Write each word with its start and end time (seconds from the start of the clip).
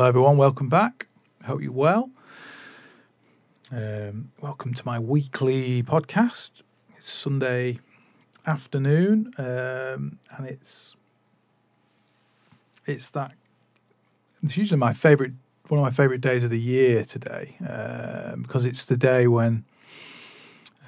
Hello, 0.00 0.08
everyone. 0.08 0.38
Welcome 0.38 0.70
back. 0.70 1.08
Hope 1.44 1.60
you're 1.60 1.72
well. 1.72 2.08
Um, 3.70 4.32
welcome 4.40 4.72
to 4.72 4.82
my 4.86 4.98
weekly 4.98 5.82
podcast. 5.82 6.62
It's 6.96 7.12
Sunday 7.12 7.80
afternoon, 8.46 9.30
um, 9.36 10.18
and 10.34 10.46
it's 10.46 10.96
it's 12.86 13.10
that. 13.10 13.32
It's 14.42 14.56
usually 14.56 14.78
my 14.78 14.94
favorite, 14.94 15.32
one 15.68 15.78
of 15.78 15.84
my 15.84 15.90
favorite 15.90 16.22
days 16.22 16.44
of 16.44 16.48
the 16.48 16.58
year 16.58 17.04
today, 17.04 17.58
uh, 17.68 18.36
because 18.36 18.64
it's 18.64 18.86
the 18.86 18.96
day 18.96 19.26
when 19.26 19.66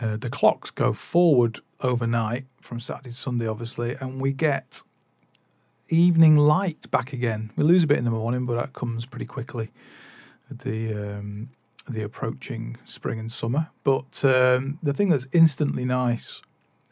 uh, 0.01 0.17
the 0.17 0.31
clocks 0.31 0.71
go 0.71 0.95
forward 0.95 1.61
overnight 1.81 2.47
from 2.63 2.81
Saturday 2.81 3.11
to 3.11 3.15
Sunday, 3.15 3.47
obviously, 3.47 3.95
and 3.97 4.23
we 4.23 4.33
get 4.33 4.83
evening 5.93 6.37
light 6.37 6.91
back 6.91 7.13
again. 7.13 7.51
We 7.57 7.65
lose 7.65 7.85
a 7.85 7.87
bit 7.87 7.99
in 7.99 8.05
the 8.05 8.11
morning, 8.11 8.47
but 8.47 8.57
that 8.57 8.73
comes 8.73 9.07
pretty 9.07 9.27
quickly. 9.27 9.71
The 10.51 10.95
um, 11.19 11.51
the 11.89 12.03
approaching 12.03 12.77
spring 12.85 13.19
and 13.19 13.31
summer. 13.31 13.69
But 13.85 14.25
um, 14.25 14.79
the 14.83 14.93
thing 14.93 15.09
that's 15.09 15.27
instantly 15.33 15.85
nice 15.85 16.43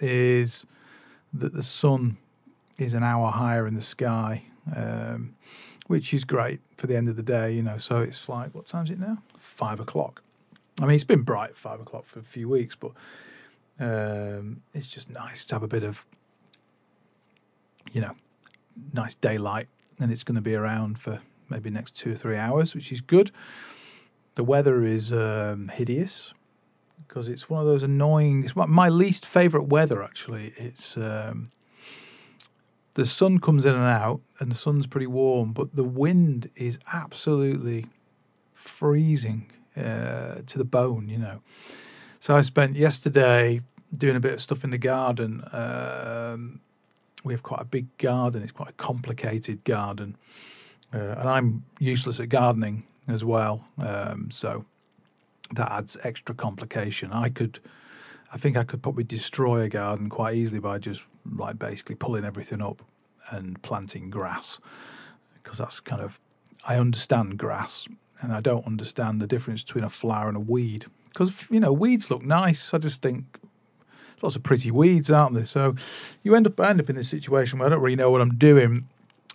is 0.01 0.67
that 1.33 1.55
the 1.55 1.63
sun 1.63 2.17
is 2.79 2.95
an 2.95 3.03
hour 3.03 3.31
higher 3.31 3.67
in 3.67 3.75
the 3.75 3.83
sky, 3.83 4.45
um, 4.75 5.37
which 5.87 6.13
is 6.13 6.25
great 6.25 6.61
for 6.77 6.87
the 6.87 6.97
end 6.97 7.09
of 7.09 7.17
the 7.17 7.23
day. 7.23 7.53
You 7.53 7.63
know, 7.63 7.79
so 7.79 8.01
it's 8.01 8.29
like 8.29 8.55
what 8.55 8.67
time 8.67 8.85
is 8.85 8.91
it 8.91 8.99
now? 8.99 9.19
Five 9.39 9.81
o'clock. 9.81 10.23
I 10.81 10.87
mean, 10.87 10.95
it's 10.95 11.05
been 11.05 11.23
bright 11.23 11.57
five 11.57 11.81
o'clock 11.81 12.07
for 12.07 12.21
a 12.21 12.25
few 12.25 12.49
weeks, 12.49 12.75
but 12.75 12.93
um, 13.79 14.63
it's 14.73 14.87
just 14.87 15.11
nice 15.11 15.45
to 15.47 15.55
have 15.55 15.63
a 15.63 15.69
bit 15.69 15.83
of, 15.83 16.05
you 17.93 18.01
know, 18.01 18.15
nice 18.93 19.15
daylight, 19.15 19.69
and 19.99 20.11
it's 20.13 20.25
going 20.25 20.37
to 20.37 20.43
be 20.43 20.55
around 20.55 20.99
for 20.99 21.21
maybe 21.49 21.71
next 21.71 21.97
two 21.97 22.13
or 22.13 22.17
three 22.17 22.37
hours, 22.37 22.75
which 22.75 22.93
is 22.93 23.01
good. 23.01 23.31
The 24.37 24.45
weather 24.45 24.85
is 24.85 25.13
um, 25.13 25.69
hideous 25.69 26.33
because 27.07 27.29
it's 27.29 27.51
one 27.51 27.61
of 27.61 27.67
those 27.67 27.83
annoying. 27.83 28.45
It's 28.45 28.55
my 28.55 28.89
least 28.89 29.27
favorite 29.27 29.65
weather 29.65 30.03
actually. 30.03 30.53
It's 30.57 30.97
um, 30.97 31.51
the 32.95 33.07
sun 33.07 33.39
comes 33.39 33.65
in 33.65 33.75
and 33.75 33.85
out, 33.85 34.21
and 34.39 34.51
the 34.51 34.57
sun's 34.57 34.87
pretty 34.87 35.07
warm, 35.07 35.53
but 35.53 35.75
the 35.75 35.85
wind 35.85 36.51
is 36.55 36.79
absolutely 36.93 37.87
freezing 38.55 39.51
uh, 39.77 40.43
to 40.47 40.59
the 40.59 40.65
bone. 40.65 41.09
You 41.09 41.19
know. 41.19 41.43
So 42.21 42.37
I 42.37 42.43
spent 42.43 42.77
yesterday 42.77 43.63
doing 43.97 44.17
a 44.17 44.21
bit 44.21 44.35
of 44.35 44.41
stuff 44.41 44.63
in 44.63 44.71
the 44.71 44.79
garden. 44.79 45.43
Um, 45.53 46.61
we 47.25 47.33
have 47.33 47.43
quite 47.43 47.61
a 47.61 47.65
big 47.65 47.87
garden. 47.99 48.43
It's 48.43 48.53
quite 48.53 48.71
a 48.71 48.75
complicated 48.75 49.65
garden, 49.65 50.17
uh, 50.95 50.99
and 50.99 51.29
I'm 51.29 51.65
useless 51.79 52.21
at 52.21 52.29
gardening 52.29 52.85
as 53.09 53.25
well. 53.25 53.65
Um, 53.79 54.31
so 54.31 54.65
that 55.55 55.71
adds 55.71 55.97
extra 56.05 56.35
complication. 56.35 57.13
I 57.13 57.29
could, 57.29 57.59
I 58.33 58.37
think 58.37 58.57
I 58.57 58.65
could 58.65 58.83
probably 58.83 59.05
destroy 59.05 59.63
a 59.63 59.69
garden 59.69 60.09
quite 60.09 60.37
easily 60.37 60.61
by 60.61 60.79
just 60.79 61.05
like 61.37 61.59
basically 61.59 61.97
pulling 61.97 62.25
everything 62.25 62.63
up 62.63 62.83
and 63.31 63.61
planting 63.63 64.11
grass, 64.11 64.61
because 65.35 65.59
that's 65.59 65.81
kind 65.81 66.03
of 66.03 66.21
I 66.67 66.77
understand 66.77 67.39
grass 67.39 67.89
and 68.23 68.33
I 68.33 68.41
don't 68.41 68.67
understand 68.67 69.21
the 69.21 69.27
difference 69.27 69.65
between 69.65 69.85
a 69.85 69.89
flower 69.89 70.29
and 70.29 70.37
a 70.37 70.41
weed. 70.41 70.87
Because 71.09 71.47
you 71.51 71.61
know 71.61 71.73
weeds 71.73 72.11
look 72.11 72.23
nice. 72.23 72.73
I 72.73 72.79
just 72.79 73.03
think 73.03 73.40
lots 74.23 74.37
of 74.37 74.43
pretty 74.43 74.71
weeds, 74.71 75.11
aren't 75.11 75.35
there? 75.35 75.45
So 75.45 75.75
you 76.23 76.35
end 76.35 76.47
up 76.47 76.59
I 76.61 76.71
end 76.71 76.81
up 76.81 76.91
in 76.91 76.97
this 76.97 77.09
situation 77.09 77.59
where 77.59 77.67
I 77.67 77.71
don't 77.71 77.81
really 77.81 77.97
know 77.97 78.11
what 78.11 78.21
I'm 78.21 78.37
doing. 78.37 78.87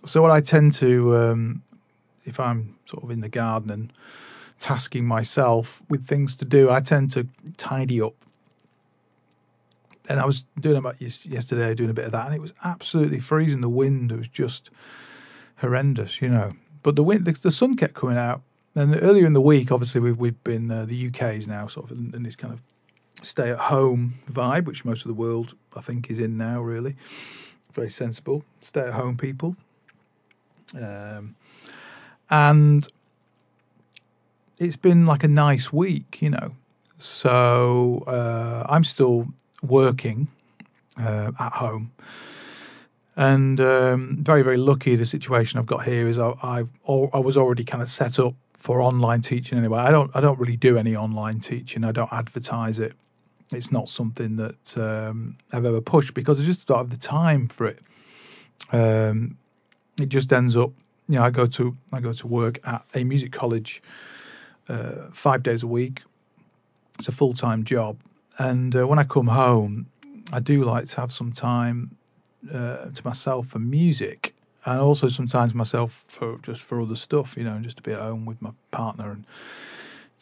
So 0.04 0.22
what 0.22 0.30
I 0.30 0.40
tend 0.40 0.72
to, 0.74 1.16
um, 1.16 1.62
if 2.24 2.38
I'm 2.38 2.76
sort 2.86 3.02
of 3.02 3.10
in 3.10 3.20
the 3.20 3.28
garden 3.28 3.70
and 3.70 3.92
tasking 4.58 5.04
myself 5.04 5.82
with 5.88 6.06
things 6.06 6.36
to 6.36 6.44
do, 6.44 6.70
I 6.70 6.80
tend 6.80 7.10
to 7.12 7.26
tidy 7.56 8.00
up. 8.00 8.14
And 10.08 10.20
I 10.20 10.26
was 10.26 10.44
doing 10.60 10.76
about 10.76 11.00
yesterday, 11.00 11.74
doing 11.74 11.90
a 11.90 11.94
bit 11.94 12.04
of 12.04 12.12
that, 12.12 12.26
and 12.26 12.34
it 12.34 12.40
was 12.40 12.54
absolutely 12.62 13.18
freezing. 13.18 13.60
The 13.60 13.68
wind 13.68 14.12
was 14.12 14.28
just 14.28 14.70
horrendous, 15.56 16.22
you 16.22 16.28
know. 16.28 16.52
But 16.84 16.94
the 16.94 17.02
wind, 17.02 17.24
the, 17.24 17.32
the 17.32 17.50
sun 17.50 17.74
kept 17.76 17.94
coming 17.94 18.16
out. 18.16 18.42
And 18.76 18.96
earlier 19.02 19.26
in 19.26 19.32
the 19.32 19.40
week, 19.40 19.72
obviously, 19.72 20.00
we've, 20.00 20.18
we've 20.18 20.44
been 20.44 20.70
uh, 20.70 20.84
the 20.84 21.06
is 21.06 21.48
now 21.48 21.66
sort 21.66 21.90
of 21.90 21.98
in, 21.98 22.14
in 22.14 22.22
this 22.22 22.36
kind 22.36 22.52
of 22.52 22.62
stay 23.22 23.50
at 23.50 23.58
home 23.58 24.18
vibe, 24.30 24.66
which 24.66 24.84
most 24.84 25.04
of 25.04 25.08
the 25.08 25.14
world 25.14 25.54
I 25.76 25.80
think 25.80 26.10
is 26.10 26.18
in 26.18 26.36
now. 26.36 26.60
Really, 26.60 26.96
very 27.72 27.90
sensible 27.90 28.44
stay 28.60 28.82
at 28.82 28.92
home 28.92 29.16
people, 29.16 29.56
um, 30.74 31.34
and 32.30 32.88
it's 34.58 34.76
been 34.76 35.06
like 35.06 35.24
a 35.24 35.28
nice 35.28 35.72
week, 35.72 36.18
you 36.20 36.30
know. 36.30 36.52
So 36.98 38.04
uh, 38.06 38.66
I'm 38.68 38.84
still 38.84 39.28
working 39.62 40.28
uh, 40.98 41.32
at 41.38 41.52
home. 41.52 41.92
And 43.18 43.60
um, 43.60 44.18
very, 44.20 44.42
very 44.42 44.58
lucky. 44.58 44.94
The 44.94 45.06
situation 45.06 45.58
I've 45.58 45.66
got 45.66 45.84
here 45.84 46.06
is 46.06 46.18
I, 46.18 46.34
I've 46.42 46.68
I 46.86 47.18
was 47.18 47.36
already 47.36 47.64
kind 47.64 47.82
of 47.82 47.88
set 47.88 48.18
up 48.18 48.34
for 48.58 48.82
online 48.82 49.22
teaching 49.22 49.56
anyway. 49.56 49.78
I 49.78 49.90
don't 49.90 50.10
I 50.14 50.20
don't 50.20 50.38
really 50.38 50.56
do 50.56 50.76
any 50.76 50.94
online 50.94 51.40
teaching. 51.40 51.82
I 51.82 51.92
don't 51.92 52.12
advertise 52.12 52.78
it 52.78 52.92
it's 53.52 53.70
not 53.70 53.88
something 53.88 54.36
that 54.36 54.76
um, 54.78 55.36
I've 55.52 55.64
ever 55.64 55.80
pushed 55.80 56.14
because 56.14 56.40
I 56.40 56.44
just 56.44 56.66
don't 56.66 56.78
have 56.78 56.90
the 56.90 56.96
time 56.96 57.48
for 57.48 57.66
it. 57.66 57.80
Um, 58.72 59.38
it 60.00 60.08
just 60.08 60.32
ends 60.32 60.56
up, 60.56 60.72
you 61.08 61.16
know, 61.16 61.24
I 61.24 61.30
go 61.30 61.46
to 61.46 61.76
I 61.92 62.00
go 62.00 62.12
to 62.12 62.26
work 62.26 62.58
at 62.66 62.84
a 62.94 63.04
music 63.04 63.32
college 63.32 63.82
uh, 64.68 65.08
five 65.12 65.42
days 65.42 65.62
a 65.62 65.66
week. 65.66 66.02
It's 66.98 67.08
a 67.08 67.12
full 67.12 67.34
time 67.34 67.64
job, 67.64 67.98
and 68.38 68.74
uh, 68.74 68.86
when 68.86 68.98
I 68.98 69.04
come 69.04 69.28
home, 69.28 69.86
I 70.32 70.40
do 70.40 70.64
like 70.64 70.86
to 70.86 71.00
have 71.00 71.12
some 71.12 71.30
time 71.30 71.96
uh, 72.52 72.86
to 72.86 73.02
myself 73.04 73.48
for 73.48 73.58
music, 73.58 74.34
and 74.64 74.80
also 74.80 75.08
sometimes 75.08 75.54
myself 75.54 76.04
for 76.08 76.38
just 76.38 76.62
for 76.62 76.80
other 76.80 76.96
stuff, 76.96 77.36
you 77.36 77.44
know, 77.44 77.58
just 77.60 77.76
to 77.76 77.82
be 77.82 77.92
at 77.92 78.00
home 78.00 78.24
with 78.24 78.40
my 78.42 78.50
partner 78.70 79.10
and 79.12 79.24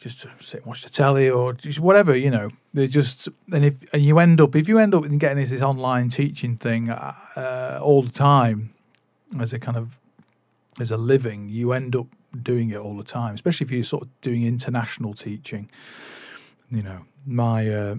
just 0.05 0.21
to 0.21 0.29
sit 0.39 0.59
and 0.59 0.67
watch 0.67 0.83
the 0.83 0.89
telly 0.91 1.27
or 1.31 1.51
just 1.53 1.79
whatever, 1.79 2.15
you 2.15 2.29
know. 2.29 2.51
They 2.75 2.85
just 2.85 3.27
and 3.51 3.65
if 3.65 3.91
and 3.91 4.03
you 4.03 4.19
end 4.19 4.39
up 4.39 4.55
if 4.55 4.67
you 4.67 4.77
end 4.77 4.93
up 4.93 5.01
getting 5.17 5.37
this, 5.37 5.49
this 5.49 5.63
online 5.63 6.09
teaching 6.09 6.57
thing 6.57 6.91
uh, 6.91 7.79
all 7.81 8.03
the 8.03 8.11
time 8.11 8.69
as 9.39 9.51
a 9.51 9.57
kind 9.57 9.75
of 9.75 9.99
as 10.79 10.91
a 10.91 10.97
living, 10.97 11.49
you 11.49 11.71
end 11.71 11.95
up 11.95 12.05
doing 12.43 12.69
it 12.69 12.77
all 12.77 12.95
the 12.95 13.03
time, 13.03 13.33
especially 13.33 13.65
if 13.65 13.71
you're 13.71 13.83
sort 13.83 14.03
of 14.03 14.21
doing 14.21 14.45
international 14.45 15.15
teaching. 15.15 15.71
You 16.69 16.83
know, 16.83 17.05
my 17.25 17.67
uh, 17.67 17.95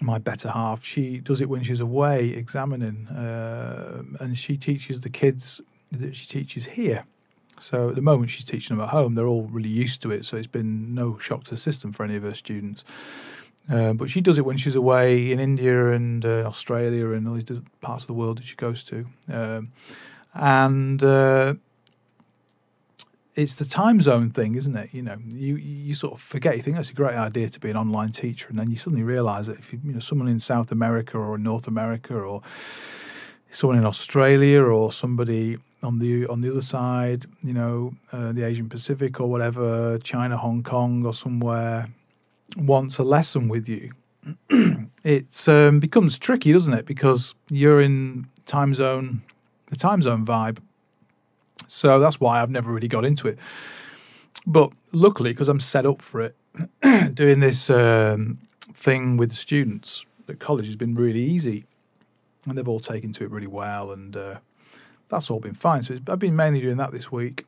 my 0.00 0.18
better 0.18 0.50
half, 0.50 0.84
she 0.84 1.18
does 1.18 1.40
it 1.40 1.48
when 1.48 1.64
she's 1.64 1.80
away 1.80 2.28
examining, 2.28 3.08
uh, 3.08 4.04
and 4.20 4.38
she 4.38 4.56
teaches 4.56 5.00
the 5.00 5.10
kids 5.10 5.60
that 5.90 6.14
she 6.14 6.26
teaches 6.26 6.64
here. 6.66 7.06
So 7.58 7.90
at 7.90 7.94
the 7.94 8.02
moment 8.02 8.30
she's 8.30 8.44
teaching 8.44 8.76
them 8.76 8.84
at 8.84 8.90
home, 8.90 9.14
they're 9.14 9.26
all 9.26 9.44
really 9.44 9.68
used 9.68 10.02
to 10.02 10.10
it. 10.10 10.24
So 10.24 10.36
it's 10.36 10.46
been 10.46 10.94
no 10.94 11.18
shock 11.18 11.44
to 11.44 11.50
the 11.52 11.56
system 11.56 11.92
for 11.92 12.04
any 12.04 12.16
of 12.16 12.22
her 12.22 12.34
students. 12.34 12.84
Uh, 13.70 13.94
but 13.94 14.10
she 14.10 14.20
does 14.20 14.36
it 14.36 14.44
when 14.44 14.56
she's 14.56 14.74
away 14.74 15.32
in 15.32 15.40
India 15.40 15.90
and 15.92 16.24
uh, 16.24 16.42
Australia 16.44 17.12
and 17.12 17.26
all 17.26 17.34
these 17.34 17.60
parts 17.80 18.04
of 18.04 18.08
the 18.08 18.14
world 18.14 18.38
that 18.38 18.44
she 18.44 18.56
goes 18.56 18.82
to. 18.84 19.06
Um, 19.32 19.72
and 20.34 21.02
uh, 21.02 21.54
it's 23.34 23.56
the 23.56 23.64
time 23.64 24.00
zone 24.00 24.30
thing, 24.30 24.54
isn't 24.54 24.76
it? 24.76 24.92
You 24.92 25.02
know, 25.02 25.16
you 25.28 25.56
you 25.56 25.94
sort 25.94 26.14
of 26.14 26.20
forget. 26.20 26.56
You 26.56 26.62
think 26.62 26.76
that's 26.76 26.90
a 26.90 26.94
great 26.94 27.16
idea 27.16 27.48
to 27.48 27.60
be 27.60 27.70
an 27.70 27.76
online 27.76 28.10
teacher, 28.10 28.48
and 28.48 28.58
then 28.58 28.70
you 28.70 28.76
suddenly 28.76 29.02
realise 29.02 29.46
that 29.46 29.58
if 29.58 29.72
you, 29.72 29.80
you 29.82 29.92
know 29.92 30.00
someone 30.00 30.28
in 30.28 30.40
South 30.40 30.70
America 30.70 31.16
or 31.16 31.38
North 31.38 31.66
America 31.66 32.14
or 32.14 32.42
someone 33.54 33.78
in 33.78 33.86
Australia 33.86 34.62
or 34.62 34.92
somebody 34.92 35.56
on 35.82 35.98
the 35.98 36.26
on 36.26 36.40
the 36.40 36.50
other 36.50 36.62
side, 36.62 37.26
you 37.42 37.52
know, 37.52 37.92
uh, 38.12 38.32
the 38.32 38.42
Asian 38.42 38.68
Pacific 38.68 39.20
or 39.20 39.28
whatever, 39.30 39.98
China, 39.98 40.36
Hong 40.36 40.62
Kong, 40.62 41.04
or 41.06 41.12
somewhere, 41.12 41.86
wants 42.56 42.98
a 42.98 43.02
lesson 43.02 43.48
with 43.48 43.68
you, 43.68 43.92
it 45.04 45.48
um, 45.48 45.80
becomes 45.80 46.18
tricky, 46.18 46.52
doesn't 46.52 46.74
it? 46.74 46.86
Because 46.86 47.34
you're 47.50 47.80
in 47.80 48.26
time 48.46 48.74
zone, 48.74 49.22
the 49.66 49.76
time 49.76 50.02
zone 50.02 50.24
vibe. 50.24 50.58
So 51.66 51.98
that's 51.98 52.20
why 52.20 52.42
I've 52.42 52.50
never 52.50 52.72
really 52.72 52.88
got 52.88 53.04
into 53.04 53.28
it. 53.28 53.38
But 54.46 54.70
luckily, 54.92 55.30
because 55.30 55.48
I'm 55.48 55.60
set 55.60 55.86
up 55.86 56.02
for 56.02 56.20
it, 56.20 56.36
doing 57.14 57.40
this 57.40 57.70
um, 57.70 58.38
thing 58.72 59.16
with 59.16 59.30
the 59.30 59.36
students 59.36 60.04
at 60.28 60.38
college 60.38 60.66
has 60.66 60.76
been 60.76 60.94
really 60.94 61.22
easy, 61.22 61.64
and 62.46 62.56
they've 62.56 62.68
all 62.68 62.80
taken 62.80 63.12
to 63.14 63.24
it 63.24 63.30
really 63.30 63.46
well, 63.46 63.92
and. 63.92 64.16
Uh, 64.16 64.38
that's 65.08 65.30
all 65.30 65.40
been 65.40 65.54
fine. 65.54 65.82
So 65.82 65.98
I've 66.08 66.18
been 66.18 66.36
mainly 66.36 66.60
doing 66.60 66.76
that 66.78 66.92
this 66.92 67.12
week 67.12 67.46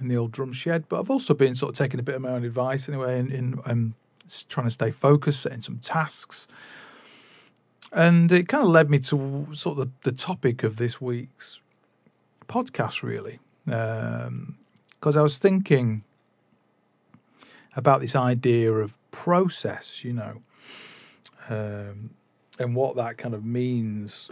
in 0.00 0.08
the 0.08 0.16
old 0.16 0.32
drum 0.32 0.52
shed, 0.52 0.88
but 0.88 0.98
I've 0.98 1.10
also 1.10 1.34
been 1.34 1.54
sort 1.54 1.70
of 1.70 1.78
taking 1.78 2.00
a 2.00 2.02
bit 2.02 2.14
of 2.14 2.22
my 2.22 2.30
own 2.30 2.44
advice 2.44 2.88
anyway, 2.88 3.18
in, 3.18 3.30
in 3.30 3.60
um, 3.64 3.94
trying 4.48 4.66
to 4.66 4.70
stay 4.70 4.90
focused, 4.90 5.42
setting 5.42 5.62
some 5.62 5.78
tasks. 5.78 6.48
And 7.92 8.32
it 8.32 8.48
kind 8.48 8.64
of 8.64 8.70
led 8.70 8.90
me 8.90 8.98
to 9.00 9.46
sort 9.52 9.78
of 9.78 9.92
the, 10.02 10.10
the 10.10 10.16
topic 10.16 10.62
of 10.62 10.76
this 10.76 11.00
week's 11.00 11.60
podcast, 12.48 13.02
really. 13.02 13.38
Um, 13.70 14.56
because 14.90 15.16
I 15.16 15.22
was 15.22 15.38
thinking 15.38 16.04
about 17.76 18.00
this 18.00 18.16
idea 18.16 18.72
of 18.72 18.96
process, 19.10 20.04
you 20.04 20.12
know, 20.12 20.42
um, 21.48 22.10
and 22.58 22.74
what 22.74 22.96
that 22.96 23.18
kind 23.18 23.34
of 23.34 23.44
means, 23.44 24.28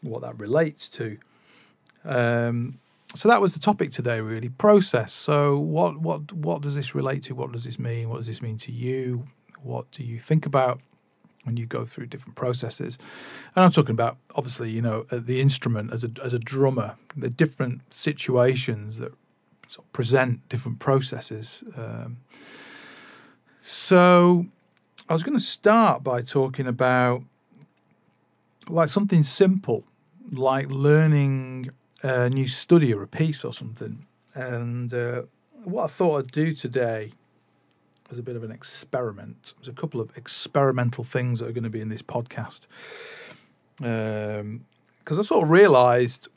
what 0.00 0.22
that 0.22 0.38
relates 0.38 0.88
to. 0.90 1.18
Um, 2.04 2.78
so 3.14 3.28
that 3.28 3.40
was 3.40 3.54
the 3.54 3.60
topic 3.60 3.90
today, 3.90 4.20
really 4.20 4.48
process. 4.48 5.12
So 5.12 5.58
what 5.58 5.98
what 5.98 6.32
what 6.32 6.60
does 6.60 6.74
this 6.74 6.94
relate 6.94 7.22
to? 7.24 7.34
What 7.34 7.52
does 7.52 7.64
this 7.64 7.78
mean? 7.78 8.08
What 8.08 8.18
does 8.18 8.26
this 8.26 8.42
mean 8.42 8.58
to 8.58 8.72
you? 8.72 9.24
What 9.62 9.90
do 9.90 10.04
you 10.04 10.18
think 10.18 10.46
about 10.46 10.80
when 11.44 11.56
you 11.56 11.66
go 11.66 11.84
through 11.84 12.06
different 12.06 12.36
processes? 12.36 12.98
And 13.56 13.64
I'm 13.64 13.70
talking 13.70 13.92
about 13.92 14.18
obviously, 14.34 14.70
you 14.70 14.82
know, 14.82 15.04
the 15.04 15.40
instrument 15.40 15.92
as 15.92 16.04
a 16.04 16.10
as 16.22 16.34
a 16.34 16.38
drummer, 16.38 16.96
the 17.16 17.30
different 17.30 17.92
situations 17.92 18.98
that 18.98 19.12
sort 19.68 19.86
of 19.86 19.92
present 19.92 20.46
different 20.48 20.78
processes. 20.78 21.64
Um, 21.76 22.18
so 23.62 24.46
I 25.08 25.14
was 25.14 25.22
going 25.22 25.36
to 25.36 25.44
start 25.44 26.02
by 26.04 26.20
talking 26.22 26.66
about 26.66 27.22
like 28.68 28.88
something 28.88 29.22
simple, 29.22 29.84
like 30.30 30.70
learning 30.70 31.70
a 32.02 32.30
new 32.30 32.46
study 32.46 32.94
or 32.94 33.02
a 33.02 33.08
piece 33.08 33.44
or 33.44 33.52
something. 33.52 34.06
And 34.34 34.92
uh, 34.92 35.22
what 35.64 35.84
I 35.84 35.86
thought 35.88 36.18
I'd 36.18 36.32
do 36.32 36.54
today 36.54 37.12
was 38.08 38.18
a 38.18 38.22
bit 38.22 38.36
of 38.36 38.44
an 38.44 38.50
experiment. 38.50 39.54
There's 39.58 39.68
a 39.68 39.72
couple 39.72 40.00
of 40.00 40.16
experimental 40.16 41.04
things 41.04 41.40
that 41.40 41.48
are 41.48 41.52
going 41.52 41.64
to 41.64 41.70
be 41.70 41.80
in 41.80 41.88
this 41.88 42.02
podcast. 42.02 42.66
Because 43.76 44.40
um, 44.40 44.64
I 45.08 45.22
sort 45.22 45.44
of 45.44 45.50
realised 45.50 46.28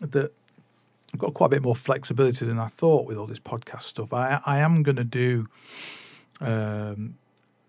that 0.00 0.32
I've 1.12 1.20
got 1.20 1.34
quite 1.34 1.46
a 1.46 1.50
bit 1.50 1.62
more 1.62 1.76
flexibility 1.76 2.44
than 2.44 2.58
I 2.58 2.66
thought 2.66 3.06
with 3.06 3.16
all 3.16 3.26
this 3.26 3.38
podcast 3.38 3.82
stuff. 3.82 4.12
I, 4.12 4.40
I 4.44 4.58
am 4.58 4.82
going 4.82 4.96
to 4.96 5.04
do, 5.04 5.48
um, 6.40 7.16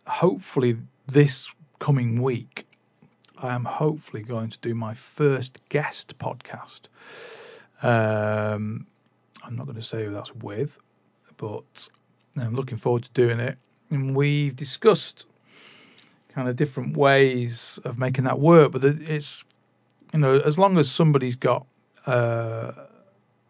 hopefully, 0.08 0.78
this 1.06 1.54
coming 1.80 2.22
week, 2.22 2.68
I 3.42 3.54
am 3.54 3.66
hopefully 3.66 4.24
going 4.24 4.50
to 4.50 4.58
do 4.60 4.74
my 4.74 4.94
first 4.94 5.60
guest 5.70 6.18
podcast. 6.18 6.88
Um, 7.84 8.88
I'm 9.44 9.56
not 9.56 9.66
going 9.66 9.76
to 9.76 9.84
say 9.84 10.06
who 10.06 10.12
that's 10.12 10.34
with, 10.34 10.80
but 11.38 11.90
I'm 12.36 12.56
looking 12.56 12.78
forward 12.78 13.04
to 13.04 13.12
doing 13.12 13.40
it. 13.40 13.58
And 13.90 14.16
we've 14.16 14.56
discussed 14.56 15.28
kind 16.30 16.50
of 16.50 16.56
different 16.56 16.98
ways 16.98 17.80
of 17.84 17.98
making 18.00 18.24
that 18.26 18.40
work, 18.40 18.72
but 18.72 18.84
it's 18.84 19.46
you 20.14 20.20
know 20.20 20.40
as 20.40 20.58
long 20.58 20.78
as 20.78 20.90
somebody's 20.90 21.36
got 21.36 21.66
uh, 22.06 22.72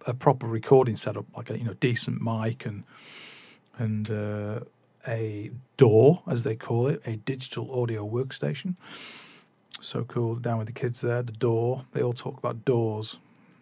a 0.06 0.14
proper 0.14 0.48
recording 0.48 0.96
setup, 0.96 1.26
like 1.36 1.50
a 1.50 1.58
you 1.58 1.64
know 1.64 1.74
decent 1.76 2.22
mic 2.22 2.66
and 2.66 2.84
and 3.78 4.12
uh, 4.12 4.60
a 5.08 5.52
door 5.78 6.24
as 6.28 6.44
they 6.44 6.56
call 6.56 6.88
it, 6.88 7.02
a 7.06 7.16
digital 7.16 7.82
audio 7.82 8.08
workstation 8.08 8.76
so 9.80 10.04
cool 10.04 10.36
down 10.36 10.58
with 10.58 10.68
the 10.68 10.74
kids 10.74 11.02
there. 11.02 11.22
The 11.22 11.32
door. 11.32 11.86
They 11.92 12.02
all 12.02 12.14
talk 12.14 12.38
about 12.38 12.66
doors. 12.66 13.18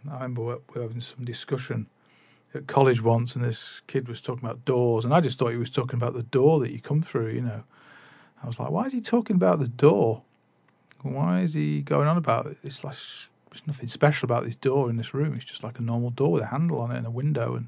I 0.10 0.14
remember 0.16 0.42
we 0.42 0.54
were 0.74 0.82
having 0.82 1.02
some 1.02 1.26
discussion 1.26 1.88
at 2.54 2.68
college 2.68 3.02
once, 3.02 3.36
and 3.36 3.44
this 3.44 3.82
kid 3.88 4.08
was 4.08 4.22
talking 4.22 4.46
about 4.46 4.64
doors, 4.66 5.04
and 5.04 5.14
I 5.14 5.20
just 5.20 5.40
thought 5.40 5.52
he 5.52 5.58
was 5.58 5.70
talking 5.70 5.98
about 5.98 6.14
the 6.14 6.24
door 6.24 6.60
that 6.60 6.72
you 6.72 6.80
come 6.80 7.02
through. 7.02 7.30
You 7.32 7.42
know, 7.42 7.64
I 8.44 8.48
was 8.48 8.60
like, 8.60 8.70
why 8.70 8.86
is 8.86 8.94
he 8.94 9.02
talking 9.02 9.36
about 9.36 9.60
the 9.60 9.68
door? 9.68 10.22
Why 11.02 11.42
is 11.42 11.54
he 11.54 11.82
going 11.82 12.08
on 12.08 12.18
about 12.18 12.48
it? 12.48 12.58
It's 12.64 12.84
like 12.84 12.96
there's 13.52 13.68
nothing 13.68 13.88
special 13.88 14.26
about 14.26 14.44
this 14.44 14.56
door 14.56 14.90
in 14.90 14.98
this 14.98 15.14
room. 15.14 15.34
It's 15.34 15.46
just 15.46 15.64
like 15.64 15.80
a 15.80 15.82
normal 15.82 16.10
door 16.10 16.34
with 16.34 16.44
a 16.44 16.48
handle 16.48 16.80
on 16.80 16.92
it 16.92 16.98
and 16.98 17.08
a 17.08 17.12
window. 17.12 17.56
And 17.56 17.68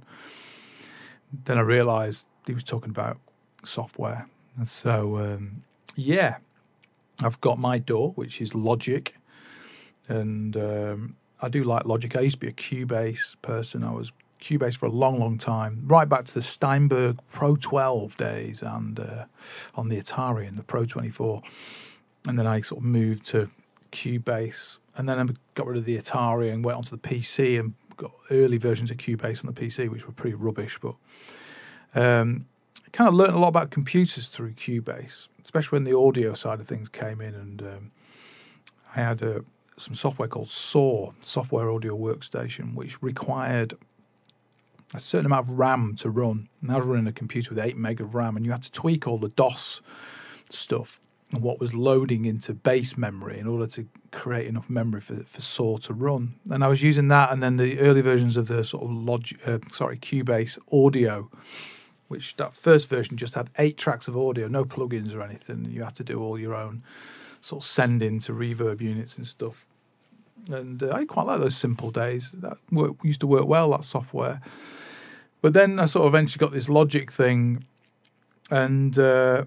then 1.45 1.57
I 1.57 1.61
realised 1.61 2.25
he 2.45 2.53
was 2.53 2.63
talking 2.63 2.89
about 2.89 3.17
software. 3.63 4.27
And 4.57 4.67
so, 4.67 5.17
um, 5.17 5.63
yeah, 5.95 6.37
I've 7.23 7.39
got 7.41 7.57
my 7.57 7.79
door, 7.79 8.11
which 8.11 8.41
is 8.41 8.53
Logic, 8.53 9.15
and 10.07 10.55
um, 10.55 11.15
I 11.41 11.49
do 11.49 11.63
like 11.63 11.85
Logic. 11.85 12.15
I 12.15 12.21
used 12.21 12.35
to 12.35 12.39
be 12.39 12.47
a 12.47 12.53
Cubase 12.53 13.35
person. 13.41 13.83
I 13.83 13.91
was 13.91 14.11
Cubase 14.39 14.77
for 14.77 14.85
a 14.85 14.91
long, 14.91 15.19
long 15.19 15.37
time, 15.37 15.83
right 15.85 16.07
back 16.07 16.25
to 16.25 16.33
the 16.33 16.41
Steinberg 16.41 17.19
Pro 17.31 17.55
12 17.55 18.17
days 18.17 18.61
and 18.61 18.99
uh, 18.99 19.25
on 19.75 19.89
the 19.89 19.99
Atari 19.99 20.47
and 20.47 20.57
the 20.57 20.63
Pro 20.63 20.85
24. 20.85 21.41
And 22.27 22.37
then 22.37 22.45
I 22.45 22.61
sort 22.61 22.81
of 22.81 22.85
moved 22.85 23.25
to 23.27 23.49
Cubase, 23.91 24.77
and 24.95 25.09
then 25.09 25.19
I 25.19 25.33
got 25.55 25.65
rid 25.65 25.77
of 25.77 25.85
the 25.85 25.97
Atari 25.97 26.51
and 26.51 26.63
went 26.63 26.77
onto 26.77 26.91
the 26.91 26.97
PC 26.97 27.59
and 27.59 27.73
got 27.95 28.11
early 28.29 28.57
versions 28.57 28.91
of 28.91 28.97
Cubase 28.97 29.43
on 29.43 29.51
the 29.51 29.59
PC, 29.59 29.89
which 29.89 30.05
were 30.05 30.13
pretty 30.13 30.35
rubbish, 30.35 30.77
but 30.79 30.95
um, 31.95 32.45
kind 32.91 33.07
of 33.07 33.15
learned 33.15 33.33
a 33.33 33.39
lot 33.39 33.49
about 33.49 33.71
computers 33.71 34.27
through 34.27 34.51
Cubase 34.51 35.27
especially 35.47 35.77
when 35.77 35.85
the 35.85 35.97
audio 35.97 36.33
side 36.33 36.59
of 36.59 36.67
things 36.67 36.89
came 36.89 37.21
in. 37.21 37.33
And 37.33 37.61
um, 37.61 37.91
I 38.93 38.99
had 38.99 39.21
a, 39.21 39.37
uh, 39.37 39.39
some 39.77 39.93
software 39.93 40.27
called 40.27 40.49
SAW, 40.49 41.11
Software 41.21 41.71
Audio 41.71 41.95
Workstation, 41.97 42.75
which 42.75 43.01
required 43.01 43.73
a 44.93 44.99
certain 44.99 45.25
amount 45.25 45.47
of 45.47 45.57
RAM 45.57 45.95
to 45.99 46.09
run. 46.09 46.49
And 46.61 46.69
I 46.69 46.75
was 46.75 46.85
running 46.85 47.07
a 47.07 47.13
computer 47.13 47.51
with 47.51 47.63
8 47.63 47.77
meg 47.77 48.01
of 48.01 48.13
RAM, 48.13 48.35
and 48.35 48.45
you 48.45 48.51
had 48.51 48.63
to 48.63 48.71
tweak 48.73 49.07
all 49.07 49.17
the 49.17 49.29
DOS 49.29 49.81
stuff 50.49 50.99
and 51.31 51.41
what 51.41 51.61
was 51.61 51.73
loading 51.73 52.25
into 52.25 52.53
base 52.53 52.97
memory 52.97 53.39
in 53.39 53.47
order 53.47 53.67
to 53.67 53.87
create 54.11 54.47
enough 54.47 54.69
memory 54.69 54.99
for, 54.99 55.15
for 55.23 55.39
SAW 55.39 55.77
to 55.77 55.93
run. 55.93 56.35
And 56.49 56.61
I 56.61 56.67
was 56.67 56.83
using 56.83 57.07
that, 57.07 57.31
and 57.31 57.41
then 57.41 57.55
the 57.55 57.79
early 57.79 58.01
versions 58.01 58.35
of 58.35 58.49
the 58.49 58.65
sort 58.65 58.83
of 58.83 58.91
log, 58.91 59.25
uh, 59.45 59.59
sorry, 59.71 59.97
Cubase 59.97 60.57
audio 60.73 61.29
which 62.07 62.35
that 62.37 62.53
first 62.53 62.87
version 62.87 63.17
just 63.17 63.33
had 63.33 63.49
eight 63.57 63.77
tracks 63.77 64.07
of 64.07 64.17
audio, 64.17 64.47
no 64.47 64.63
plugins 64.65 65.13
or 65.13 65.21
anything. 65.21 65.65
You 65.69 65.83
had 65.83 65.95
to 65.95 66.03
do 66.03 66.21
all 66.21 66.39
your 66.39 66.55
own 66.55 66.83
sort 67.41 67.63
of 67.63 67.67
sending 67.67 68.19
to 68.19 68.33
reverb 68.33 68.81
units 68.81 69.17
and 69.17 69.27
stuff. 69.27 69.65
And 70.49 70.81
uh, 70.81 70.91
I 70.93 71.05
quite 71.05 71.25
like 71.25 71.39
those 71.39 71.57
simple 71.57 71.91
days. 71.91 72.31
That 72.31 72.57
work, 72.71 72.95
used 73.03 73.19
to 73.21 73.27
work 73.27 73.47
well, 73.47 73.71
that 73.71 73.83
software. 73.83 74.41
But 75.41 75.53
then 75.53 75.79
I 75.79 75.85
sort 75.85 76.07
of 76.07 76.13
eventually 76.13 76.39
got 76.39 76.53
this 76.53 76.69
Logic 76.69 77.11
thing, 77.11 77.63
and 78.49 78.97
uh, 78.97 79.45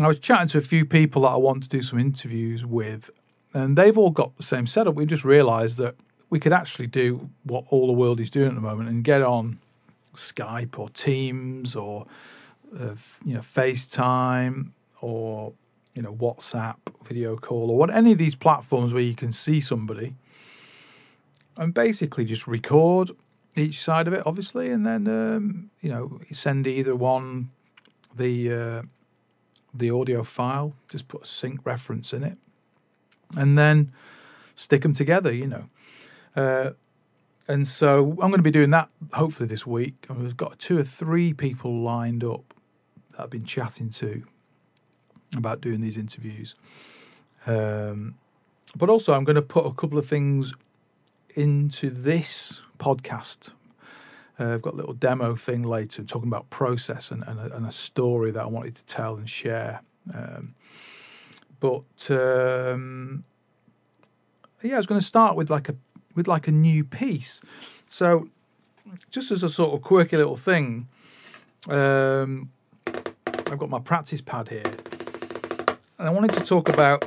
I 0.00 0.06
was 0.06 0.18
chatting 0.18 0.48
to 0.48 0.58
a 0.58 0.62
few 0.62 0.86
people 0.86 1.22
that 1.22 1.28
I 1.28 1.36
want 1.36 1.64
to 1.64 1.68
do 1.68 1.82
some 1.82 1.98
interviews 1.98 2.64
with, 2.64 3.10
and 3.52 3.76
they've 3.76 3.98
all 3.98 4.10
got 4.10 4.36
the 4.36 4.42
same 4.42 4.66
setup. 4.66 4.94
We 4.94 5.04
just 5.04 5.24
realised 5.24 5.78
that 5.78 5.96
we 6.30 6.40
could 6.40 6.52
actually 6.52 6.86
do 6.86 7.28
what 7.44 7.64
all 7.68 7.86
the 7.86 7.92
world 7.92 8.18
is 8.18 8.30
doing 8.30 8.48
at 8.48 8.54
the 8.54 8.60
moment 8.60 8.88
and 8.88 9.04
get 9.04 9.20
on 9.20 9.58
Skype 10.14 10.78
or 10.78 10.88
Teams 10.90 11.74
or 11.74 12.06
uh, 12.78 12.94
you 13.24 13.34
know 13.34 13.40
FaceTime 13.40 14.70
or 15.00 15.52
you 15.94 16.02
know 16.02 16.14
WhatsApp 16.14 16.76
video 17.04 17.36
call 17.36 17.70
or 17.70 17.78
what 17.78 17.90
any 17.90 18.12
of 18.12 18.18
these 18.18 18.34
platforms 18.34 18.94
where 18.94 19.02
you 19.02 19.14
can 19.14 19.32
see 19.32 19.60
somebody 19.60 20.14
and 21.56 21.74
basically 21.74 22.24
just 22.24 22.46
record 22.46 23.10
each 23.56 23.80
side 23.80 24.06
of 24.06 24.14
it 24.14 24.22
obviously 24.24 24.70
and 24.70 24.86
then 24.86 25.06
um, 25.06 25.70
you 25.80 25.90
know 25.90 26.18
send 26.30 26.66
either 26.66 26.96
one 26.96 27.50
the 28.16 28.52
uh, 28.52 28.82
the 29.74 29.90
audio 29.90 30.22
file 30.22 30.74
just 30.90 31.08
put 31.08 31.22
a 31.22 31.26
sync 31.26 31.60
reference 31.64 32.12
in 32.12 32.22
it 32.24 32.38
and 33.36 33.58
then 33.58 33.92
stick 34.56 34.82
them 34.82 34.92
together 34.92 35.32
you 35.32 35.46
know. 35.46 35.68
Uh, 36.34 36.70
and 37.48 37.66
so 37.66 38.10
I'm 38.10 38.30
going 38.30 38.34
to 38.34 38.42
be 38.42 38.50
doing 38.50 38.70
that 38.70 38.88
hopefully 39.12 39.48
this 39.48 39.66
week. 39.66 40.06
I've 40.08 40.36
got 40.36 40.58
two 40.58 40.78
or 40.78 40.84
three 40.84 41.32
people 41.32 41.82
lined 41.82 42.22
up 42.24 42.54
that 43.12 43.22
I've 43.22 43.30
been 43.30 43.44
chatting 43.44 43.90
to 43.90 44.22
about 45.36 45.60
doing 45.60 45.80
these 45.80 45.96
interviews. 45.96 46.54
Um, 47.46 48.14
but 48.76 48.88
also, 48.88 49.12
I'm 49.12 49.24
going 49.24 49.36
to 49.36 49.42
put 49.42 49.66
a 49.66 49.72
couple 49.72 49.98
of 49.98 50.06
things 50.06 50.54
into 51.34 51.90
this 51.90 52.62
podcast. 52.78 53.50
Uh, 54.38 54.54
I've 54.54 54.62
got 54.62 54.74
a 54.74 54.76
little 54.76 54.94
demo 54.94 55.34
thing 55.34 55.62
later 55.62 56.02
talking 56.04 56.28
about 56.28 56.48
process 56.50 57.10
and, 57.10 57.22
and, 57.26 57.38
a, 57.38 57.56
and 57.56 57.66
a 57.66 57.72
story 57.72 58.30
that 58.30 58.42
I 58.42 58.46
wanted 58.46 58.76
to 58.76 58.84
tell 58.84 59.16
and 59.16 59.28
share. 59.28 59.82
Um, 60.14 60.54
but 61.60 62.10
um, 62.10 63.24
yeah, 64.62 64.74
I 64.74 64.78
was 64.78 64.86
going 64.86 65.00
to 65.00 65.06
start 65.06 65.36
with 65.36 65.50
like 65.50 65.68
a 65.68 65.76
with 66.14 66.28
like 66.28 66.48
a 66.48 66.52
new 66.52 66.84
piece. 66.84 67.40
So, 67.86 68.28
just 69.10 69.30
as 69.30 69.42
a 69.42 69.48
sort 69.48 69.74
of 69.74 69.82
quirky 69.82 70.16
little 70.16 70.36
thing, 70.36 70.88
um, 71.68 72.50
I've 72.86 73.58
got 73.58 73.70
my 73.70 73.78
practice 73.78 74.20
pad 74.20 74.48
here, 74.48 74.72
and 75.98 76.08
I 76.08 76.10
wanted 76.10 76.32
to 76.34 76.40
talk 76.40 76.68
about 76.68 77.04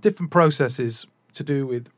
different 0.00 0.30
processes 0.30 1.06
to 1.34 1.42
do 1.42 1.66
with 1.66 1.88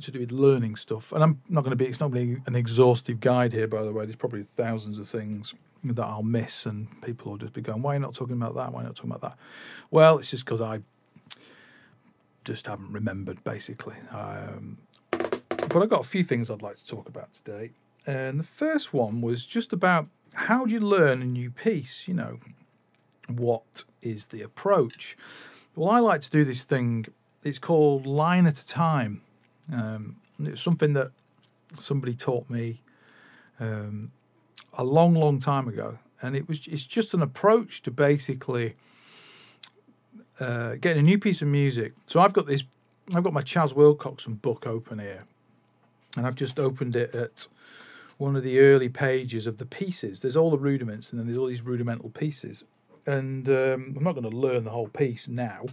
to 0.00 0.10
do 0.10 0.18
with 0.18 0.32
learning 0.32 0.76
stuff. 0.76 1.12
And 1.12 1.22
I'm 1.22 1.40
not 1.48 1.62
going 1.62 1.70
to 1.70 1.76
be 1.76 1.86
it's 1.86 2.00
not 2.00 2.10
going 2.10 2.28
to 2.28 2.40
be 2.40 2.42
an 2.46 2.56
exhaustive 2.56 3.20
guide 3.20 3.52
here, 3.52 3.68
by 3.68 3.82
the 3.82 3.92
way. 3.92 4.04
There's 4.04 4.16
probably 4.16 4.42
thousands 4.42 4.98
of 4.98 5.08
things 5.08 5.54
that 5.84 6.04
I'll 6.04 6.22
miss, 6.22 6.66
and 6.66 6.88
people 7.02 7.32
will 7.32 7.38
just 7.38 7.52
be 7.52 7.60
going, 7.60 7.82
"Why 7.82 7.92
are 7.92 7.94
you 7.94 8.00
not 8.00 8.14
talking 8.14 8.36
about 8.36 8.54
that? 8.54 8.72
Why 8.72 8.80
are 8.80 8.82
you 8.82 8.88
not 8.88 8.96
talking 8.96 9.10
about 9.10 9.22
that?" 9.22 9.38
Well, 9.90 10.18
it's 10.18 10.30
just 10.30 10.44
because 10.44 10.60
I 10.60 10.80
just 12.44 12.66
haven't 12.66 12.92
remembered, 12.92 13.42
basically. 13.44 13.96
Um, 14.10 14.78
but 15.72 15.82
I've 15.82 15.88
got 15.88 16.00
a 16.00 16.08
few 16.08 16.24
things 16.24 16.50
I'd 16.50 16.62
like 16.62 16.76
to 16.76 16.86
talk 16.86 17.08
about 17.08 17.32
today. 17.32 17.70
And 18.06 18.38
the 18.38 18.44
first 18.44 18.92
one 18.92 19.20
was 19.20 19.46
just 19.46 19.72
about 19.72 20.08
how 20.34 20.66
do 20.66 20.74
you 20.74 20.80
learn 20.80 21.22
a 21.22 21.24
new 21.24 21.50
piece? 21.50 22.08
You 22.08 22.14
know, 22.14 22.40
what 23.28 23.84
is 24.02 24.26
the 24.26 24.42
approach? 24.42 25.16
Well, 25.74 25.88
I 25.88 26.00
like 26.00 26.20
to 26.22 26.30
do 26.30 26.44
this 26.44 26.64
thing. 26.64 27.06
It's 27.42 27.58
called 27.58 28.06
line 28.06 28.46
at 28.46 28.58
a 28.58 28.66
time. 28.66 29.22
Um, 29.72 30.16
it's 30.40 30.60
something 30.60 30.92
that 30.94 31.12
somebody 31.78 32.14
taught 32.14 32.50
me 32.50 32.82
um, 33.60 34.12
a 34.74 34.84
long, 34.84 35.14
long 35.14 35.38
time 35.38 35.68
ago, 35.68 35.98
and 36.20 36.36
it 36.36 36.48
was 36.48 36.66
it's 36.66 36.84
just 36.84 37.14
an 37.14 37.22
approach 37.22 37.82
to 37.82 37.90
basically 37.90 38.74
uh, 40.40 40.74
getting 40.74 41.00
a 41.00 41.02
new 41.02 41.18
piece 41.18 41.40
of 41.42 41.48
music. 41.48 41.94
So 42.06 42.20
I've 42.20 42.32
got 42.32 42.46
this, 42.46 42.64
I've 43.14 43.22
got 43.22 43.32
my 43.32 43.42
Chas 43.42 43.72
Wilcoxon 43.72 44.42
book 44.42 44.66
open 44.66 44.98
here, 44.98 45.24
and 46.16 46.26
I've 46.26 46.34
just 46.34 46.58
opened 46.58 46.96
it 46.96 47.14
at 47.14 47.48
one 48.18 48.36
of 48.36 48.42
the 48.42 48.60
early 48.60 48.88
pages 48.88 49.46
of 49.46 49.58
the 49.58 49.66
pieces. 49.66 50.20
There's 50.20 50.36
all 50.36 50.50
the 50.50 50.58
rudiments, 50.58 51.10
and 51.10 51.18
then 51.18 51.26
there's 51.26 51.38
all 51.38 51.46
these 51.46 51.62
rudimental 51.62 52.10
pieces. 52.10 52.64
And 53.06 53.48
um, 53.48 53.94
I'm 53.96 54.04
not 54.04 54.12
going 54.12 54.30
to 54.30 54.36
learn 54.36 54.64
the 54.64 54.70
whole 54.70 54.88
piece 54.88 55.26
now, 55.26 55.64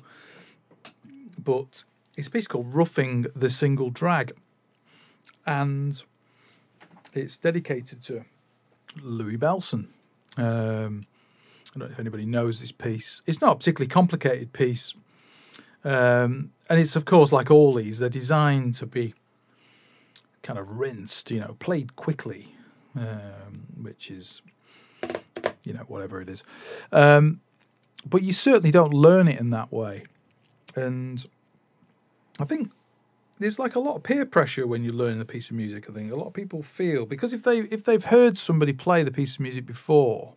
but 1.37 1.83
it's 2.17 2.27
a 2.27 2.31
piece 2.31 2.47
called 2.47 2.73
"Roughing 2.73 3.27
the 3.35 3.49
Single 3.49 3.91
Drag," 3.91 4.33
and 5.45 6.01
it's 7.13 7.37
dedicated 7.37 8.01
to 8.03 8.25
Louie 9.01 9.37
Bellson. 9.37 9.87
Um, 10.37 11.05
I 11.75 11.79
don't 11.79 11.89
know 11.89 11.93
if 11.93 11.99
anybody 11.99 12.25
knows 12.25 12.61
this 12.61 12.71
piece. 12.71 13.21
It's 13.27 13.41
not 13.41 13.51
a 13.51 13.55
particularly 13.57 13.89
complicated 13.89 14.53
piece. 14.53 14.95
Um, 15.83 16.51
and 16.69 16.79
it's, 16.79 16.95
of 16.95 17.05
course, 17.05 17.31
like 17.31 17.51
all 17.51 17.75
these, 17.75 17.99
they're 17.99 18.09
designed 18.09 18.75
to 18.75 18.85
be 18.85 19.13
kind 20.49 20.57
of 20.57 20.79
rinsed, 20.79 21.29
you 21.29 21.39
know, 21.39 21.55
played 21.59 21.95
quickly, 21.95 22.55
um, 22.95 23.67
which 23.79 24.09
is, 24.09 24.41
you 25.63 25.73
know, 25.73 25.81
whatever 25.81 26.19
it 26.21 26.27
is. 26.27 26.43
Um, 26.91 27.41
but 28.03 28.23
you 28.23 28.33
certainly 28.33 28.71
don't 28.71 28.91
learn 28.91 29.27
it 29.27 29.39
in 29.39 29.51
that 29.51 29.71
way. 29.71 30.05
And 30.75 31.23
I 32.39 32.45
think 32.45 32.71
there's 33.37 33.59
like 33.59 33.75
a 33.75 33.79
lot 33.79 33.95
of 33.97 34.01
peer 34.01 34.25
pressure 34.25 34.65
when 34.65 34.83
you 34.83 34.91
learn 34.91 35.21
a 35.21 35.25
piece 35.25 35.51
of 35.51 35.55
music. 35.55 35.87
I 35.87 35.93
think 35.93 36.11
a 36.11 36.15
lot 36.15 36.25
of 36.25 36.33
people 36.33 36.63
feel 36.63 37.05
because 37.05 37.31
if 37.31 37.43
they 37.43 37.59
if 37.59 37.83
they've 37.83 38.05
heard 38.05 38.35
somebody 38.35 38.73
play 38.73 39.03
the 39.03 39.11
piece 39.11 39.35
of 39.35 39.41
music 39.41 39.67
before, 39.67 40.33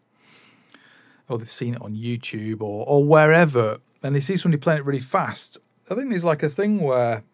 or 1.26 1.38
they've 1.38 1.48
seen 1.48 1.76
it 1.76 1.80
on 1.80 1.96
YouTube 1.96 2.60
or 2.60 2.84
or 2.86 3.02
wherever, 3.02 3.78
and 4.02 4.14
they 4.14 4.20
see 4.20 4.36
somebody 4.36 4.60
playing 4.60 4.80
it 4.80 4.84
really 4.84 5.00
fast, 5.00 5.56
I 5.88 5.94
think 5.94 6.10
there's 6.10 6.22
like 6.22 6.42
a 6.42 6.50
thing 6.50 6.82
where 6.82 7.24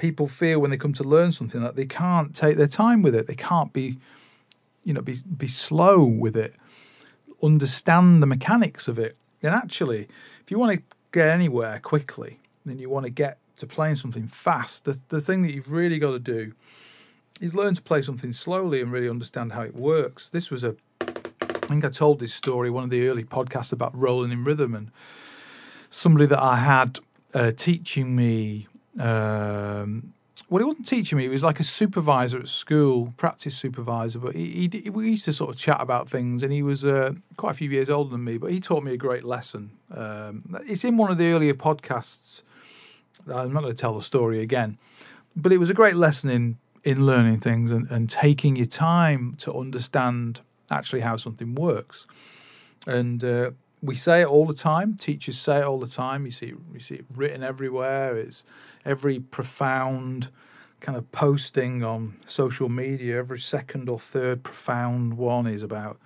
people 0.00 0.26
feel 0.26 0.58
when 0.58 0.70
they 0.70 0.76
come 0.76 0.92
to 0.94 1.04
learn 1.04 1.30
something 1.30 1.62
that 1.62 1.76
they 1.76 1.86
can't 1.86 2.34
take 2.34 2.56
their 2.56 2.66
time 2.66 3.02
with 3.02 3.14
it. 3.14 3.28
They 3.28 3.36
can't 3.36 3.72
be, 3.72 3.98
you 4.82 4.92
know, 4.92 5.02
be 5.02 5.18
be 5.36 5.46
slow 5.46 6.02
with 6.04 6.36
it, 6.36 6.54
understand 7.42 8.22
the 8.22 8.26
mechanics 8.26 8.88
of 8.88 8.98
it. 8.98 9.16
And 9.42 9.54
actually, 9.54 10.08
if 10.42 10.50
you 10.50 10.58
want 10.58 10.72
to 10.76 10.82
get 11.12 11.28
anywhere 11.28 11.78
quickly, 11.80 12.40
then 12.66 12.78
you 12.78 12.88
want 12.88 13.04
to 13.04 13.10
get 13.10 13.38
to 13.58 13.66
playing 13.66 13.96
something 13.96 14.26
fast. 14.26 14.84
The 14.84 14.98
the 15.10 15.20
thing 15.20 15.42
that 15.42 15.52
you've 15.52 15.70
really 15.70 15.98
got 15.98 16.12
to 16.12 16.18
do 16.18 16.52
is 17.40 17.54
learn 17.54 17.74
to 17.74 17.82
play 17.82 18.02
something 18.02 18.32
slowly 18.32 18.80
and 18.80 18.90
really 18.90 19.08
understand 19.08 19.52
how 19.52 19.62
it 19.62 19.74
works. 19.74 20.28
This 20.28 20.50
was 20.50 20.64
a 20.64 20.74
I 21.70 21.72
think 21.72 21.84
I 21.84 21.88
told 21.90 22.18
this 22.18 22.34
story 22.34 22.68
one 22.68 22.82
of 22.84 22.90
the 22.90 23.06
early 23.08 23.22
podcasts 23.22 23.72
about 23.72 23.96
rolling 23.96 24.32
in 24.32 24.42
rhythm 24.42 24.74
and 24.74 24.90
somebody 25.88 26.26
that 26.26 26.42
I 26.42 26.56
had 26.56 26.98
uh, 27.32 27.52
teaching 27.52 28.16
me. 28.16 28.66
Um, 28.98 30.14
well, 30.48 30.58
he 30.58 30.64
wasn't 30.64 30.88
teaching 30.88 31.16
me. 31.16 31.24
He 31.24 31.28
was 31.28 31.44
like 31.44 31.60
a 31.60 31.64
supervisor 31.64 32.38
at 32.40 32.48
school, 32.48 33.14
practice 33.16 33.56
supervisor. 33.56 34.18
But 34.18 34.34
he, 34.34 34.68
he 34.72 34.90
we 34.90 35.10
used 35.10 35.24
to 35.26 35.32
sort 35.32 35.50
of 35.50 35.56
chat 35.56 35.80
about 35.80 36.08
things, 36.08 36.42
and 36.42 36.52
he 36.52 36.62
was 36.62 36.84
uh, 36.84 37.12
quite 37.36 37.52
a 37.52 37.54
few 37.54 37.70
years 37.70 37.88
older 37.88 38.10
than 38.10 38.24
me. 38.24 38.36
But 38.36 38.50
he 38.50 38.58
taught 38.58 38.82
me 38.82 38.92
a 38.92 38.96
great 38.96 39.24
lesson. 39.24 39.70
Um, 39.94 40.56
it's 40.66 40.84
in 40.84 40.96
one 40.96 41.10
of 41.10 41.18
the 41.18 41.30
earlier 41.30 41.54
podcasts. 41.54 42.42
I'm 43.28 43.52
not 43.52 43.62
going 43.62 43.74
to 43.74 43.80
tell 43.80 43.94
the 43.94 44.02
story 44.02 44.40
again, 44.40 44.78
but 45.36 45.52
it 45.52 45.58
was 45.58 45.70
a 45.70 45.74
great 45.74 45.96
lesson 45.96 46.30
in 46.30 46.58
in 46.82 47.04
learning 47.04 47.40
things 47.40 47.70
and, 47.70 47.88
and 47.90 48.08
taking 48.08 48.56
your 48.56 48.66
time 48.66 49.34
to 49.38 49.54
understand 49.54 50.40
actually 50.70 51.00
how 51.00 51.16
something 51.16 51.54
works. 51.54 52.06
And 52.86 53.22
uh, 53.22 53.50
we 53.82 53.94
say 53.94 54.22
it 54.22 54.26
all 54.26 54.46
the 54.46 54.54
time. 54.54 54.94
Teachers 54.94 55.38
say 55.38 55.58
it 55.58 55.64
all 55.64 55.78
the 55.78 55.86
time. 55.86 56.26
You 56.26 56.32
see, 56.32 56.54
you 56.72 56.80
see 56.80 56.96
it 56.96 57.04
written 57.14 57.42
everywhere. 57.42 58.16
It's 58.16 58.44
every 58.84 59.18
profound 59.18 60.28
kind 60.80 60.96
of 60.96 61.10
posting 61.12 61.82
on 61.84 62.16
social 62.26 62.68
media. 62.68 63.18
Every 63.18 63.38
second 63.38 63.88
or 63.88 63.98
third 63.98 64.42
profound 64.42 65.14
one 65.14 65.46
is 65.46 65.62
about 65.62 65.98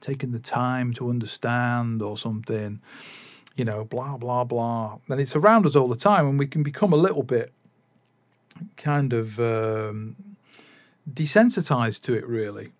taking 0.00 0.32
the 0.32 0.38
time 0.38 0.92
to 0.94 1.10
understand 1.10 2.02
or 2.02 2.16
something. 2.16 2.80
You 3.56 3.64
know, 3.64 3.84
blah 3.84 4.16
blah 4.16 4.44
blah. 4.44 4.98
And 5.08 5.20
it's 5.20 5.34
around 5.34 5.66
us 5.66 5.74
all 5.74 5.88
the 5.88 5.96
time, 5.96 6.28
and 6.28 6.38
we 6.38 6.46
can 6.46 6.62
become 6.62 6.92
a 6.92 6.96
little 6.96 7.22
bit 7.22 7.52
kind 8.76 9.12
of 9.12 9.38
um, 9.40 10.16
desensitized 11.10 12.02
to 12.02 12.14
it, 12.14 12.26
really 12.26 12.72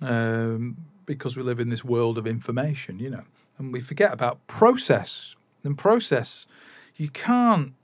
um, 0.00 0.76
because 1.06 1.36
we 1.36 1.42
live 1.42 1.60
in 1.60 1.68
this 1.70 1.84
world 1.84 2.18
of 2.18 2.26
information, 2.26 2.98
you 2.98 3.10
know, 3.10 3.24
and 3.58 3.72
we 3.72 3.80
forget 3.80 4.12
about 4.12 4.46
process. 4.46 5.34
And 5.64 5.76
process, 5.76 6.46
you 6.96 7.08
can't 7.08 7.74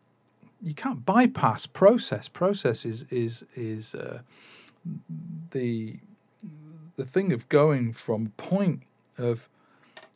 you 0.63 0.75
can't 0.75 1.05
bypass 1.05 1.67
process. 1.67 2.29
Process 2.29 2.85
is 2.85 3.05
is 3.11 3.45
is 3.55 3.95
uh, 3.95 4.21
the 5.51 5.99
the 6.97 7.05
thing 7.05 7.33
of 7.33 7.49
going 7.49 7.93
from 7.93 8.33
point 8.37 8.83
of 9.19 9.49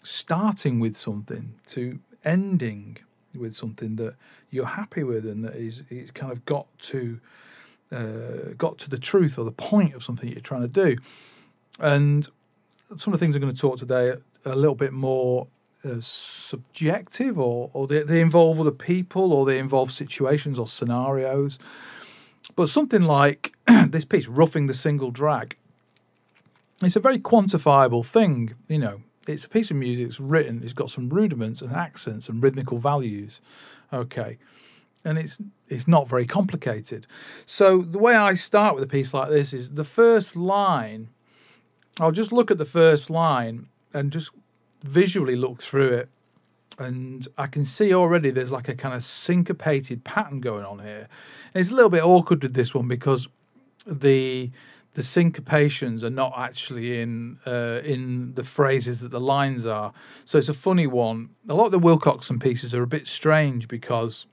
starting 0.03 0.81
with 0.81 0.97
something 0.97 1.55
to 1.67 1.99
ending 2.25 2.99
with 3.37 3.55
something 3.55 3.97
that 3.97 4.15
you're 4.51 4.67
happy 4.67 5.03
with 5.03 5.27
and 5.27 5.45
that 5.45 5.55
is 5.55 5.83
is 5.91 6.11
kind 6.11 6.33
of 6.33 6.45
got 6.45 6.67
to 6.79 7.21
uh, 7.93 8.53
got 8.57 8.79
to 8.79 8.91
the 8.91 8.99
truth 8.99 9.39
or 9.39 9.45
the 9.45 9.53
point 9.53 9.95
of 9.95 10.03
something 10.03 10.29
you're 10.29 10.41
trying 10.41 10.63
to 10.63 10.69
do. 10.69 10.97
And 11.79 12.29
some 12.97 13.13
of 13.13 13.19
the 13.21 13.25
things 13.25 13.35
I'm 13.35 13.43
going 13.43 13.55
to 13.55 13.61
talk 13.61 13.79
today 13.79 14.15
a 14.45 14.55
little 14.55 14.75
bit 14.75 14.93
more 14.93 15.49
uh, 15.85 15.97
subjective, 16.01 17.39
or, 17.39 17.71
or 17.73 17.87
they, 17.87 18.03
they 18.03 18.21
involve 18.21 18.61
other 18.61 18.71
people, 18.71 19.33
or 19.33 19.47
they 19.47 19.59
involve 19.59 19.93
situations 19.93 20.59
or 20.59 20.67
scenarios. 20.67 21.59
But 22.57 22.69
something 22.69 23.03
like 23.03 23.55
this 23.89 24.05
piece, 24.05 24.27
Roughing 24.27 24.67
the 24.67 24.75
Single 24.75 25.11
Drag, 25.11 25.57
it's 26.83 26.97
a 26.97 27.01
very 27.01 27.19
quantifiable 27.19 28.05
thing. 28.05 28.55
You 28.69 28.79
know, 28.79 29.03
it's 29.27 29.45
a 29.45 29.49
piece 29.49 29.71
of 29.71 29.77
music, 29.77 30.07
it's 30.07 30.21
written, 30.21 30.63
it's 30.63 30.73
got 30.73 30.91
some 30.91 31.09
rudiments 31.09 31.61
and 31.63 31.73
accents 31.73 32.29
and 32.29 32.43
rhythmical 32.43 32.79
values. 32.79 33.41
Okay. 33.93 34.39
And 35.05 35.19
it's 35.19 35.39
it's 35.69 35.87
not 35.87 36.09
very 36.09 36.27
complicated. 36.27 37.07
So 37.47 37.83
the 37.83 37.99
way 37.99 38.15
I 38.15 38.35
start 38.35 38.75
with 38.75 38.85
a 38.85 38.89
piece 38.89 39.15
like 39.15 39.31
this 39.31 39.53
is 39.53 39.71
the 39.71 39.85
first 39.85 40.35
line 40.35 41.09
I'll 42.01 42.13
just 42.13 42.33
look 42.33 42.51
at 42.51 42.59
the 42.59 42.65
first 42.65 43.11
line 43.11 43.69
and 43.93 44.13
just 44.13 44.31
visually 44.83 45.37
look 45.37 45.63
through 45.63 45.89
it. 45.89 46.09
And 46.79 47.27
I 47.37 47.49
can 47.49 47.65
see 47.65 47.93
already 47.93 48.31
there's 48.31 48.53
like 48.53 48.69
a 48.69 48.75
kind 48.75 48.95
of 48.95 49.03
syncopated 49.03 50.05
pattern 50.05 50.41
going 50.41 50.65
on 50.65 50.79
here. 50.79 51.09
And 51.53 51.61
it's 51.61 51.71
a 51.71 51.75
little 51.75 51.91
bit 51.91 52.05
awkward 52.05 52.43
with 52.43 52.55
this 52.55 52.75
one 52.75 52.87
because 52.87 53.29
the 53.87 54.51
the 54.95 55.03
syncopations 55.03 56.03
are 56.03 56.11
not 56.11 56.33
actually 56.37 57.01
in 57.01 57.39
uh, 57.47 57.81
in 57.85 58.35
the 58.35 58.45
phrases 58.45 59.01
that 59.01 59.11
the 59.11 59.21
lines 59.21 59.67
are. 59.67 59.93
So 60.25 60.39
it's 60.39 60.49
a 60.49 60.55
funny 60.55 60.87
one. 60.87 61.31
A 61.49 61.55
lot 61.55 61.67
of 61.67 61.73
the 61.73 61.81
Wilcoxon 61.81 62.43
pieces 62.43 62.75
are 62.75 62.83
a 62.83 62.87
bit 62.87 63.07
strange 63.07 63.69
because 63.69 64.27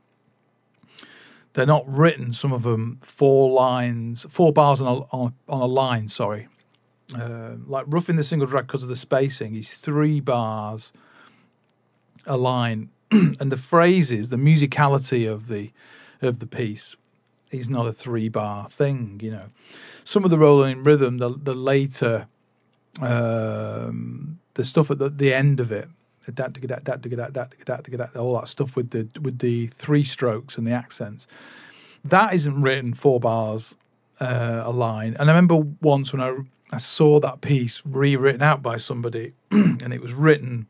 they're 1.53 1.65
not 1.65 1.87
written. 1.87 2.33
Some 2.33 2.51
of 2.51 2.63
them 2.63 2.99
four 3.01 3.51
lines, 3.51 4.25
four 4.29 4.51
bars 4.53 4.81
on 4.81 4.87
a 4.87 4.99
on, 5.15 5.33
on 5.47 5.61
a 5.61 5.65
line. 5.65 6.07
Sorry, 6.07 6.47
uh, 7.13 7.51
like 7.67 7.85
roughing 7.87 8.15
the 8.15 8.23
single 8.23 8.47
drag 8.47 8.67
because 8.67 8.83
of 8.83 8.89
the 8.89 8.95
spacing. 8.95 9.53
He's 9.53 9.75
three 9.75 10.19
bars 10.19 10.91
a 12.25 12.37
line, 12.37 12.89
and 13.11 13.51
the 13.51 13.57
phrases, 13.57 14.29
the 14.29 14.37
musicality 14.37 15.31
of 15.31 15.47
the 15.47 15.71
of 16.21 16.39
the 16.39 16.47
piece, 16.47 16.95
is 17.51 17.69
not 17.69 17.85
a 17.85 17.93
three 17.93 18.29
bar 18.29 18.69
thing. 18.69 19.19
You 19.21 19.31
know, 19.31 19.45
some 20.03 20.23
of 20.23 20.31
the 20.31 20.39
rolling 20.39 20.83
rhythm, 20.83 21.17
the 21.17 21.29
the 21.29 21.53
later, 21.53 22.27
um, 23.01 24.39
the 24.55 24.65
stuff 24.65 24.89
at 24.89 24.97
the, 24.97 25.09
the 25.09 25.33
end 25.33 25.59
of 25.59 25.71
it, 25.71 25.87
all 28.15 28.39
that 28.39 28.47
stuff 28.47 28.75
with 28.75 28.89
the 28.89 29.07
with 29.21 29.39
the 29.39 29.67
three 29.67 30.03
strokes 30.03 30.57
and 30.57 30.65
the 30.65 30.71
accents, 30.71 31.27
that 32.03 32.33
isn't 32.33 32.61
written 32.61 32.93
four 32.93 33.19
bars 33.19 33.75
uh, 34.19 34.63
a 34.65 34.71
line. 34.71 35.15
And 35.19 35.29
I 35.29 35.33
remember 35.33 35.57
once 35.81 36.11
when 36.11 36.21
I 36.21 36.37
I 36.71 36.77
saw 36.77 37.19
that 37.19 37.41
piece 37.41 37.81
rewritten 37.85 38.41
out 38.41 38.61
by 38.61 38.77
somebody, 38.77 39.33
and 39.51 39.93
it 39.93 40.01
was 40.01 40.13
written 40.13 40.67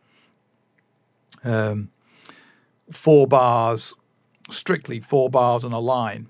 um, 1.43 1.89
four 2.91 3.27
bars, 3.27 3.95
strictly 4.49 4.99
four 4.99 5.29
bars 5.29 5.63
on 5.63 5.71
a 5.71 5.79
line. 5.79 6.27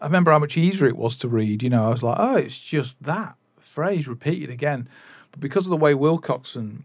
I 0.00 0.06
remember 0.06 0.30
how 0.30 0.38
much 0.38 0.56
easier 0.56 0.86
it 0.86 0.96
was 0.96 1.16
to 1.18 1.28
read. 1.28 1.62
You 1.62 1.70
know, 1.70 1.86
I 1.86 1.90
was 1.90 2.02
like, 2.02 2.16
oh, 2.18 2.36
it's 2.36 2.58
just 2.58 3.02
that 3.02 3.36
phrase 3.58 4.06
repeated 4.06 4.50
again. 4.50 4.88
But 5.30 5.40
because 5.40 5.66
of 5.66 5.70
the 5.70 5.76
way 5.76 5.94
Wilcoxon 5.94 6.84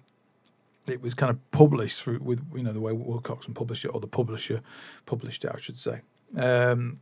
it 0.89 1.01
was 1.01 1.13
kind 1.13 1.30
of 1.30 1.51
published 1.51 2.01
through 2.01 2.20
with 2.20 2.44
you 2.56 2.63
know 2.63 2.74
the 2.74 2.80
way 2.80 2.92
Wilcoxon 2.92 3.54
published 3.54 3.86
it 3.86 3.89
or 3.89 4.00
the 4.00 4.08
publisher 4.08 4.62
published 5.06 5.46
it, 5.46 5.51
I 5.54 5.60
should 5.60 5.78
say. 5.78 6.01
Um, 6.36 7.00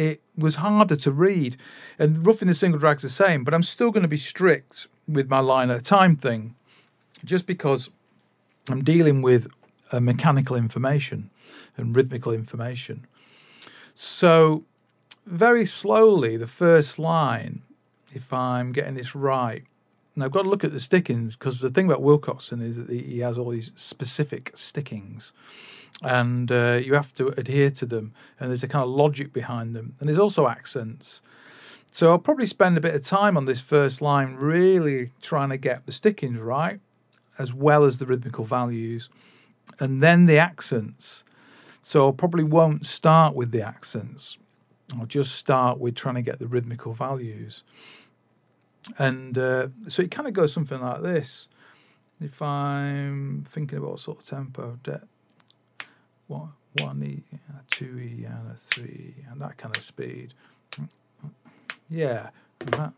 it 0.00 0.22
was 0.34 0.54
harder 0.56 0.96
to 0.96 1.12
read, 1.12 1.58
and 1.98 2.26
roughing 2.26 2.48
the 2.48 2.54
single 2.54 2.80
drag's 2.80 3.02
the 3.02 3.10
same. 3.10 3.44
But 3.44 3.52
I'm 3.52 3.62
still 3.62 3.90
going 3.90 4.02
to 4.02 4.08
be 4.08 4.16
strict 4.16 4.86
with 5.06 5.28
my 5.28 5.40
line 5.40 5.70
at 5.70 5.76
a 5.78 5.82
time 5.82 6.16
thing, 6.16 6.54
just 7.22 7.46
because 7.46 7.90
I'm 8.70 8.82
dealing 8.82 9.20
with 9.20 9.46
uh, 9.92 10.00
mechanical 10.00 10.56
information 10.56 11.28
and 11.76 11.94
rhythmical 11.94 12.32
information. 12.32 13.06
So 13.94 14.64
very 15.26 15.66
slowly, 15.66 16.38
the 16.38 16.46
first 16.46 16.98
line, 16.98 17.60
if 18.14 18.32
I'm 18.32 18.72
getting 18.72 18.94
this 18.94 19.14
right, 19.14 19.64
and 20.14 20.24
I've 20.24 20.30
got 20.30 20.44
to 20.44 20.48
look 20.48 20.64
at 20.64 20.72
the 20.72 20.80
stickings 20.80 21.36
because 21.36 21.60
the 21.60 21.68
thing 21.68 21.86
about 21.86 22.02
Wilcoxon 22.02 22.62
is 22.62 22.76
that 22.76 22.88
he 22.88 23.18
has 23.18 23.36
all 23.36 23.50
these 23.50 23.70
specific 23.76 24.52
stickings 24.54 25.34
and 26.02 26.50
uh, 26.50 26.80
you 26.82 26.94
have 26.94 27.12
to 27.14 27.28
adhere 27.28 27.70
to 27.70 27.86
them. 27.86 28.12
And 28.38 28.50
there's 28.50 28.62
a 28.62 28.68
kind 28.68 28.82
of 28.82 28.90
logic 28.90 29.32
behind 29.32 29.74
them. 29.74 29.94
And 30.00 30.08
there's 30.08 30.18
also 30.18 30.46
accents. 30.46 31.20
So 31.90 32.10
I'll 32.10 32.18
probably 32.18 32.46
spend 32.46 32.78
a 32.78 32.80
bit 32.80 32.94
of 32.94 33.02
time 33.02 33.36
on 33.36 33.46
this 33.46 33.60
first 33.60 34.00
line, 34.00 34.36
really 34.36 35.10
trying 35.20 35.50
to 35.50 35.56
get 35.56 35.86
the 35.86 35.92
stickings 35.92 36.38
right, 36.38 36.80
as 37.38 37.52
well 37.52 37.84
as 37.84 37.98
the 37.98 38.06
rhythmical 38.06 38.44
values, 38.44 39.08
and 39.78 40.02
then 40.02 40.26
the 40.26 40.38
accents. 40.38 41.24
So 41.82 42.08
I 42.08 42.12
probably 42.12 42.44
won't 42.44 42.86
start 42.86 43.34
with 43.34 43.50
the 43.50 43.62
accents. 43.62 44.38
I'll 44.98 45.06
just 45.06 45.34
start 45.34 45.78
with 45.78 45.94
trying 45.94 46.16
to 46.16 46.22
get 46.22 46.38
the 46.38 46.46
rhythmical 46.46 46.92
values. 46.92 47.62
And 48.98 49.36
uh, 49.36 49.68
so 49.88 50.02
it 50.02 50.10
kind 50.10 50.28
of 50.28 50.34
goes 50.34 50.52
something 50.52 50.80
like 50.80 51.02
this. 51.02 51.48
If 52.20 52.40
I'm 52.42 53.44
thinking 53.48 53.78
about 53.78 54.00
sort 54.00 54.18
of 54.18 54.24
tempo, 54.24 54.78
de- 54.82 55.02
one, 56.30 56.52
one 56.78 57.02
E, 57.02 57.22
two 57.70 57.98
E, 57.98 58.24
and 58.24 58.52
a 58.52 58.54
three, 58.56 59.14
and 59.30 59.40
that 59.40 59.58
kind 59.58 59.76
of 59.76 59.82
speed. 59.82 60.32
Yeah. 61.90 62.30
That. 62.60 62.92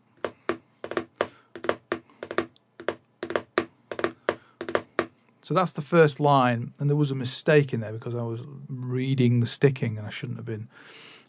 So 5.41 5.53
that's 5.53 5.73
the 5.73 5.81
first 5.81 6.19
line, 6.21 6.73
and 6.79 6.89
there 6.89 6.95
was 6.95 7.11
a 7.11 7.15
mistake 7.15 7.73
in 7.73 7.81
there 7.81 7.91
because 7.91 8.15
I 8.15 8.21
was 8.21 8.41
reading 8.69 9.41
the 9.41 9.47
sticking, 9.47 9.97
and 9.97 10.07
I 10.07 10.09
shouldn't 10.09 10.37
have 10.37 10.45
been. 10.45 10.69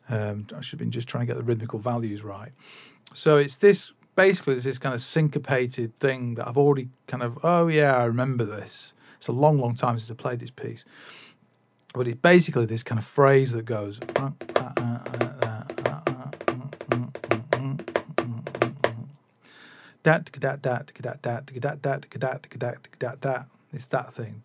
Um, 0.08 0.46
I 0.54 0.60
should 0.60 0.72
have 0.72 0.80
been 0.80 0.90
just 0.90 1.08
trying 1.08 1.26
to 1.26 1.32
get 1.32 1.38
the 1.38 1.42
rhythmical 1.42 1.78
values 1.78 2.22
right. 2.22 2.52
So 3.14 3.38
it's 3.38 3.56
this 3.56 3.92
basically 4.14 4.54
this 4.56 4.78
kind 4.78 4.94
of 4.94 5.00
syncopated 5.00 5.98
thing 5.98 6.34
that 6.34 6.46
I've 6.46 6.58
already 6.58 6.88
kind 7.08 7.22
of 7.22 7.38
oh 7.42 7.68
yeah 7.68 7.96
I 7.96 8.04
remember 8.04 8.44
this. 8.44 8.92
It's 9.16 9.28
a 9.28 9.32
long, 9.32 9.58
long 9.58 9.74
time 9.74 9.98
since 9.98 10.10
I 10.10 10.22
played 10.22 10.40
this 10.40 10.50
piece, 10.50 10.84
but 11.94 12.08
it's 12.08 12.20
basically 12.20 12.66
this 12.66 12.82
kind 12.82 12.98
of 12.98 13.06
phrase 13.06 13.52
that 13.52 13.64
goes. 13.64 13.98
It's 23.72 23.86
that 23.86 24.12
thing. 24.14 24.42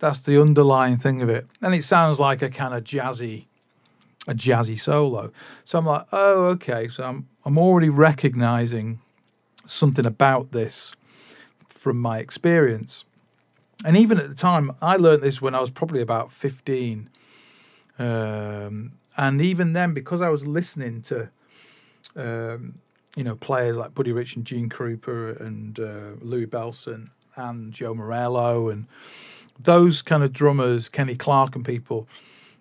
That's 0.00 0.20
the 0.20 0.40
underlying 0.40 0.96
thing 0.96 1.22
of 1.22 1.28
it, 1.28 1.46
and 1.60 1.74
it 1.74 1.84
sounds 1.84 2.18
like 2.18 2.40
a 2.42 2.48
kind 2.48 2.74
of 2.74 2.84
jazzy, 2.84 3.46
a 4.26 4.34
jazzy 4.34 4.78
solo. 4.78 5.32
So 5.64 5.78
I'm 5.78 5.86
like, 5.86 6.06
oh, 6.12 6.44
okay. 6.46 6.88
So 6.88 7.04
I'm 7.04 7.28
I'm 7.44 7.58
already 7.58 7.90
recognizing 7.90 9.00
something 9.66 10.06
about 10.06 10.52
this 10.52 10.94
from 11.66 11.98
my 11.98 12.18
experience 12.18 13.04
and 13.84 13.96
even 13.96 14.18
at 14.18 14.28
the 14.28 14.34
time, 14.34 14.72
I 14.82 14.96
learned 14.96 15.22
this 15.22 15.40
when 15.40 15.54
I 15.54 15.60
was 15.60 15.70
probably 15.70 16.00
about 16.00 16.32
15. 16.32 17.08
Um, 17.98 18.92
and 19.16 19.40
even 19.40 19.72
then, 19.72 19.94
because 19.94 20.20
I 20.20 20.30
was 20.30 20.46
listening 20.46 21.02
to, 21.02 21.30
um, 22.16 22.78
you 23.16 23.24
know, 23.24 23.36
players 23.36 23.76
like 23.76 23.94
Buddy 23.94 24.12
Rich 24.12 24.36
and 24.36 24.44
Gene 24.44 24.68
Krupa 24.68 25.40
and 25.40 25.78
uh, 25.78 26.10
Louie 26.20 26.46
Bellson 26.46 27.10
and 27.36 27.72
Joe 27.72 27.94
Morello 27.94 28.68
and 28.68 28.86
those 29.60 30.02
kind 30.02 30.22
of 30.22 30.32
drummers, 30.32 30.88
Kenny 30.88 31.16
Clarke 31.16 31.54
and 31.56 31.64
people, 31.64 32.08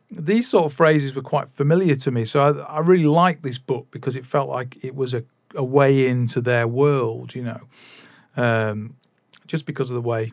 these 0.09 0.47
sort 0.47 0.65
of 0.65 0.73
phrases 0.73 1.15
were 1.15 1.21
quite 1.21 1.49
familiar 1.49 1.95
to 1.95 2.11
me. 2.11 2.25
So 2.25 2.41
I, 2.41 2.77
I 2.77 2.79
really 2.79 3.05
liked 3.05 3.43
this 3.43 3.57
book 3.57 3.87
because 3.91 4.15
it 4.15 4.25
felt 4.25 4.49
like 4.49 4.83
it 4.83 4.95
was 4.95 5.13
a, 5.13 5.23
a 5.55 5.63
way 5.63 6.07
into 6.07 6.41
their 6.41 6.67
world, 6.67 7.35
you 7.35 7.43
know, 7.43 7.61
um, 8.35 8.95
just 9.47 9.65
because 9.65 9.89
of 9.89 9.95
the 9.95 10.01
way 10.01 10.31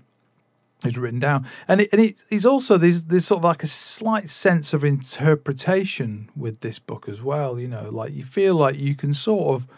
is 0.85 0.99
written 0.99 1.19
down, 1.19 1.47
and 1.69 1.81
it, 1.81 1.93
and 1.93 2.01
it's 2.31 2.45
also 2.45 2.77
there's 2.77 3.05
there's 3.05 3.27
sort 3.27 3.39
of 3.41 3.45
like 3.45 3.63
a 3.63 3.69
slight 3.69 4.31
sense 4.31 4.73
of 4.73 4.85
interpretation 4.85 6.31
with 6.37 6.61
this 6.61 6.79
book 6.79 7.09
as 7.09 7.23
well. 7.23 7.59
You 7.59 7.69
know, 7.69 7.91
like 7.91 8.13
you 8.13 8.25
feel 8.25 8.55
like 8.55 8.77
you 8.77 8.95
can 8.95 9.15
sort 9.15 9.55
of 9.55 9.69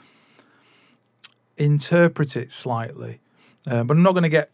interpret 1.56 2.36
it 2.36 2.52
slightly, 2.52 3.20
uh, 3.66 3.84
but 3.84 3.96
I'm 3.96 4.02
not 4.02 4.12
going 4.12 4.24
to 4.24 4.28
get 4.28 4.50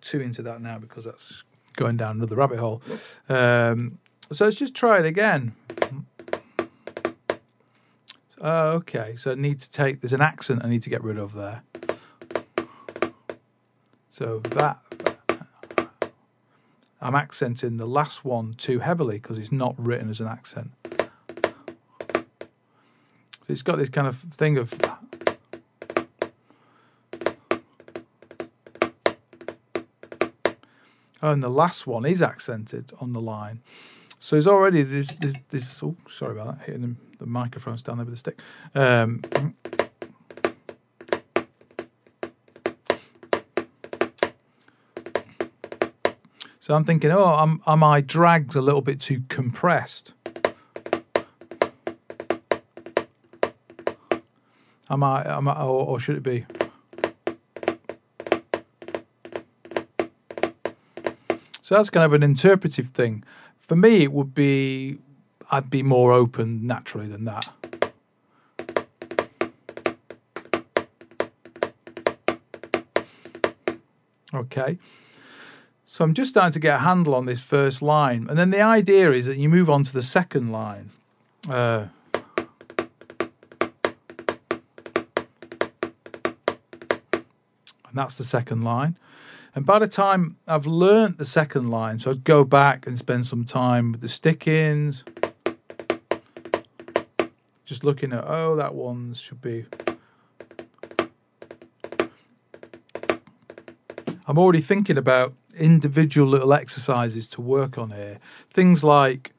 too 0.00 0.20
into 0.20 0.42
that 0.42 0.60
now 0.60 0.78
because 0.78 1.04
that's 1.04 1.44
going 1.74 1.96
down 1.96 2.16
another 2.16 2.36
rabbit 2.36 2.58
hole. 2.58 2.82
Um, 3.28 3.98
so 4.32 4.44
let's 4.44 4.56
just 4.56 4.74
try 4.74 4.98
it 4.98 5.06
again. 5.06 5.54
Uh, 8.40 8.72
okay, 8.74 9.16
so 9.16 9.32
I 9.32 9.34
need 9.34 9.60
to 9.60 9.70
take. 9.70 10.00
There's 10.00 10.12
an 10.12 10.20
accent 10.20 10.62
I 10.64 10.68
need 10.68 10.82
to 10.82 10.90
get 10.90 11.02
rid 11.02 11.18
of 11.18 11.34
there. 11.34 11.62
So 14.10 14.40
that 14.40 14.80
I'm 17.06 17.14
accenting 17.14 17.76
the 17.76 17.86
last 17.86 18.24
one 18.24 18.54
too 18.54 18.80
heavily 18.80 19.18
because 19.18 19.38
it's 19.38 19.52
not 19.52 19.76
written 19.78 20.10
as 20.10 20.20
an 20.20 20.26
accent. 20.26 20.72
So 22.12 23.46
it's 23.46 23.62
got 23.62 23.78
this 23.78 23.88
kind 23.88 24.08
of 24.08 24.18
thing 24.18 24.58
of 24.58 24.74
Oh, 31.22 31.30
and 31.30 31.42
the 31.42 31.48
last 31.48 31.86
one 31.86 32.04
is 32.04 32.22
accented 32.22 32.92
on 33.00 33.12
the 33.12 33.20
line. 33.20 33.60
So 34.18 34.34
there's 34.34 34.48
already 34.48 34.82
this 34.82 35.12
this 35.20 35.36
this 35.50 35.80
oh 35.84 35.94
sorry 36.10 36.32
about 36.32 36.58
that, 36.58 36.66
hitting 36.66 36.96
the 37.20 37.26
microphone's 37.26 37.84
down 37.84 37.98
there 37.98 38.04
with 38.04 38.14
the 38.14 38.18
stick. 38.18 38.40
Um, 38.74 39.22
So 46.66 46.74
I'm 46.74 46.82
thinking, 46.82 47.12
oh, 47.12 47.60
am, 47.64 47.84
I 47.84 48.00
dragged 48.00 48.56
a 48.56 48.60
little 48.60 48.80
bit 48.80 49.00
too 49.00 49.22
compressed? 49.28 50.14
Am 54.90 55.04
I, 55.04 55.30
am 55.30 55.46
I 55.46 55.62
or, 55.62 55.86
or 55.86 56.00
should 56.00 56.16
it 56.16 56.24
be? 56.24 56.44
So 61.62 61.76
that's 61.76 61.88
kind 61.88 62.04
of 62.04 62.12
an 62.14 62.24
interpretive 62.24 62.88
thing. 62.88 63.22
For 63.60 63.76
me, 63.76 64.02
it 64.02 64.10
would 64.10 64.34
be, 64.34 64.98
I'd 65.52 65.70
be 65.70 65.84
more 65.84 66.12
open 66.12 66.66
naturally 66.66 67.06
than 67.06 67.26
that. 67.26 67.48
Okay. 74.34 74.78
So 75.88 76.04
I'm 76.04 76.14
just 76.14 76.30
starting 76.30 76.52
to 76.52 76.58
get 76.58 76.74
a 76.74 76.78
handle 76.78 77.14
on 77.14 77.26
this 77.26 77.40
first 77.40 77.80
line. 77.80 78.26
And 78.28 78.36
then 78.36 78.50
the 78.50 78.60
idea 78.60 79.12
is 79.12 79.26
that 79.26 79.36
you 79.36 79.48
move 79.48 79.70
on 79.70 79.84
to 79.84 79.92
the 79.92 80.02
second 80.02 80.50
line. 80.50 80.90
Uh, 81.48 81.86
and 87.14 87.94
that's 87.94 88.18
the 88.18 88.24
second 88.24 88.62
line. 88.62 88.98
And 89.54 89.64
by 89.64 89.78
the 89.78 89.86
time 89.86 90.36
I've 90.48 90.66
learnt 90.66 91.18
the 91.18 91.24
second 91.24 91.70
line, 91.70 92.00
so 92.00 92.10
I'd 92.10 92.24
go 92.24 92.42
back 92.42 92.88
and 92.88 92.98
spend 92.98 93.28
some 93.28 93.44
time 93.44 93.92
with 93.92 94.00
the 94.00 94.08
stick-ins, 94.08 95.04
just 97.64 97.84
looking 97.84 98.12
at, 98.12 98.24
oh, 98.26 98.56
that 98.56 98.74
one 98.74 99.14
should 99.14 99.40
be 99.40 99.66
I'm 104.28 104.38
already 104.38 104.60
thinking 104.60 104.98
about 104.98 105.34
individual 105.56 106.28
little 106.28 106.52
exercises 106.52 107.28
to 107.28 107.40
work 107.40 107.78
on 107.78 107.90
here. 107.90 108.18
Things 108.52 108.84
like 108.84 109.32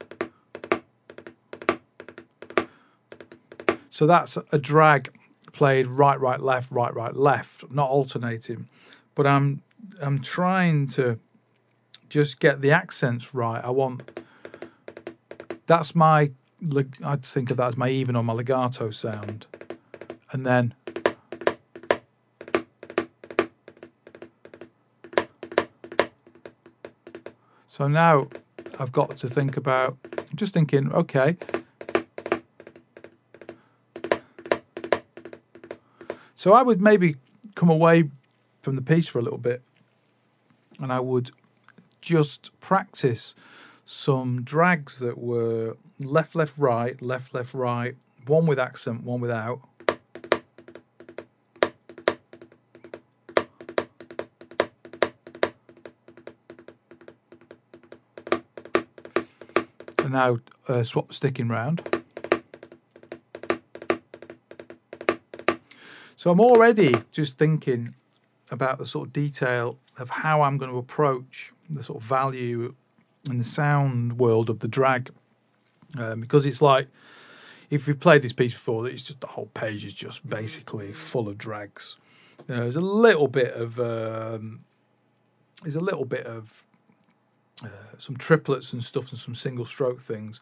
so 3.89 4.06
that's 4.06 4.38
a 4.51 4.58
drag 4.58 5.10
played 5.53 5.88
right, 5.88 6.19
right, 6.19 6.39
left, 6.39 6.71
right, 6.71 6.93
right, 6.93 7.15
left, 7.15 7.71
not 7.71 7.89
alternating. 7.89 8.67
But 9.15 9.25
I'm 9.25 9.62
I'm 10.01 10.21
trying 10.21 10.88
to 10.89 11.19
just 12.10 12.39
get 12.39 12.62
the 12.62 12.71
accents 12.71 13.34
right. 13.34 13.63
I 13.63 13.69
want 13.69 14.21
that's 15.65 15.95
my 15.95 16.32
I'd 17.03 17.23
think 17.23 17.51
of 17.51 17.58
that 17.58 17.67
as 17.67 17.77
my 17.77 17.89
even 17.89 18.15
or 18.15 18.23
my 18.23 18.34
legato 18.34 18.91
sound. 18.91 19.47
and 20.32 20.45
then 20.45 20.73
So 27.78 27.88
now 27.88 28.28
I've 28.80 28.92
got 28.92 29.18
to 29.18 29.30
think 29.30 29.56
about 29.56 30.00
I'm 30.04 30.36
just 30.36 30.52
thinking, 30.52 30.92
okay. 30.94 31.38
So 36.36 36.54
I 36.54 36.63
would 36.63 36.82
maybe 36.82 37.18
come 37.54 37.70
away 37.70 38.10
from 38.63 38.78
the 38.78 38.82
piece 38.82 39.08
for 39.08 39.20
a 39.20 39.22
little 39.22 39.38
bit 39.38 39.62
and 40.80 40.92
I 40.92 41.00
would 41.00 41.30
just 42.02 42.50
practice 42.62 43.36
some 43.86 44.42
drags 44.42 44.98
that 44.98 45.20
were 45.20 45.78
left, 46.00 46.34
left, 46.34 46.58
right, 46.58 47.00
left, 47.00 47.36
left, 47.36 47.54
right, 47.54 47.96
one 48.26 48.48
with 48.48 48.58
accent, 48.58 49.04
one 49.04 49.22
without. 49.22 49.60
And 60.08 60.13
now 60.13 60.39
uh, 60.70 60.84
swap 60.84 61.12
sticking 61.12 61.50
round. 61.50 61.86
So 66.15 66.32
I'm 66.32 66.39
already 66.39 66.96
just 67.12 67.38
thinking 67.38 67.93
about 68.50 68.78
the 68.78 68.86
sort 68.86 69.08
of 69.10 69.13
detail 69.13 69.80
of 69.98 70.10
how 70.10 70.43
I'm 70.43 70.58
going 70.58 70.72
to 70.72 70.78
approach 70.78 71.52
the 71.70 71.84
sort 71.84 72.02
of 72.02 72.08
value 72.08 72.74
in 73.30 73.38
the 73.38 73.43
sound 73.43 74.17
world 74.17 74.50
of 74.50 74.60
the 74.60 74.70
drag, 74.70 75.12
um, 75.98 76.22
because 76.22 76.46
it's 76.46 76.62
like 76.62 76.88
if 77.70 77.86
you've 77.86 78.00
played 78.00 78.22
this 78.22 78.32
piece 78.32 78.54
before, 78.54 78.88
it's 78.88 79.04
just 79.04 79.20
the 79.20 79.28
whole 79.28 79.48
page 79.48 79.84
is 79.84 79.93
just 79.93 80.26
basically 80.30 80.93
full 80.93 81.28
of 81.28 81.38
drags. 81.38 81.98
You 82.48 82.56
know, 82.56 82.62
there's 82.62 82.78
a 82.78 82.80
little 82.80 83.28
bit 83.28 83.54
of 83.56 83.78
um, 83.78 84.63
there's 85.63 85.76
a 85.76 85.82
little 85.82 86.06
bit 86.06 86.26
of 86.26 86.65
uh, 87.63 87.98
some 87.98 88.17
triplets 88.17 88.74
and 88.74 88.84
stuff 88.84 89.12
and 89.12 89.20
some 89.20 89.36
single 89.36 89.65
stroke 89.65 90.00
things, 90.00 90.41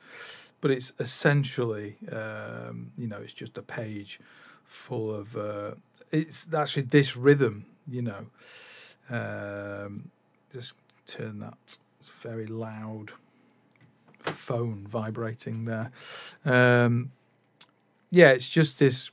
but 0.61 0.71
it's 0.71 0.93
essentially 0.99 1.97
um, 2.11 2.91
you 2.97 3.07
know 3.07 3.17
it's 3.17 3.33
just 3.33 3.57
a 3.57 3.61
page 3.61 4.19
full 4.65 5.13
of 5.13 5.35
uh, 5.35 5.71
it's 6.11 6.53
actually 6.53 6.83
this 6.83 7.15
rhythm 7.15 7.65
you 7.87 8.01
know. 8.01 8.25
Um, 9.09 10.09
just 10.51 10.73
turn 11.05 11.39
that 11.39 11.77
very 12.21 12.47
loud 12.47 13.11
phone 14.23 14.87
vibrating 14.87 15.65
there. 15.65 15.91
Um, 16.43 17.11
yeah 18.11 18.31
it's 18.31 18.49
just 18.49 18.79
this 18.79 19.11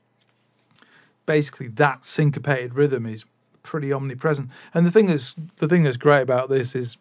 basically 1.27 1.69
that 1.69 2.05
syncopated 2.05 2.75
rhythm 2.75 3.07
is 3.07 3.25
pretty 3.63 3.93
omnipresent. 3.93 4.51
And 4.75 4.87
the 4.87 4.91
thing 4.91 5.07
that's 5.07 5.35
the 5.57 5.69
thing 5.69 5.83
that's 5.85 5.97
great 5.97 6.23
about 6.23 6.49
this 6.49 6.75
is 6.75 6.97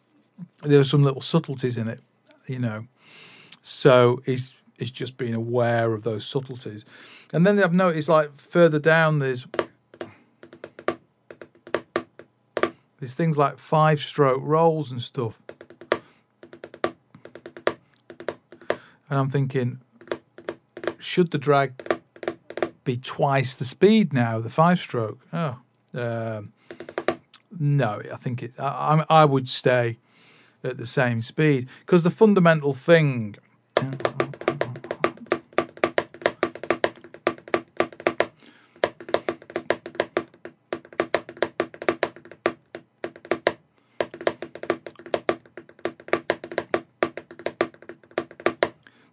there's 0.63 0.89
some 0.89 1.03
little 1.03 1.21
subtleties 1.21 1.77
in 1.77 1.87
it, 1.87 1.99
you 2.47 2.59
know. 2.59 2.87
So 3.61 4.21
it's 4.25 4.53
it's 4.77 4.91
just 4.91 5.17
being 5.17 5.35
aware 5.35 5.93
of 5.93 6.03
those 6.03 6.25
subtleties. 6.25 6.85
And 7.33 7.45
then 7.45 7.61
I've 7.61 7.73
noticed 7.73 8.09
like 8.09 8.39
further 8.39 8.79
down 8.79 9.19
there's 9.19 9.45
there's 12.99 13.13
things 13.13 13.37
like 13.37 13.57
five 13.57 13.99
stroke 13.99 14.41
rolls 14.43 14.91
and 14.91 15.01
stuff. 15.01 15.39
And 19.09 19.19
I'm 19.19 19.29
thinking, 19.29 19.81
should 20.99 21.31
the 21.31 21.37
drag 21.37 21.73
be 22.83 22.95
twice 22.95 23.57
the 23.57 23.65
speed 23.65 24.13
now, 24.13 24.39
the 24.39 24.49
five 24.49 24.79
stroke? 24.79 25.19
Oh, 25.33 25.59
um, 25.93 26.53
no, 27.59 28.01
I 28.11 28.15
think 28.15 28.43
it. 28.43 28.53
I, 28.57 29.03
I 29.09 29.25
would 29.25 29.49
stay 29.49 29.97
at 30.63 30.77
the 30.77 30.85
same 30.85 31.21
speed 31.21 31.67
because 31.85 32.03
the 32.03 32.09
fundamental 32.09 32.73
thing 32.73 33.35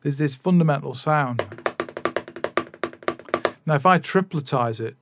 there's 0.03 0.19
this 0.19 0.35
fundamental 0.35 0.95
sound. 0.95 1.45
Now, 3.67 3.75
if 3.75 3.85
I 3.85 3.99
tripletize 3.99 4.81
it, 4.81 4.97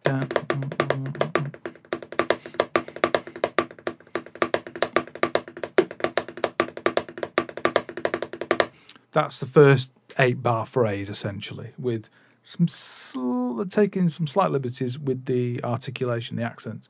That's 9.17 9.41
the 9.41 9.47
first 9.47 9.91
eight 10.19 10.43
bar 10.43 10.67
phrase 10.67 11.09
essentially, 11.09 11.71
with 11.79 12.11
some 12.45 12.69
sl- 12.69 13.63
taking 13.63 14.11
some 14.11 14.27
slight 14.27 14.51
liberties 14.51 14.99
with 14.99 15.25
the 15.25 15.59
articulation, 15.65 16.37
the 16.37 16.43
accents. 16.43 16.87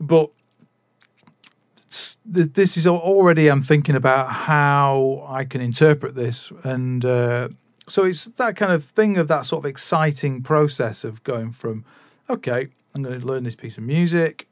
But 0.00 0.30
this 2.24 2.78
is 2.78 2.86
already 2.86 3.50
I'm 3.50 3.60
thinking 3.60 3.94
about 3.94 4.30
how 4.30 5.26
I 5.28 5.44
can 5.44 5.60
interpret 5.60 6.14
this, 6.14 6.50
and 6.64 7.04
uh, 7.04 7.50
so 7.86 8.04
it's 8.04 8.24
that 8.24 8.56
kind 8.56 8.72
of 8.72 8.84
thing 8.84 9.18
of 9.18 9.28
that 9.28 9.44
sort 9.44 9.66
of 9.66 9.68
exciting 9.68 10.40
process 10.40 11.04
of 11.04 11.22
going 11.24 11.52
from, 11.52 11.84
okay, 12.30 12.68
I'm 12.94 13.02
going 13.02 13.20
to 13.20 13.26
learn 13.26 13.44
this 13.44 13.54
piece 13.54 13.76
of 13.76 13.84
music, 13.84 14.48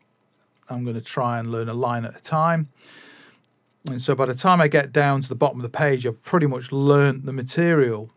I'm 0.68 0.84
going 0.84 0.96
to 0.96 1.00
try 1.16 1.38
and 1.38 1.50
learn 1.50 1.70
a 1.70 1.74
line 1.74 2.04
at 2.04 2.14
a 2.14 2.22
time, 2.22 2.68
and 3.86 4.02
so 4.02 4.14
by 4.14 4.26
the 4.26 4.34
time 4.34 4.60
I 4.60 4.68
get 4.68 4.92
down 4.92 5.20
to 5.22 5.28
the 5.28 5.34
bottom 5.34 5.58
of 5.58 5.62
the 5.62 5.76
page, 5.76 6.06
I've 6.06 6.22
pretty 6.22 6.46
much 6.46 6.72
learned 6.72 7.24
the 7.24 7.32
material. 7.32 8.10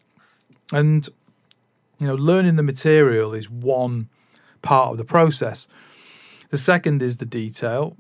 And, 0.72 1.08
you 2.00 2.08
know, 2.08 2.16
learning 2.16 2.56
the 2.56 2.64
material 2.64 3.34
is 3.34 3.50
one 3.50 4.10
part 4.62 4.92
of 4.92 4.98
the 4.98 5.06
process. 5.06 5.68
The 6.50 6.58
second 6.58 7.02
is 7.02 7.18
the 7.18 7.26
detail. 7.26 7.98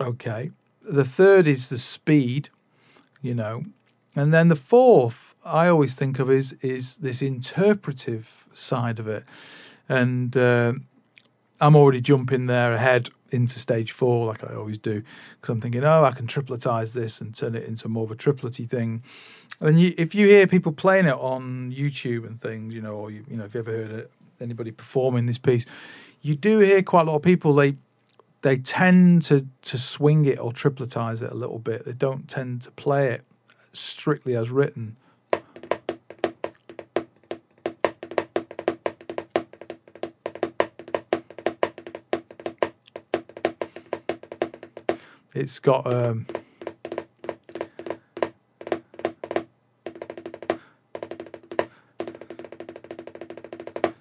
Okay. 0.00 0.50
The 0.82 1.04
third 1.04 1.46
is 1.46 1.68
the 1.68 1.78
speed, 1.78 2.50
you 3.22 3.34
know. 3.34 3.64
And 4.16 4.34
then 4.34 4.48
the 4.48 4.56
fourth, 4.56 5.34
I 5.44 5.68
always 5.68 5.94
think 5.94 6.18
of 6.18 6.30
is 6.30 6.52
is 6.60 6.96
this 6.96 7.22
interpretive 7.22 8.48
side 8.52 8.98
of 8.98 9.06
it. 9.06 9.24
And 9.88 10.36
uh, 10.36 10.74
I'm 11.60 11.76
already 11.76 12.00
jumping 12.00 12.46
there 12.46 12.72
ahead 12.72 13.10
into 13.30 13.58
stage 13.58 13.92
four, 13.92 14.26
like 14.26 14.44
I 14.44 14.54
always 14.54 14.78
do, 14.78 15.02
because 15.40 15.52
I'm 15.52 15.60
thinking, 15.60 15.84
oh, 15.84 16.04
I 16.04 16.12
can 16.12 16.26
tripletize 16.26 16.92
this 16.92 17.20
and 17.20 17.34
turn 17.34 17.54
it 17.54 17.64
into 17.64 17.88
more 17.88 18.04
of 18.04 18.10
a 18.10 18.16
triplety 18.16 18.68
thing. 18.68 19.02
And 19.60 19.80
you, 19.80 19.94
if 19.98 20.14
you 20.14 20.26
hear 20.26 20.46
people 20.46 20.72
playing 20.72 21.06
it 21.06 21.14
on 21.14 21.72
YouTube 21.72 22.26
and 22.26 22.40
things, 22.40 22.74
you 22.74 22.80
know, 22.80 22.94
or 22.94 23.10
you, 23.10 23.24
you 23.28 23.36
know, 23.36 23.44
if 23.44 23.54
you 23.54 23.60
ever 23.60 23.72
heard 23.72 23.90
it, 23.90 24.10
anybody 24.40 24.70
performing 24.70 25.26
this 25.26 25.38
piece, 25.38 25.66
you 26.22 26.34
do 26.34 26.58
hear 26.58 26.82
quite 26.82 27.02
a 27.02 27.10
lot 27.10 27.16
of 27.16 27.22
people. 27.22 27.54
They 27.54 27.76
they 28.42 28.56
tend 28.56 29.22
to 29.24 29.46
to 29.62 29.78
swing 29.78 30.24
it 30.24 30.38
or 30.38 30.52
tripletize 30.52 31.22
it 31.22 31.30
a 31.30 31.34
little 31.34 31.58
bit. 31.58 31.84
They 31.84 31.92
don't 31.92 32.28
tend 32.28 32.62
to 32.62 32.70
play 32.70 33.08
it 33.08 33.22
strictly 33.72 34.34
as 34.34 34.50
written. 34.50 34.96
It's 45.34 45.58
got 45.58 45.86
um, 45.86 46.26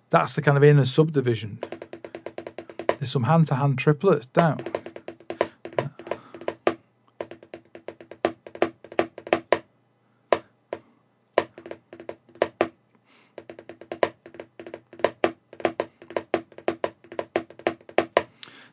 that's 0.10 0.36
the 0.36 0.42
kind 0.42 0.58
of 0.58 0.64
inner 0.64 0.86
subdivision. 0.86 1.60
There's 2.98 3.12
some 3.12 3.24
hand 3.24 3.48
to 3.48 3.56
hand 3.56 3.78
triplets 3.80 4.26
down. 4.28 4.60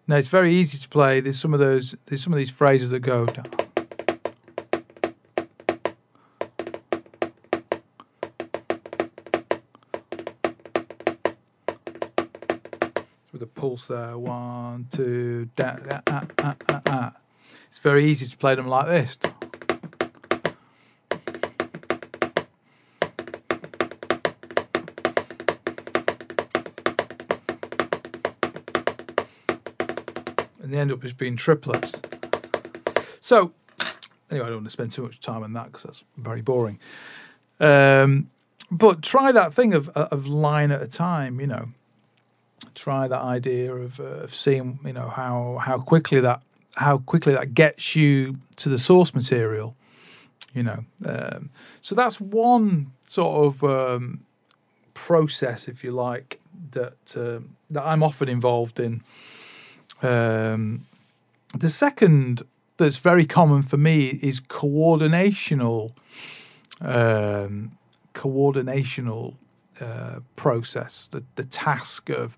Now 0.08 0.16
it's 0.16 0.28
very 0.28 0.52
easy 0.54 0.78
to 0.78 0.88
play. 0.88 1.18
There's 1.18 1.38
some 1.38 1.52
of 1.52 1.58
those. 1.58 1.96
There's 2.06 2.22
some 2.22 2.32
of 2.32 2.38
these 2.38 2.50
phrases 2.50 2.90
that 2.90 3.00
go. 3.00 3.26
With 13.32 13.42
a 13.42 13.46
pulse 13.46 13.88
there, 13.88 14.16
one, 14.16 14.86
two, 14.92 15.50
da, 15.56 15.74
da, 15.74 16.00
ah, 16.06 16.24
ah, 16.38 16.56
ah. 16.86 17.12
It's 17.68 17.80
very 17.80 18.04
easy 18.04 18.26
to 18.26 18.36
play 18.36 18.54
them 18.54 18.68
like 18.68 18.86
this. 18.86 19.18
They 30.76 30.80
end 30.80 30.92
up 30.92 31.00
just 31.00 31.16
being 31.16 31.36
triplets. 31.36 32.00
So, 33.20 33.52
anyway, 34.30 34.46
I 34.46 34.48
don't 34.48 34.56
want 34.56 34.66
to 34.66 34.70
spend 34.70 34.92
too 34.92 35.02
much 35.02 35.20
time 35.20 35.42
on 35.42 35.54
that 35.54 35.66
because 35.66 35.82
that's 35.84 36.04
very 36.16 36.42
boring. 36.42 36.78
Um, 37.58 38.30
but 38.70 39.02
try 39.02 39.32
that 39.32 39.54
thing 39.54 39.72
of 39.74 39.88
of 39.88 40.26
line 40.26 40.70
at 40.70 40.82
a 40.82 40.86
time. 40.86 41.40
You 41.40 41.46
know, 41.46 41.68
try 42.74 43.08
that 43.08 43.20
idea 43.20 43.74
of, 43.74 44.00
uh, 44.00 44.24
of 44.24 44.34
seeing 44.34 44.78
you 44.84 44.92
know 44.92 45.08
how 45.08 45.58
how 45.62 45.78
quickly 45.78 46.20
that 46.20 46.42
how 46.76 46.98
quickly 46.98 47.32
that 47.32 47.54
gets 47.54 47.96
you 47.96 48.36
to 48.56 48.68
the 48.68 48.78
source 48.78 49.14
material. 49.14 49.76
You 50.52 50.62
know, 50.62 50.84
um, 51.04 51.50
so 51.80 51.94
that's 51.94 52.20
one 52.20 52.92
sort 53.06 53.46
of 53.46 53.64
um, 53.64 54.24
process, 54.94 55.68
if 55.68 55.84
you 55.84 55.92
like, 55.92 56.40
that 56.72 57.16
uh, 57.16 57.40
that 57.70 57.84
I'm 57.84 58.02
often 58.02 58.28
involved 58.28 58.80
in. 58.80 59.02
Um, 60.02 60.86
the 61.56 61.70
second 61.70 62.42
that's 62.76 62.98
very 62.98 63.24
common 63.24 63.62
for 63.62 63.76
me 63.76 64.18
is 64.22 64.40
coordinational 64.40 65.92
um, 66.80 67.78
coordinational 68.14 69.34
uh, 69.80 70.20
process. 70.36 71.08
The 71.08 71.24
the 71.36 71.44
task 71.44 72.10
of 72.10 72.36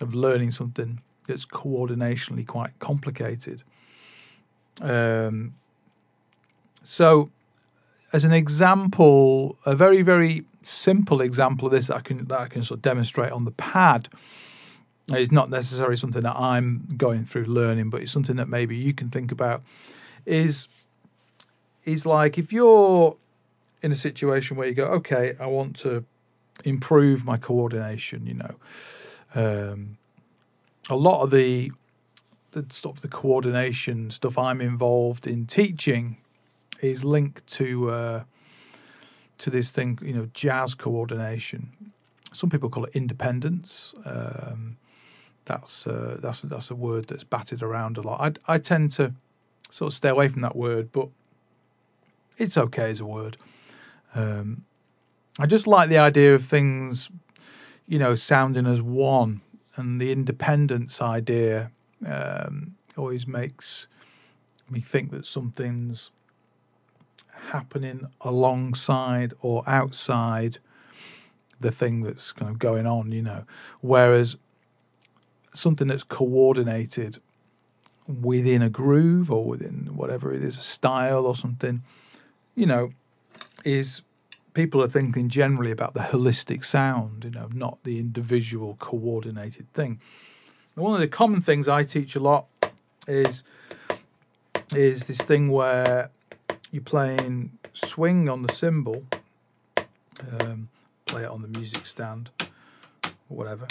of 0.00 0.14
learning 0.14 0.52
something 0.52 1.00
that's 1.26 1.46
coordinationally 1.46 2.46
quite 2.46 2.78
complicated. 2.78 3.62
Um, 4.80 5.54
so, 6.82 7.30
as 8.12 8.24
an 8.24 8.32
example, 8.32 9.56
a 9.64 9.74
very 9.74 10.02
very 10.02 10.44
simple 10.62 11.20
example 11.20 11.66
of 11.66 11.72
this 11.72 11.86
that 11.86 11.96
I 11.96 12.00
can 12.00 12.26
that 12.26 12.40
I 12.40 12.48
can 12.48 12.62
sort 12.62 12.78
of 12.78 12.82
demonstrate 12.82 13.32
on 13.32 13.44
the 13.44 13.52
pad. 13.52 14.08
It's 15.08 15.30
not 15.30 15.50
necessarily 15.50 15.96
something 15.96 16.22
that 16.22 16.36
I'm 16.36 16.88
going 16.96 17.24
through 17.24 17.44
learning, 17.44 17.90
but 17.90 18.00
it's 18.00 18.10
something 18.10 18.36
that 18.36 18.48
maybe 18.48 18.76
you 18.76 18.92
can 18.92 19.08
think 19.08 19.30
about. 19.30 19.62
Is 20.24 20.66
is 21.84 22.04
like 22.04 22.38
if 22.38 22.52
you're 22.52 23.16
in 23.82 23.92
a 23.92 23.96
situation 23.96 24.56
where 24.56 24.66
you 24.66 24.74
go, 24.74 24.86
okay, 24.86 25.34
I 25.38 25.46
want 25.46 25.76
to 25.76 26.04
improve 26.64 27.24
my 27.24 27.36
coordination. 27.36 28.26
You 28.26 28.34
know, 28.34 28.54
um, 29.34 29.98
a 30.90 30.96
lot 30.96 31.22
of 31.22 31.30
the 31.30 31.70
the 32.50 32.66
stuff, 32.70 33.00
the 33.00 33.08
coordination 33.08 34.10
stuff 34.10 34.36
I'm 34.36 34.60
involved 34.60 35.26
in 35.26 35.46
teaching 35.46 36.16
is 36.80 37.04
linked 37.04 37.46
to 37.48 37.90
uh, 37.90 38.24
to 39.38 39.50
this 39.50 39.70
thing, 39.70 39.98
you 40.02 40.14
know, 40.14 40.28
jazz 40.32 40.74
coordination. 40.74 41.70
Some 42.32 42.50
people 42.50 42.70
call 42.70 42.84
it 42.84 42.96
independence. 42.96 43.94
Um, 44.04 44.78
that's 45.46 45.86
uh, 45.86 46.18
that's 46.20 46.42
that's 46.42 46.70
a 46.70 46.74
word 46.74 47.06
that's 47.06 47.24
batted 47.24 47.62
around 47.62 47.96
a 47.96 48.02
lot. 48.02 48.38
I 48.48 48.54
I 48.54 48.58
tend 48.58 48.90
to 48.92 49.14
sort 49.70 49.92
of 49.92 49.96
stay 49.96 50.10
away 50.10 50.28
from 50.28 50.42
that 50.42 50.54
word, 50.54 50.92
but 50.92 51.08
it's 52.36 52.56
okay 52.56 52.90
as 52.90 53.00
a 53.00 53.06
word. 53.06 53.36
Um, 54.14 54.64
I 55.38 55.46
just 55.46 55.66
like 55.66 55.88
the 55.88 55.98
idea 55.98 56.34
of 56.34 56.44
things, 56.44 57.10
you 57.86 57.98
know, 57.98 58.14
sounding 58.14 58.66
as 58.66 58.82
one, 58.82 59.40
and 59.76 60.00
the 60.00 60.12
independence 60.12 61.00
idea 61.00 61.70
um, 62.06 62.76
always 62.96 63.26
makes 63.26 63.88
me 64.70 64.80
think 64.80 65.10
that 65.12 65.24
something's 65.24 66.10
happening 67.50 68.08
alongside 68.22 69.34
or 69.40 69.62
outside 69.66 70.58
the 71.60 71.70
thing 71.70 72.00
that's 72.02 72.32
kind 72.32 72.50
of 72.50 72.58
going 72.58 72.86
on, 72.86 73.12
you 73.12 73.22
know. 73.22 73.44
Whereas 73.80 74.36
something 75.56 75.88
that's 75.88 76.04
coordinated 76.04 77.18
within 78.06 78.62
a 78.62 78.70
groove 78.70 79.30
or 79.30 79.44
within 79.44 79.90
whatever 79.94 80.32
it 80.32 80.42
is, 80.42 80.56
a 80.56 80.60
style 80.60 81.26
or 81.26 81.34
something, 81.34 81.82
you 82.54 82.66
know, 82.66 82.92
is 83.64 84.02
people 84.54 84.82
are 84.82 84.88
thinking 84.88 85.28
generally 85.28 85.70
about 85.70 85.94
the 85.94 86.00
holistic 86.00 86.64
sound, 86.64 87.24
you 87.24 87.30
know, 87.30 87.48
not 87.52 87.78
the 87.84 87.98
individual 87.98 88.76
coordinated 88.78 89.70
thing. 89.72 90.00
And 90.74 90.84
one 90.84 90.94
of 90.94 91.00
the 91.00 91.08
common 91.08 91.40
things 91.40 91.68
I 91.68 91.84
teach 91.84 92.16
a 92.16 92.20
lot 92.20 92.46
is 93.08 93.42
is 94.74 95.06
this 95.06 95.18
thing 95.18 95.50
where 95.50 96.10
you're 96.72 96.82
playing 96.82 97.58
swing 97.72 98.28
on 98.28 98.42
the 98.42 98.52
cymbal, 98.52 99.04
um, 100.40 100.68
play 101.06 101.22
it 101.22 101.28
on 101.28 101.42
the 101.42 101.48
music 101.48 101.86
stand, 101.86 102.30
or 103.28 103.36
whatever. 103.36 103.66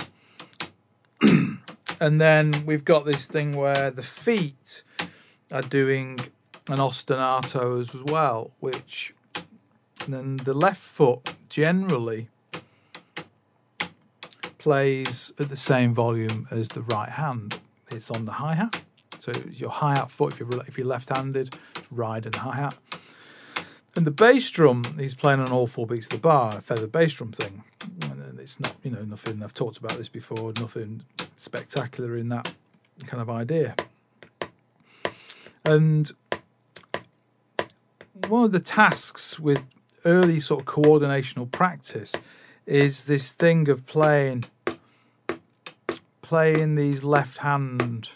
And 1.99 2.19
then 2.19 2.51
we've 2.65 2.86
got 2.86 3.05
this 3.05 3.27
thing 3.27 3.55
where 3.55 3.91
the 3.91 4.03
feet 4.03 4.84
are 5.51 5.62
doing 5.62 6.19
an 6.69 6.77
ostinato 6.77 7.79
as 7.79 7.95
well, 8.12 8.51
which 8.60 9.13
then 10.08 10.38
the 10.38 10.53
left 10.53 10.81
foot 10.81 11.36
generally 11.49 12.27
plays 14.58 15.31
at 15.39 15.49
the 15.49 15.58
same 15.58 15.93
volume 15.93 16.47
as 16.49 16.69
the 16.69 16.81
right 16.81 17.10
hand. 17.10 17.60
It's 17.91 18.10
on 18.10 18.25
the 18.25 18.31
hi 18.34 18.55
hat. 18.55 18.84
So 19.19 19.31
your 19.51 19.69
hi 19.69 19.95
hat 19.95 20.12
foot, 20.12 20.34
if 20.34 20.39
you're 20.39 20.62
if 20.67 20.77
you're 20.77 20.88
left-handed, 20.88 21.58
ride 21.91 22.25
and 22.25 22.36
hi 22.36 22.55
hat. 22.55 22.77
And 23.95 24.05
the 24.05 24.12
bass 24.12 24.49
drum, 24.51 24.84
he's 24.97 25.15
playing 25.15 25.39
on 25.39 25.51
all 25.51 25.67
four 25.67 25.88
beats 25.88 26.08
of 26.08 26.13
the 26.13 26.17
bar, 26.17 26.58
a 26.58 26.62
feather 26.62 26.88
bass 26.88 27.13
drum 27.13 27.31
thing. 27.31 27.63
And 28.10 28.39
it's 28.39 28.60
not, 28.60 28.75
you 28.84 28.91
know, 28.91 29.03
nothing. 29.03 29.41
I've 29.41 29.53
talked 29.53 29.77
about 29.77 29.93
this 29.93 30.10
before. 30.10 30.51
Nothing 30.60 31.03
spectacular 31.39 32.17
in 32.17 32.29
that 32.29 32.53
kind 33.05 33.21
of 33.21 33.29
idea. 33.29 33.75
And 35.65 36.11
one 38.27 38.43
of 38.43 38.51
the 38.51 38.59
tasks 38.59 39.39
with 39.39 39.63
early 40.05 40.39
sort 40.39 40.61
of 40.61 40.65
coordinational 40.67 41.51
practice 41.51 42.13
is 42.65 43.05
this 43.05 43.31
thing 43.31 43.69
of 43.69 43.85
playing 43.85 44.45
playing 46.21 46.75
these 46.75 47.03
left 47.03 47.39
hand 47.39 48.09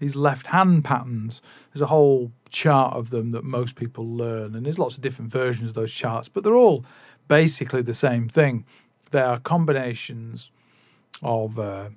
these 0.00 0.16
left 0.16 0.48
hand 0.48 0.82
patterns. 0.82 1.40
There's 1.72 1.82
a 1.82 1.86
whole 1.86 2.32
chart 2.48 2.96
of 2.96 3.10
them 3.10 3.30
that 3.32 3.44
most 3.44 3.76
people 3.76 4.04
learn, 4.04 4.56
and 4.56 4.66
there's 4.66 4.78
lots 4.78 4.96
of 4.96 5.02
different 5.02 5.30
versions 5.30 5.68
of 5.68 5.74
those 5.74 5.92
charts, 5.92 6.28
but 6.28 6.42
they're 6.42 6.56
all 6.56 6.84
basically 7.30 7.80
the 7.80 7.94
same 7.94 8.28
thing. 8.28 8.66
They 9.12 9.20
are 9.20 9.38
combinations 9.38 10.50
of 11.22 11.58
uh, 11.58 11.90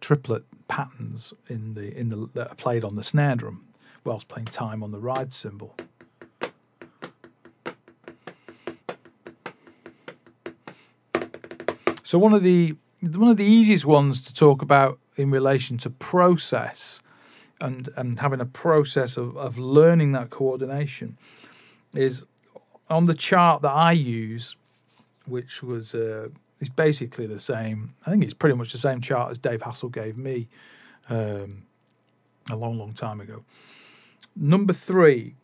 triplet 0.00 0.44
patterns 0.66 1.34
in 1.48 1.74
the 1.74 1.96
in 1.96 2.08
the 2.08 2.16
that 2.34 2.48
are 2.48 2.54
played 2.54 2.82
on 2.82 2.96
the 2.96 3.02
snare 3.02 3.36
drum, 3.36 3.66
whilst 4.02 4.28
playing 4.28 4.46
time 4.46 4.82
on 4.82 4.92
the 4.92 4.98
ride 4.98 5.32
cymbal. 5.32 5.76
So 12.02 12.18
one 12.18 12.32
of 12.32 12.42
the 12.42 12.76
one 13.02 13.28
of 13.28 13.36
the 13.36 13.44
easiest 13.44 13.84
ones 13.84 14.24
to 14.24 14.32
talk 14.32 14.62
about 14.62 14.98
in 15.16 15.30
relation 15.30 15.76
to 15.78 15.90
process 15.90 17.02
and 17.60 17.90
and 17.94 18.20
having 18.20 18.40
a 18.40 18.46
process 18.46 19.18
of, 19.18 19.36
of 19.36 19.58
learning 19.58 20.12
that 20.12 20.30
coordination 20.30 21.18
is 21.94 22.24
on 22.90 23.06
the 23.06 23.14
chart 23.14 23.62
that 23.62 23.72
I 23.72 23.92
use, 23.92 24.56
which 25.26 25.62
was 25.62 25.94
uh, 25.94 26.28
is 26.58 26.68
basically 26.68 27.26
the 27.26 27.40
same. 27.40 27.94
I 28.06 28.10
think 28.10 28.24
it's 28.24 28.34
pretty 28.34 28.56
much 28.56 28.72
the 28.72 28.78
same 28.78 29.00
chart 29.00 29.30
as 29.30 29.38
Dave 29.38 29.60
Hassell 29.60 29.92
gave 29.92 30.18
me 30.18 30.48
um, 31.08 31.62
a 32.50 32.56
long, 32.56 32.78
long 32.78 32.92
time 32.92 33.20
ago. 33.20 33.44
Number 34.36 34.72
three 34.72 35.34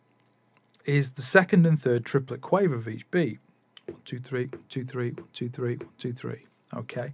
is 0.85 1.11
the 1.11 1.21
second 1.21 1.65
and 1.65 1.79
third 1.79 2.05
triplet 2.05 2.41
quaver 2.41 2.75
of 2.75 2.87
each 2.87 3.09
beat. 3.11 3.39
One, 3.87 3.97
two, 4.05 4.19
three, 4.19 4.45
one, 4.45 4.63
two, 4.69 4.85
three, 4.85 5.11
one, 5.11 5.27
two, 5.33 5.49
three, 5.49 5.75
one, 5.77 5.89
two, 5.97 6.13
three. 6.13 6.45
Okay. 6.73 7.13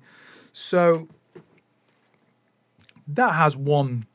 So 0.52 1.08
that 3.08 3.34
has 3.34 3.58
one 3.58 4.06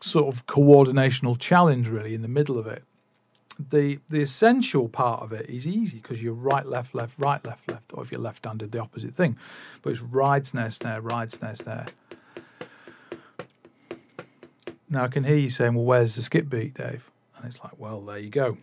sort 0.00 0.34
of 0.34 0.46
coordinational 0.46 1.38
challenge 1.38 1.88
really 1.88 2.14
in 2.14 2.22
the 2.22 2.28
middle 2.28 2.58
of 2.58 2.66
it. 2.66 2.84
The 3.58 4.00
the 4.08 4.20
essential 4.20 4.88
part 4.88 5.22
of 5.22 5.32
it 5.32 5.48
is 5.48 5.66
easy 5.66 5.98
because 5.98 6.22
you're 6.22 6.34
right, 6.34 6.66
left, 6.66 6.94
left, 6.94 7.18
right, 7.18 7.44
left, 7.44 7.70
left, 7.70 7.92
or 7.94 8.02
if 8.02 8.10
you're 8.10 8.20
left-handed, 8.20 8.72
the 8.72 8.80
opposite 8.80 9.14
thing. 9.14 9.36
But 9.82 9.90
it's 9.90 10.00
ride, 10.00 10.46
snare, 10.46 10.70
snare, 10.70 11.00
ride, 11.00 11.32
snare, 11.32 11.54
snare. 11.54 11.86
Now 14.90 15.04
I 15.04 15.08
can 15.08 15.24
hear 15.24 15.36
you 15.36 15.50
saying, 15.50 15.74
"Well, 15.74 15.84
where's 15.84 16.16
the 16.16 16.22
skip 16.22 16.48
beat, 16.48 16.74
Dave?" 16.74 17.10
And 17.36 17.46
it's 17.46 17.62
like, 17.62 17.78
"Well, 17.78 18.00
there 18.00 18.18
you 18.18 18.30
go." 18.30 18.58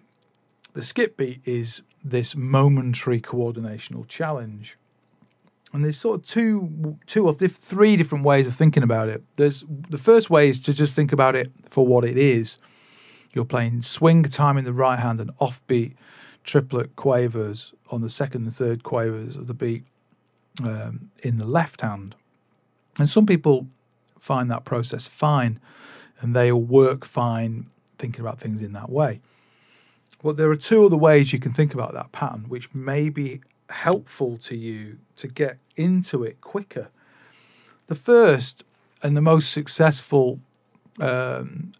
The 0.73 0.81
skip 0.81 1.17
beat 1.17 1.41
is 1.45 1.81
this 2.03 2.35
momentary 2.35 3.21
coordinational 3.21 4.07
challenge 4.07 4.77
and 5.73 5.83
there's 5.83 5.97
sort 5.97 6.19
of 6.19 6.25
two, 6.25 6.97
two 7.05 7.25
or 7.25 7.33
th- 7.33 7.51
three 7.51 7.95
different 7.95 8.25
ways 8.25 8.45
of 8.45 8.55
thinking 8.55 8.83
about 8.83 9.07
it. 9.07 9.23
There's 9.37 9.63
the 9.67 9.97
first 9.97 10.29
way 10.29 10.49
is 10.49 10.59
to 10.61 10.73
just 10.73 10.95
think 10.95 11.13
about 11.13 11.35
it 11.35 11.51
for 11.69 11.85
what 11.85 12.03
it 12.03 12.17
is. 12.17 12.57
You're 13.33 13.45
playing 13.45 13.81
swing 13.81 14.23
time 14.23 14.57
in 14.57 14.65
the 14.65 14.73
right 14.73 14.99
hand 14.99 15.19
and 15.19 15.35
offbeat 15.37 15.95
triplet 16.43 16.95
quavers 16.95 17.73
on 17.89 18.01
the 18.01 18.09
second 18.09 18.43
and 18.43 18.53
third 18.53 18.83
quavers 18.83 19.35
of 19.35 19.47
the 19.47 19.53
beat 19.53 19.83
um, 20.63 21.11
in 21.23 21.37
the 21.37 21.45
left 21.45 21.81
hand. 21.81 22.15
And 22.97 23.07
some 23.07 23.25
people 23.25 23.67
find 24.19 24.51
that 24.51 24.65
process 24.65 25.07
fine 25.07 25.59
and 26.19 26.35
they'll 26.35 26.61
work 26.61 27.05
fine 27.05 27.67
thinking 27.97 28.21
about 28.21 28.39
things 28.39 28.61
in 28.61 28.73
that 28.73 28.89
way. 28.89 29.21
But 30.23 30.37
there 30.37 30.49
are 30.51 30.55
two 30.55 30.85
other 30.85 30.97
ways 30.97 31.33
you 31.33 31.39
can 31.39 31.51
think 31.51 31.73
about 31.73 31.93
that 31.93 32.11
pattern, 32.11 32.45
which 32.47 32.73
may 32.75 33.09
be 33.09 33.41
helpful 33.69 34.37
to 34.37 34.55
you 34.55 34.99
to 35.15 35.27
get 35.27 35.57
into 35.75 36.23
it 36.23 36.41
quicker. 36.41 36.89
The 37.87 37.95
first 37.95 38.63
and 39.01 39.17
the 39.17 39.21
most 39.21 39.51
successful 39.51 40.39
um, 40.99 41.71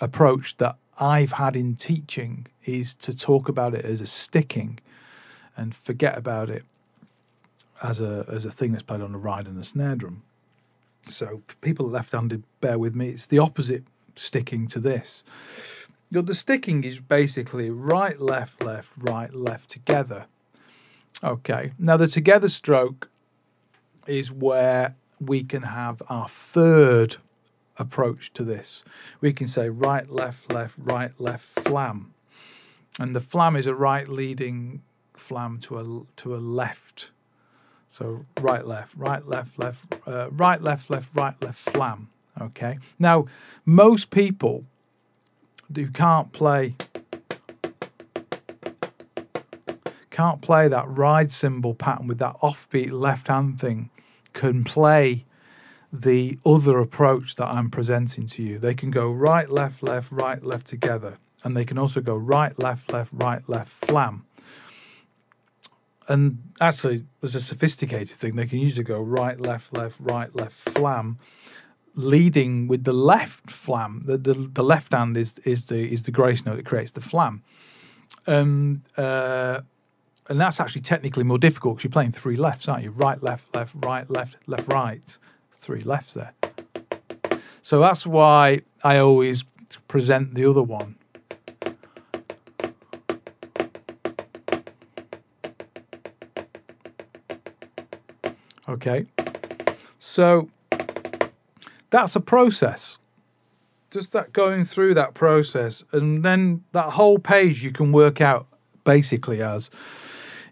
approach 0.00 0.56
that 0.58 0.76
I've 0.98 1.32
had 1.32 1.56
in 1.56 1.76
teaching 1.76 2.46
is 2.64 2.94
to 2.94 3.14
talk 3.14 3.48
about 3.48 3.74
it 3.74 3.84
as 3.84 4.00
a 4.00 4.06
sticking 4.06 4.78
and 5.56 5.74
forget 5.74 6.16
about 6.16 6.50
it 6.50 6.64
as 7.82 8.00
a 8.00 8.24
as 8.28 8.44
a 8.44 8.50
thing 8.50 8.72
that's 8.72 8.82
played 8.82 9.02
on 9.02 9.14
a 9.14 9.18
ride 9.18 9.46
and 9.46 9.58
a 9.58 9.64
snare 9.64 9.96
drum. 9.96 10.22
So 11.02 11.42
people 11.60 11.86
left-handed, 11.86 12.42
bear 12.60 12.78
with 12.78 12.94
me. 12.94 13.10
It's 13.10 13.26
the 13.26 13.38
opposite 13.38 13.84
sticking 14.16 14.66
to 14.68 14.80
this. 14.80 15.22
You 16.10 16.16
know, 16.16 16.22
the 16.22 16.34
sticking 16.34 16.82
is 16.84 17.00
basically 17.00 17.70
right, 17.70 18.20
left, 18.20 18.62
left, 18.62 18.90
right, 18.98 19.32
left 19.32 19.70
together. 19.70 20.26
Okay. 21.22 21.72
Now 21.78 21.96
the 21.96 22.08
together 22.08 22.48
stroke 22.48 23.08
is 24.06 24.32
where 24.32 24.94
we 25.20 25.44
can 25.44 25.62
have 25.62 26.02
our 26.08 26.28
third 26.28 27.16
approach 27.78 28.32
to 28.34 28.44
this. 28.44 28.82
We 29.20 29.32
can 29.32 29.46
say 29.46 29.68
right, 29.68 30.10
left, 30.10 30.52
left, 30.52 30.78
right, 30.78 31.12
left, 31.20 31.44
flam. 31.44 32.14
And 32.98 33.14
the 33.14 33.20
flam 33.20 33.56
is 33.56 33.66
a 33.66 33.74
right 33.74 34.08
leading 34.08 34.82
flam 35.14 35.58
to 35.60 35.78
a 35.78 36.02
to 36.20 36.34
a 36.34 36.38
left. 36.38 37.10
So 37.88 38.26
right, 38.40 38.66
left, 38.66 38.94
right, 38.96 39.26
left, 39.26 39.58
left, 39.58 39.94
uh, 40.06 40.30
right, 40.30 40.60
left, 40.60 40.90
left, 40.90 41.14
right, 41.14 41.40
left, 41.42 41.58
flam. 41.58 42.08
Okay. 42.40 42.78
Now, 42.98 43.26
most 43.64 44.10
people 44.10 44.64
who 45.74 45.88
can't 45.88 46.32
play 46.32 46.76
can't 50.10 50.40
play 50.40 50.66
that 50.68 50.88
ride 50.88 51.30
cymbal 51.30 51.74
pattern 51.74 52.06
with 52.06 52.18
that 52.18 52.36
offbeat 52.42 52.90
left 52.90 53.28
hand 53.28 53.60
thing 53.60 53.90
can 54.32 54.64
play 54.64 55.24
the 56.02 56.38
other 56.44 56.78
approach 56.78 57.36
that 57.36 57.46
I'm 57.46 57.70
presenting 57.70 58.26
to 58.26 58.42
you. 58.42 58.58
They 58.58 58.74
can 58.74 58.90
go 58.90 59.10
right, 59.10 59.48
left, 59.48 59.82
left, 59.82 60.10
right, 60.12 60.42
left 60.42 60.66
together. 60.66 61.18
And 61.44 61.56
they 61.56 61.64
can 61.64 61.78
also 61.78 62.00
go 62.00 62.16
right, 62.16 62.58
left, 62.58 62.92
left, 62.92 63.10
right, 63.12 63.46
left, 63.48 63.70
flam. 63.70 64.24
And 66.08 66.52
actually, 66.60 67.04
there's 67.20 67.34
a 67.34 67.40
sophisticated 67.40 68.16
thing, 68.16 68.36
they 68.36 68.46
can 68.46 68.58
usually 68.58 68.84
go 68.84 69.00
right, 69.00 69.40
left, 69.40 69.76
left, 69.76 69.96
right, 70.00 70.34
left, 70.34 70.54
flam, 70.54 71.18
leading 71.94 72.68
with 72.68 72.84
the 72.84 72.92
left 72.92 73.50
flam. 73.50 74.02
The, 74.04 74.16
the, 74.16 74.34
the 74.34 74.62
left 74.62 74.92
hand 74.92 75.16
is, 75.16 75.34
is 75.44 75.66
the 75.66 75.92
is 75.92 76.04
the 76.04 76.12
grace 76.12 76.46
note 76.46 76.56
that 76.56 76.66
creates 76.66 76.92
the 76.92 77.00
flam. 77.00 77.42
And 78.26 78.82
uh, 78.96 79.62
and 80.28 80.40
that's 80.40 80.60
actually 80.60 80.82
technically 80.82 81.24
more 81.24 81.38
difficult 81.38 81.76
because 81.76 81.84
you're 81.84 81.92
playing 81.92 82.12
three 82.12 82.36
lefts, 82.36 82.68
aren't 82.68 82.84
you? 82.84 82.90
Right, 82.90 83.22
left, 83.22 83.54
left, 83.54 83.74
right, 83.76 84.08
left, 84.10 84.36
left, 84.46 84.72
right. 84.72 85.18
Three 85.66 85.82
left 85.82 86.14
there. 86.14 86.32
So 87.60 87.80
that's 87.80 88.06
why 88.06 88.60
I 88.84 88.98
always 88.98 89.42
present 89.88 90.36
the 90.36 90.48
other 90.48 90.62
one. 90.62 90.94
Okay. 98.68 99.06
So 99.98 100.48
that's 101.90 102.14
a 102.14 102.20
process. 102.20 102.98
Just 103.90 104.12
that 104.12 104.32
going 104.32 104.64
through 104.64 104.94
that 104.94 105.14
process, 105.14 105.82
and 105.90 106.24
then 106.24 106.62
that 106.70 106.90
whole 106.90 107.18
page 107.18 107.64
you 107.64 107.72
can 107.72 107.90
work 107.90 108.20
out 108.20 108.46
basically 108.84 109.42
as 109.42 109.68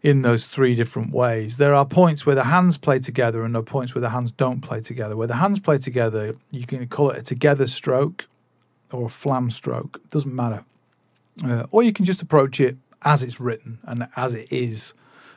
in 0.05 0.21
those 0.21 0.47
three 0.47 0.75
different 0.75 1.13
ways. 1.13 1.57
There 1.57 1.75
are 1.75 1.87
points 1.87 2.27
where 2.27 2.35
the 2.35 2.45
hands 2.45 2.77
play 2.77 2.99
together 2.99 3.43
and 3.43 3.55
there 3.55 3.61
are 3.61 3.65
points 3.65 3.95
where 3.95 4.03
the 4.03 4.11
hands 4.11 4.31
don't 4.33 4.61
play 4.61 4.83
together. 4.83 5.17
Where 5.17 5.27
the 5.27 5.37
hands 5.37 5.59
play 5.59 5.79
together, 5.79 6.37
you 6.51 6.67
can 6.67 6.87
call 6.89 7.11
it 7.11 7.19
a 7.19 7.23
together 7.23 7.67
stroke 7.67 8.27
or 8.93 9.07
a 9.07 9.09
flam 9.09 9.51
stroke. 9.51 9.99
It 10.05 10.11
doesn't 10.11 10.35
matter. 10.35 10.63
Uh, 11.43 11.65
or 11.71 11.83
you 11.83 11.93
can 11.93 12.05
just 12.05 12.21
approach 12.21 12.61
it 12.61 12.77
as 13.03 13.23
it's 13.23 13.41
written 13.41 13.79
and 13.85 14.07
as 14.15 14.35
it 14.35 14.53
is 14.53 14.93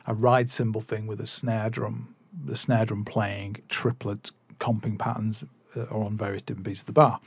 a 0.06 0.12
ride 0.12 0.50
cymbal 0.50 0.82
thing 0.82 1.06
with 1.06 1.18
a 1.22 1.26
snare 1.26 1.70
drum, 1.70 2.14
the 2.44 2.56
snare 2.56 2.84
drum 2.84 3.06
playing 3.06 3.62
triplet 3.70 4.32
comping 4.60 4.98
patterns 4.98 5.44
uh, 5.76 5.84
or 5.84 6.04
on 6.04 6.18
various 6.18 6.42
different 6.42 6.66
beats 6.66 6.80
of 6.80 6.86
the 6.86 6.92
bar. 6.92 7.20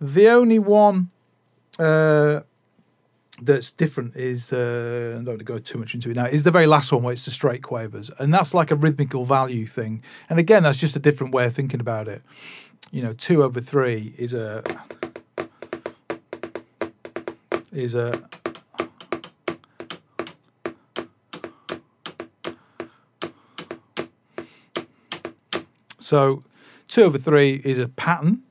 The 0.00 0.28
only 0.28 0.58
one 0.58 1.10
uh, 1.78 2.40
that's 3.42 3.72
different 3.72 4.14
is 4.16 4.52
uh, 4.52 5.12
I 5.12 5.16
don't 5.16 5.26
want 5.26 5.38
to 5.40 5.44
go 5.44 5.58
too 5.58 5.78
much 5.78 5.94
into 5.94 6.10
it 6.10 6.16
now. 6.16 6.26
Is 6.26 6.44
the 6.44 6.50
very 6.50 6.66
last 6.66 6.92
one 6.92 7.02
where 7.02 7.12
it's 7.12 7.24
the 7.24 7.30
straight 7.30 7.62
quavers, 7.62 8.10
and 8.18 8.32
that's 8.32 8.54
like 8.54 8.70
a 8.70 8.76
rhythmical 8.76 9.24
value 9.24 9.66
thing. 9.66 10.02
And 10.28 10.38
again, 10.38 10.62
that's 10.62 10.78
just 10.78 10.94
a 10.96 11.00
different 11.00 11.34
way 11.34 11.46
of 11.46 11.54
thinking 11.54 11.80
about 11.80 12.06
it. 12.08 12.22
You 12.90 13.02
know, 13.02 13.12
two 13.12 13.42
over 13.42 13.60
three 13.60 14.14
is 14.16 14.32
a 14.32 14.62
is 17.72 17.94
a 17.96 18.22
so 25.98 26.44
two 26.86 27.02
over 27.02 27.18
three 27.18 27.60
is 27.64 27.80
a 27.80 27.88
pattern. 27.88 28.42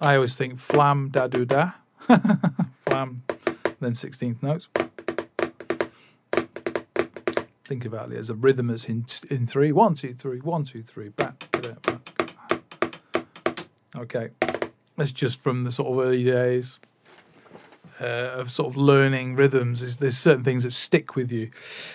I 0.00 0.16
always 0.16 0.36
think 0.36 0.58
flam 0.58 1.08
da 1.10 1.28
do 1.28 1.44
da 1.44 1.72
flam, 2.94 3.22
then 3.80 3.92
16th 3.92 4.40
notes. 4.42 4.68
Think 7.64 7.84
about 7.84 8.12
it 8.12 8.18
as 8.18 8.30
a 8.30 8.34
rhythm 8.34 8.68
that's 8.68 8.84
in, 8.84 9.04
in 9.30 9.46
three. 9.46 9.72
One, 9.72 9.94
two, 9.94 10.14
three, 10.14 10.38
one, 10.38 10.64
two, 10.64 10.82
three, 10.82 11.08
back, 11.08 11.48
back. 11.50 12.02
Okay, 13.96 14.28
that's 14.96 15.12
just 15.12 15.40
from 15.40 15.64
the 15.64 15.72
sort 15.72 15.92
of 15.92 16.06
early 16.06 16.24
days. 16.24 16.78
Uh, 18.00 18.34
of 18.34 18.50
sort 18.50 18.68
of 18.68 18.76
learning 18.76 19.36
rhythms 19.36 19.80
is 19.80 19.98
there's 19.98 20.18
certain 20.18 20.42
things 20.42 20.64
that 20.64 20.72
stick 20.72 21.14
with 21.14 21.30
you 21.30 21.48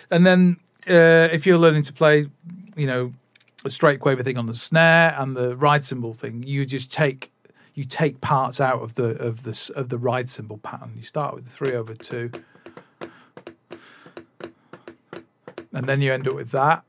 and 0.09 0.25
then 0.25 0.55
uh, 0.88 1.27
if 1.33 1.45
you're 1.45 1.57
learning 1.57 1.83
to 1.83 1.91
play 1.91 2.25
you 2.77 2.88
know 2.88 3.12
a 3.65 3.69
straight 3.69 3.99
quaver 3.99 4.23
thing 4.23 4.38
on 4.38 4.45
the 4.45 4.53
snare 4.53 5.13
and 5.17 5.35
the 5.35 5.57
ride 5.57 5.83
cymbal 5.83 6.13
thing 6.13 6.41
you 6.41 6.65
just 6.65 6.89
take 6.89 7.33
you 7.79 7.85
take 7.85 8.19
parts 8.19 8.59
out 8.59 8.81
of 8.81 8.95
the 8.95 9.15
of 9.25 9.43
the 9.43 9.71
of 9.73 9.87
the 9.87 9.97
ride 9.97 10.29
cymbal 10.29 10.57
pattern. 10.57 10.91
You 10.97 11.01
start 11.01 11.33
with 11.33 11.45
the 11.45 11.49
three 11.49 11.71
over 11.71 11.95
two, 11.95 12.29
and 15.71 15.87
then 15.87 16.01
you 16.01 16.11
end 16.11 16.27
up 16.27 16.35
with 16.35 16.51
that. 16.51 16.83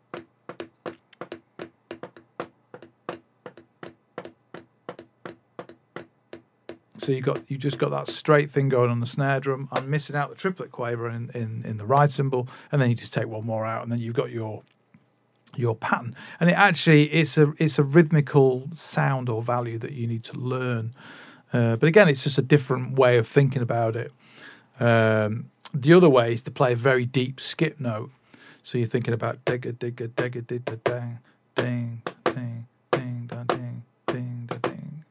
So 6.99 7.13
you 7.13 7.21
got 7.21 7.49
you 7.49 7.57
just 7.57 7.79
got 7.79 7.93
that 7.93 8.09
straight 8.09 8.51
thing 8.51 8.69
going 8.69 8.91
on 8.91 8.99
the 8.99 9.07
snare 9.07 9.39
drum. 9.39 9.69
I'm 9.71 9.89
missing 9.89 10.17
out 10.17 10.29
the 10.29 10.35
triplet 10.35 10.73
quaver 10.73 11.09
in, 11.09 11.31
in, 11.35 11.63
in 11.65 11.77
the 11.77 11.87
ride 11.87 12.11
cymbal, 12.11 12.49
and 12.73 12.83
then 12.83 12.91
you 12.91 12.97
just 12.97 13.15
take 13.15 13.29
one 13.29 13.47
more 13.47 13.65
out, 13.65 13.85
and 13.85 13.93
then 13.93 14.01
you've 14.01 14.17
got 14.17 14.33
your 14.33 14.65
your 15.57 15.75
pattern. 15.75 16.15
And 16.39 16.51
it 16.51 16.55
actually 16.55 17.05
it's 17.13 17.37
a 17.39 17.53
it's 17.59 17.79
a 17.79 17.83
rhythmical 17.83 18.69
sound 18.73 19.29
or 19.29 19.43
value 19.43 19.79
that 19.79 19.93
you 19.93 20.07
need 20.07 20.25
to 20.25 20.37
learn. 20.39 20.95
Uh, 21.53 21.77
but 21.77 21.89
again 21.89 22.09
it's 22.09 22.23
just 22.23 22.39
a 22.39 22.43
different 22.43 22.99
way 22.99 23.19
of 23.19 23.27
thinking 23.27 23.63
about 23.63 23.97
it. 23.97 24.13
Um, 24.79 25.51
the 25.75 25.93
other 25.93 26.09
way 26.09 26.33
is 26.33 26.43
to 26.43 26.51
play 26.51 26.73
a 26.73 26.77
very 26.77 27.07
deep 27.07 27.41
skip 27.41 27.79
note. 27.81 28.11
So 28.63 28.79
you're 28.79 28.87
thinking 28.87 29.15
about 29.15 29.45
digga 29.45 29.73
digga 29.75 30.09
digga 30.09 30.43
digga 30.43 30.79
dang 30.85 31.19
ding 31.57 32.03
ding 32.25 32.67
ding 32.91 33.27
da 33.27 33.43
ding 33.45 33.83
ding 34.07 34.47
da 34.47 34.57
ding. 34.57 35.05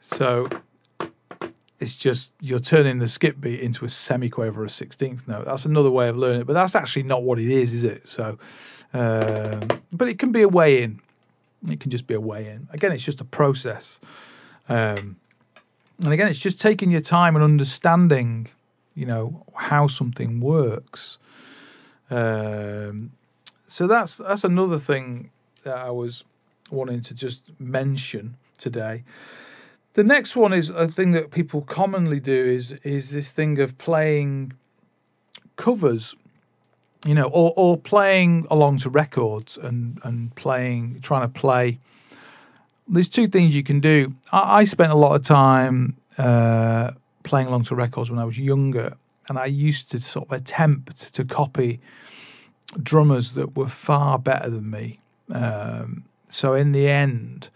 So 0.00 0.48
it's 1.80 1.96
just 1.96 2.32
you're 2.40 2.60
turning 2.60 2.98
the 2.98 3.08
skip 3.08 3.40
beat 3.40 3.60
into 3.60 3.84
a 3.84 3.88
semiquaver 3.88 4.58
or 4.58 4.64
a 4.64 4.70
sixteenth 4.70 5.26
note. 5.26 5.44
That's 5.44 5.64
another 5.64 5.90
way 5.90 6.08
of 6.08 6.16
learning 6.16 6.42
it, 6.42 6.46
but 6.46 6.52
that's 6.54 6.74
actually 6.74 7.02
not 7.02 7.22
what 7.22 7.38
it 7.38 7.50
is, 7.50 7.72
is 7.72 7.84
it? 7.84 8.08
So, 8.08 8.38
um, 8.92 9.60
but 9.92 10.08
it 10.08 10.18
can 10.18 10.32
be 10.32 10.42
a 10.42 10.48
way 10.48 10.82
in. 10.82 11.00
It 11.68 11.80
can 11.80 11.90
just 11.90 12.06
be 12.06 12.14
a 12.14 12.20
way 12.20 12.48
in. 12.48 12.68
Again, 12.72 12.92
it's 12.92 13.02
just 13.02 13.20
a 13.20 13.24
process, 13.24 14.00
um, 14.68 15.16
and 16.02 16.12
again, 16.12 16.28
it's 16.28 16.38
just 16.38 16.60
taking 16.60 16.90
your 16.90 17.00
time 17.00 17.34
and 17.36 17.44
understanding, 17.44 18.48
you 18.94 19.06
know, 19.06 19.44
how 19.54 19.86
something 19.88 20.40
works. 20.40 21.18
Um, 22.10 23.12
so 23.66 23.86
that's 23.86 24.18
that's 24.18 24.44
another 24.44 24.78
thing 24.78 25.30
that 25.62 25.76
I 25.76 25.90
was 25.90 26.24
wanting 26.70 27.00
to 27.02 27.14
just 27.14 27.42
mention 27.58 28.36
today. 28.58 29.04
The 29.94 30.04
next 30.04 30.34
one 30.34 30.52
is 30.52 30.70
a 30.70 30.88
thing 30.88 31.12
that 31.12 31.30
people 31.30 31.62
commonly 31.62 32.18
do 32.18 32.32
is 32.32 32.72
is 32.82 33.10
this 33.10 33.30
thing 33.30 33.60
of 33.60 33.78
playing 33.78 34.52
covers, 35.54 36.16
you 37.06 37.14
know, 37.14 37.30
or 37.32 37.52
or 37.56 37.76
playing 37.76 38.46
along 38.50 38.78
to 38.78 38.90
records 38.90 39.56
and 39.56 40.00
and 40.02 40.34
playing, 40.34 41.00
trying 41.00 41.22
to 41.22 41.40
play. 41.40 41.78
There's 42.88 43.08
two 43.08 43.28
things 43.28 43.54
you 43.54 43.62
can 43.62 43.78
do. 43.78 44.14
I, 44.32 44.60
I 44.60 44.64
spent 44.64 44.90
a 44.90 44.96
lot 44.96 45.14
of 45.14 45.22
time 45.22 45.96
uh, 46.18 46.90
playing 47.22 47.46
along 47.46 47.64
to 47.64 47.76
records 47.76 48.10
when 48.10 48.18
I 48.18 48.24
was 48.24 48.38
younger, 48.38 48.96
and 49.28 49.38
I 49.38 49.46
used 49.46 49.92
to 49.92 50.00
sort 50.00 50.26
of 50.26 50.32
attempt 50.32 51.14
to 51.14 51.24
copy 51.24 51.80
drummers 52.82 53.32
that 53.32 53.56
were 53.56 53.68
far 53.68 54.18
better 54.18 54.50
than 54.50 54.70
me. 54.70 54.98
Um, 55.30 56.04
so 56.28 56.54
in 56.54 56.72
the 56.72 56.88
end, 56.88 57.48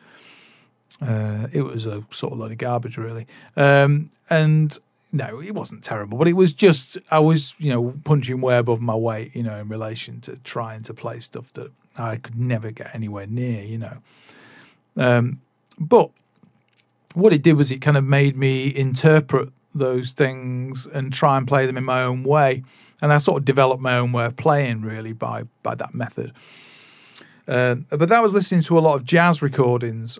uh, 1.00 1.46
it 1.52 1.62
was 1.62 1.86
a 1.86 2.04
sort 2.10 2.32
of 2.32 2.38
lot 2.38 2.50
of 2.50 2.58
garbage, 2.58 2.96
really. 2.96 3.26
Um, 3.56 4.10
and 4.28 4.76
no, 5.12 5.40
it 5.40 5.54
wasn't 5.54 5.82
terrible, 5.82 6.18
but 6.18 6.28
it 6.28 6.34
was 6.34 6.52
just 6.52 6.98
I 7.10 7.18
was 7.18 7.54
you 7.58 7.70
know 7.70 7.94
punching 8.04 8.40
way 8.40 8.58
above 8.58 8.80
my 8.80 8.94
weight, 8.94 9.34
you 9.34 9.42
know, 9.42 9.56
in 9.56 9.68
relation 9.68 10.20
to 10.22 10.36
trying 10.44 10.82
to 10.84 10.94
play 10.94 11.20
stuff 11.20 11.52
that 11.54 11.70
I 11.96 12.16
could 12.16 12.38
never 12.38 12.70
get 12.70 12.94
anywhere 12.94 13.26
near, 13.26 13.62
you 13.62 13.78
know. 13.78 13.98
Um, 14.96 15.40
but 15.78 16.10
what 17.14 17.32
it 17.32 17.42
did 17.42 17.54
was 17.54 17.70
it 17.70 17.78
kind 17.78 17.96
of 17.96 18.04
made 18.04 18.36
me 18.36 18.74
interpret 18.74 19.50
those 19.74 20.12
things 20.12 20.86
and 20.86 21.12
try 21.12 21.36
and 21.36 21.46
play 21.46 21.66
them 21.66 21.76
in 21.76 21.84
my 21.84 22.02
own 22.02 22.24
way, 22.24 22.64
and 23.00 23.12
I 23.12 23.18
sort 23.18 23.38
of 23.38 23.44
developed 23.44 23.80
my 23.80 23.96
own 23.96 24.12
way 24.12 24.26
of 24.26 24.36
playing 24.36 24.82
really 24.82 25.12
by 25.12 25.44
by 25.62 25.74
that 25.76 25.94
method. 25.94 26.32
Uh, 27.46 27.76
but 27.88 28.10
that 28.10 28.22
was 28.22 28.34
listening 28.34 28.60
to 28.60 28.78
a 28.78 28.80
lot 28.80 28.96
of 28.96 29.04
jazz 29.04 29.40
recordings. 29.40 30.18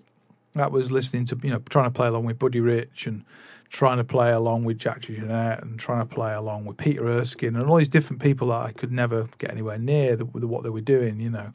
That 0.59 0.73
was 0.73 0.91
listening 0.91 1.25
to 1.27 1.39
you 1.43 1.51
know 1.51 1.61
trying 1.69 1.87
to 1.87 1.91
play 1.91 2.09
along 2.09 2.25
with 2.25 2.39
Buddy 2.39 2.61
Rich 2.61 3.07
and 3.07 3.25
trying 3.71 3.99
to 3.99 4.05
play 4.05 4.33
along 4.33 4.65
with 4.65 4.79
Jack 4.79 5.03
DeJohnette 5.03 5.63
and 5.63 5.79
trying 5.79 6.01
to 6.01 6.15
play 6.15 6.35
along 6.35 6.65
with 6.65 6.77
Peter 6.77 7.07
Erskine 7.07 7.55
and 7.55 7.69
all 7.69 7.77
these 7.77 7.89
different 7.89 8.21
people 8.23 8.49
that 8.49 8.67
I 8.67 8.73
could 8.73 8.91
never 8.91 9.29
get 9.39 9.51
anywhere 9.51 9.79
near 9.79 10.17
the, 10.17 10.25
the, 10.25 10.49
what 10.49 10.63
they 10.63 10.71
were 10.71 10.81
doing, 10.81 11.21
you 11.21 11.31
know. 11.31 11.53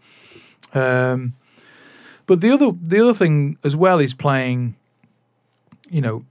Um, 0.74 1.34
but 2.26 2.42
the 2.42 2.52
other 2.52 2.72
the 2.82 3.02
other 3.02 3.14
thing 3.14 3.58
as 3.64 3.76
well 3.76 4.00
is 4.00 4.14
playing, 4.14 4.76
you 5.90 6.02
know, 6.02 6.26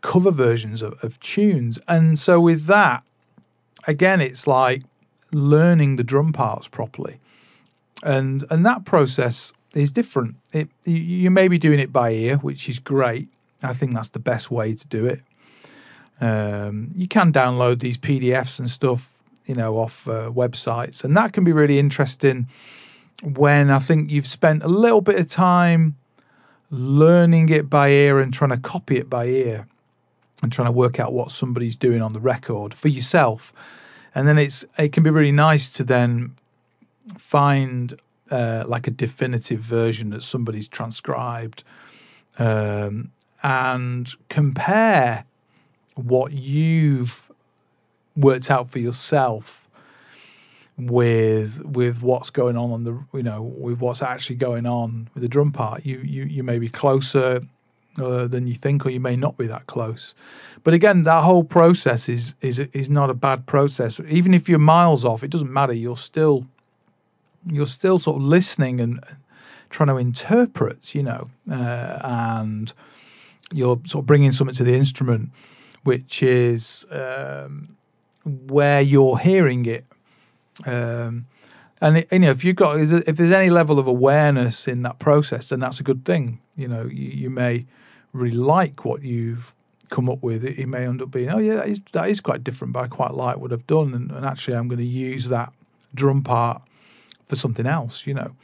cover 0.00 0.30
versions 0.30 0.82
of, 0.82 1.02
of 1.04 1.20
tunes, 1.20 1.78
and 1.86 2.18
so 2.18 2.40
with 2.40 2.64
that, 2.66 3.04
again, 3.86 4.20
it's 4.20 4.46
like 4.46 4.82
learning 5.32 5.96
the 5.96 6.04
drum 6.04 6.32
parts 6.32 6.68
properly, 6.68 7.18
and 8.02 8.44
and 8.50 8.64
that 8.64 8.84
process 8.86 9.52
is 9.80 9.90
different. 9.90 10.36
It, 10.52 10.68
you 10.84 11.30
may 11.30 11.48
be 11.48 11.58
doing 11.58 11.80
it 11.80 11.92
by 11.92 12.10
ear, 12.10 12.36
which 12.36 12.68
is 12.68 12.78
great, 12.78 13.28
I 13.62 13.72
think 13.72 13.94
that's 13.94 14.10
the 14.10 14.18
best 14.18 14.50
way 14.50 14.74
to 14.74 14.86
do 14.86 15.06
it. 15.06 15.22
Um, 16.20 16.90
you 16.94 17.08
can 17.08 17.32
download 17.32 17.80
these 17.80 17.98
PDFs 17.98 18.58
and 18.58 18.70
stuff, 18.70 19.20
you 19.46 19.54
know, 19.54 19.78
off 19.78 20.06
uh, 20.08 20.30
websites, 20.30 21.02
and 21.02 21.16
that 21.16 21.32
can 21.32 21.44
be 21.44 21.52
really 21.52 21.78
interesting 21.78 22.46
when 23.22 23.70
I 23.70 23.78
think 23.78 24.10
you've 24.10 24.26
spent 24.26 24.62
a 24.62 24.68
little 24.68 25.00
bit 25.00 25.18
of 25.18 25.28
time 25.28 25.96
learning 26.70 27.48
it 27.48 27.70
by 27.70 27.88
ear 27.88 28.20
and 28.20 28.32
trying 28.32 28.50
to 28.50 28.56
copy 28.56 28.96
it 28.96 29.08
by 29.08 29.26
ear 29.26 29.66
and 30.42 30.52
trying 30.52 30.66
to 30.66 30.72
work 30.72 30.98
out 31.00 31.12
what 31.12 31.30
somebody's 31.30 31.76
doing 31.76 32.02
on 32.02 32.12
the 32.12 32.20
record 32.20 32.74
for 32.74 32.88
yourself. 32.88 33.52
And 34.14 34.28
then 34.28 34.38
it's 34.38 34.64
it 34.78 34.92
can 34.92 35.02
be 35.02 35.10
really 35.10 35.32
nice 35.32 35.72
to 35.72 35.84
then 35.84 36.34
find 37.16 37.94
uh, 38.30 38.64
like 38.66 38.86
a 38.86 38.90
definitive 38.90 39.60
version 39.60 40.10
that 40.10 40.22
somebody's 40.22 40.68
transcribed 40.68 41.62
um, 42.38 43.10
and 43.42 44.12
compare 44.28 45.24
what 45.94 46.32
you've 46.32 47.30
worked 48.16 48.50
out 48.50 48.70
for 48.70 48.78
yourself 48.78 49.68
with 50.76 51.64
with 51.64 52.02
what's 52.02 52.30
going 52.30 52.56
on 52.56 52.72
on 52.72 52.82
the 52.82 53.04
you 53.12 53.22
know 53.22 53.42
with 53.42 53.78
what's 53.78 54.02
actually 54.02 54.34
going 54.34 54.66
on 54.66 55.08
with 55.14 55.22
the 55.22 55.28
drum 55.28 55.52
part. 55.52 55.84
You 55.86 55.98
you 55.98 56.24
you 56.24 56.42
may 56.42 56.58
be 56.58 56.68
closer 56.68 57.42
uh, 57.98 58.26
than 58.26 58.48
you 58.48 58.54
think 58.54 58.84
or 58.84 58.90
you 58.90 58.98
may 58.98 59.14
not 59.14 59.36
be 59.36 59.46
that 59.46 59.66
close. 59.66 60.14
But 60.64 60.74
again 60.74 61.04
that 61.04 61.22
whole 61.22 61.44
process 61.44 62.08
is 62.08 62.34
is 62.40 62.58
is 62.58 62.90
not 62.90 63.10
a 63.10 63.14
bad 63.14 63.46
process. 63.46 64.00
Even 64.08 64.34
if 64.34 64.48
you're 64.48 64.58
miles 64.58 65.04
off 65.04 65.22
it 65.22 65.30
doesn't 65.30 65.52
matter. 65.52 65.72
You're 65.72 65.96
still 65.96 66.46
you're 67.46 67.66
still 67.66 67.98
sort 67.98 68.16
of 68.16 68.22
listening 68.22 68.80
and 68.80 69.00
trying 69.70 69.88
to 69.88 69.96
interpret 69.96 70.94
you 70.94 71.02
know 71.02 71.30
uh, 71.50 71.98
and 72.02 72.72
you're 73.54 73.80
sort 73.86 74.02
of 74.02 74.06
bringing 74.06 74.32
something 74.32 74.54
to 74.56 74.64
the 74.64 74.74
instrument, 74.74 75.30
which 75.84 76.22
is 76.22 76.86
um, 76.90 77.76
where 78.24 78.80
you're 78.80 79.18
hearing 79.18 79.66
it. 79.66 79.84
Um, 80.66 81.26
and 81.80 81.98
it, 81.98 82.08
you 82.10 82.20
know, 82.20 82.30
if 82.30 82.44
you've 82.44 82.56
got 82.56 82.80
if 82.80 83.16
there's 83.16 83.30
any 83.30 83.50
level 83.50 83.78
of 83.78 83.86
awareness 83.86 84.66
in 84.66 84.82
that 84.82 84.98
process, 84.98 85.50
then 85.50 85.60
that's 85.60 85.80
a 85.80 85.82
good 85.82 86.04
thing. 86.04 86.40
You 86.56 86.68
know, 86.68 86.84
you, 86.84 87.10
you 87.10 87.30
may 87.30 87.66
really 88.12 88.36
like 88.36 88.84
what 88.84 89.02
you've 89.02 89.54
come 89.90 90.08
up 90.08 90.22
with. 90.22 90.44
It, 90.44 90.58
it, 90.58 90.66
may 90.66 90.86
end 90.86 91.02
up 91.02 91.10
being, 91.10 91.28
oh 91.28 91.38
yeah, 91.38 91.56
that 91.56 91.68
is 91.68 91.82
that 91.92 92.08
is 92.08 92.20
quite 92.20 92.42
different, 92.42 92.72
but 92.72 92.84
I 92.84 92.88
quite 92.88 93.12
like 93.12 93.38
what 93.38 93.52
I've 93.52 93.66
done, 93.66 93.92
and, 93.92 94.10
and 94.10 94.24
actually, 94.24 94.56
I'm 94.56 94.68
going 94.68 94.78
to 94.78 94.84
use 94.84 95.28
that 95.28 95.52
drum 95.94 96.22
part 96.22 96.62
for 97.26 97.36
something 97.36 97.66
else. 97.66 98.06
You 98.06 98.14
know 98.14 98.34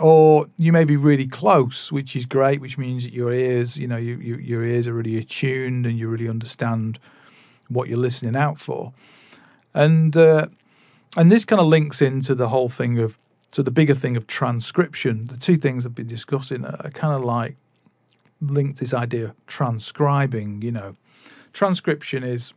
or 0.00 0.46
you 0.56 0.72
may 0.72 0.84
be 0.84 0.96
really 0.96 1.26
close, 1.26 1.92
which 1.92 2.16
is 2.16 2.26
great, 2.26 2.60
which 2.60 2.76
means 2.76 3.04
that 3.04 3.12
your 3.12 3.32
ears, 3.32 3.76
you 3.76 3.86
know, 3.86 3.96
you, 3.96 4.16
you, 4.16 4.36
your 4.36 4.64
ears 4.64 4.88
are 4.88 4.94
really 4.94 5.16
attuned 5.16 5.86
and 5.86 5.98
you 5.98 6.08
really 6.08 6.28
understand 6.28 6.98
what 7.68 7.88
you're 7.88 7.98
listening 7.98 8.36
out 8.36 8.58
for, 8.58 8.92
and 9.72 10.16
uh, 10.16 10.46
and 11.16 11.30
this 11.30 11.44
kind 11.44 11.60
of 11.60 11.66
links 11.66 12.02
into 12.02 12.34
the 12.34 12.48
whole 12.48 12.68
thing 12.68 12.98
of 12.98 13.18
to 13.52 13.62
the 13.62 13.70
bigger 13.70 13.94
thing 13.94 14.16
of 14.16 14.26
transcription. 14.26 15.26
The 15.26 15.36
two 15.36 15.56
things 15.56 15.86
I've 15.86 15.94
been 15.94 16.08
discussing 16.08 16.64
are 16.64 16.90
kind 16.90 17.14
of 17.14 17.24
like 17.24 17.56
linked 18.40 18.80
this 18.80 18.92
idea 18.92 19.26
of 19.26 19.46
transcribing. 19.46 20.60
You 20.62 20.72
know, 20.72 20.96
transcription 21.52 22.24
is 22.24 22.52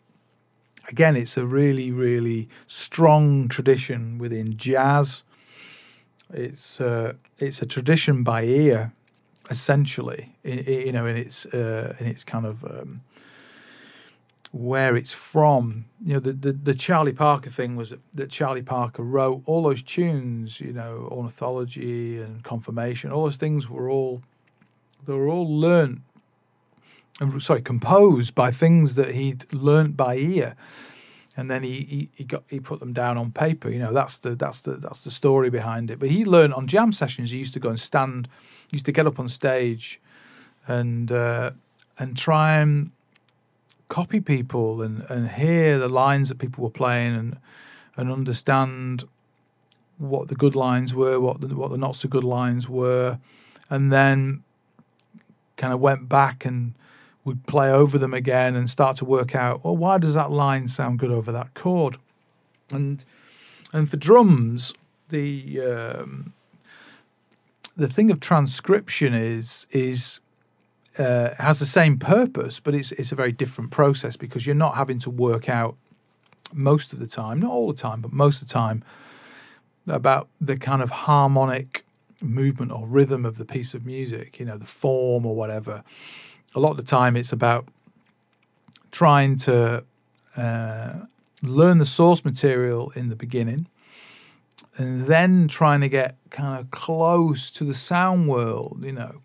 again, 0.88 1.15
it's 1.15 1.38
a 1.38 1.45
really 1.45 1.91
really 1.91 2.49
strong 2.67 3.47
tradition 3.47 4.17
within 4.17 4.57
jazz 4.57 5.23
it's 6.33 6.81
uh, 6.81 7.13
it's 7.38 7.61
a 7.61 7.65
tradition 7.65 8.23
by 8.23 8.43
ear, 8.43 8.93
essentially. 9.49 10.35
you 10.43 10.91
know, 10.91 11.05
in 11.05 11.15
its 11.17 11.45
uh, 11.47 11.95
in 11.99 12.05
its 12.05 12.23
kind 12.23 12.45
of 12.45 12.63
um, 12.65 13.01
where 14.51 14.95
it's 14.95 15.13
from. 15.13 15.85
You 16.03 16.15
know, 16.15 16.19
the, 16.19 16.33
the, 16.33 16.51
the 16.51 16.75
Charlie 16.75 17.13
Parker 17.13 17.49
thing 17.49 17.75
was 17.75 17.93
that 18.13 18.29
Charlie 18.29 18.61
Parker 18.61 19.03
wrote 19.03 19.43
all 19.45 19.63
those 19.63 19.81
tunes. 19.81 20.59
You 20.59 20.73
know, 20.73 21.07
ornithology 21.11 22.19
and 22.19 22.43
confirmation. 22.43 23.11
All 23.11 23.23
those 23.23 23.38
things 23.38 23.69
were 23.69 23.89
all 23.89 24.21
they 25.05 25.13
were 25.13 25.29
all 25.29 25.49
learnt. 25.49 26.01
Sorry, 27.39 27.61
composed 27.61 28.36
by 28.36 28.51
things 28.51 28.95
that 28.95 29.15
he'd 29.15 29.51
learnt 29.53 29.97
by 29.97 30.18
ear 30.18 30.55
and 31.38 31.51
then 31.51 31.61
he, 31.61 31.82
he, 31.82 32.09
he 32.15 32.24
got 32.24 32.43
he 32.49 32.59
put 32.59 32.80
them 32.80 32.93
down 32.93 33.15
on 33.15 33.32
paper. 33.32 33.70
You 33.70 33.78
know, 33.78 33.93
that's 33.93 34.18
the 34.18 34.36
that's 34.36 34.61
the 34.61 34.72
that's 34.74 35.03
the 35.03 35.11
story 35.11 35.51
behind 35.51 35.91
it. 35.91 35.99
But 35.99 36.09
he 36.09 36.26
learned 36.26 36.55
on 36.55 36.65
jam 36.65 36.91
sessions. 36.91 37.30
He 37.30 37.38
used 37.38 37.53
to 37.53 37.59
go 37.59 37.70
and 37.70 37.80
stand, 37.80 38.28
used 38.72 38.86
to 38.88 38.91
get 38.91 39.05
up 39.05 39.20
on 39.20 39.30
stage, 39.30 40.01
and 40.68 41.11
uh, 41.11 41.51
and 41.99 42.18
try 42.18 42.57
and 42.57 42.91
copy 43.88 44.20
people 44.20 44.82
and 44.82 45.05
and 45.09 45.30
hear 45.30 45.78
the 45.78 45.88
lines 45.88 46.30
that 46.30 46.39
people 46.39 46.63
were 46.63 46.72
playing 46.72 47.15
and 47.15 47.39
and 47.95 48.11
understand 48.11 49.03
what 49.99 50.28
the 50.30 50.36
good 50.36 50.55
lines 50.55 50.93
were, 50.93 51.20
what 51.20 51.41
the, 51.41 51.55
what 51.55 51.70
the 51.70 51.78
not 51.78 51.95
so 51.95 52.09
good 52.09 52.24
lines 52.24 52.68
were, 52.68 53.20
and 53.70 53.93
then 53.93 54.43
kind 55.55 55.72
of 55.72 55.80
went 55.80 56.09
back 56.09 56.45
and 56.45 56.74
would 57.28 57.45
play 57.45 57.69
over 57.69 57.97
them 57.97 58.13
again 58.13 58.55
and 58.55 58.69
start 58.69 58.95
to 58.95 59.05
work 59.05 59.36
out, 59.36 59.61
well, 59.63 59.75
why 59.75 59.97
does 59.97 60.13
that 60.13 60.32
line 60.32 60.69
sound 60.69 60.97
good 60.97 61.11
over 61.11 61.30
that 61.34 61.53
chord? 61.53 61.97
And 62.71 63.03
and 63.73 63.89
for 63.89 63.97
drums, 63.97 64.73
the 65.09 65.61
um, 65.61 66.34
the 67.75 67.89
thing 67.89 68.11
of 68.11 68.21
transcription 68.21 69.13
is 69.13 69.67
is 69.71 70.21
uh, 70.97 71.36
has 71.38 71.59
the 71.59 71.65
same 71.65 71.99
purpose, 71.99 72.61
but 72.61 72.73
it's 72.73 72.93
it's 72.93 73.11
a 73.11 73.15
very 73.15 73.34
different 73.34 73.71
process 73.71 74.15
because 74.15 74.45
you're 74.45 74.55
not 74.55 74.75
having 74.75 74.99
to 74.99 75.09
work 75.09 75.49
out 75.49 75.75
most 76.53 76.93
of 76.93 76.99
the 76.99 77.07
time, 77.07 77.41
not 77.41 77.51
all 77.51 77.67
the 77.67 77.78
time, 77.78 77.99
but 77.99 78.13
most 78.13 78.41
of 78.41 78.47
the 78.47 78.53
time, 78.53 78.86
about 79.86 80.30
the 80.39 80.55
kind 80.55 80.82
of 80.82 80.91
harmonic 80.91 81.84
movement 82.21 82.71
or 82.71 82.88
rhythm 82.88 83.25
of 83.25 83.38
the 83.38 83.45
piece 83.45 83.73
of 83.73 83.86
music, 83.86 84.39
you 84.39 84.45
know, 84.45 84.57
the 84.57 84.65
form 84.65 85.25
or 85.25 85.36
whatever 85.36 85.84
a 86.55 86.59
lot 86.59 86.71
of 86.71 86.77
the 86.77 86.83
time 86.83 87.15
it's 87.15 87.31
about 87.31 87.67
trying 88.91 89.37
to 89.37 89.83
uh, 90.35 90.93
learn 91.43 91.77
the 91.77 91.85
source 91.85 92.23
material 92.25 92.91
in 92.95 93.09
the 93.09 93.15
beginning 93.15 93.67
and 94.77 95.07
then 95.07 95.47
trying 95.47 95.81
to 95.81 95.89
get 95.89 96.15
kind 96.29 96.59
of 96.59 96.71
close 96.71 97.51
to 97.51 97.63
the 97.63 97.73
sound 97.73 98.27
world, 98.27 98.83
you 98.83 98.91
know. 98.91 99.21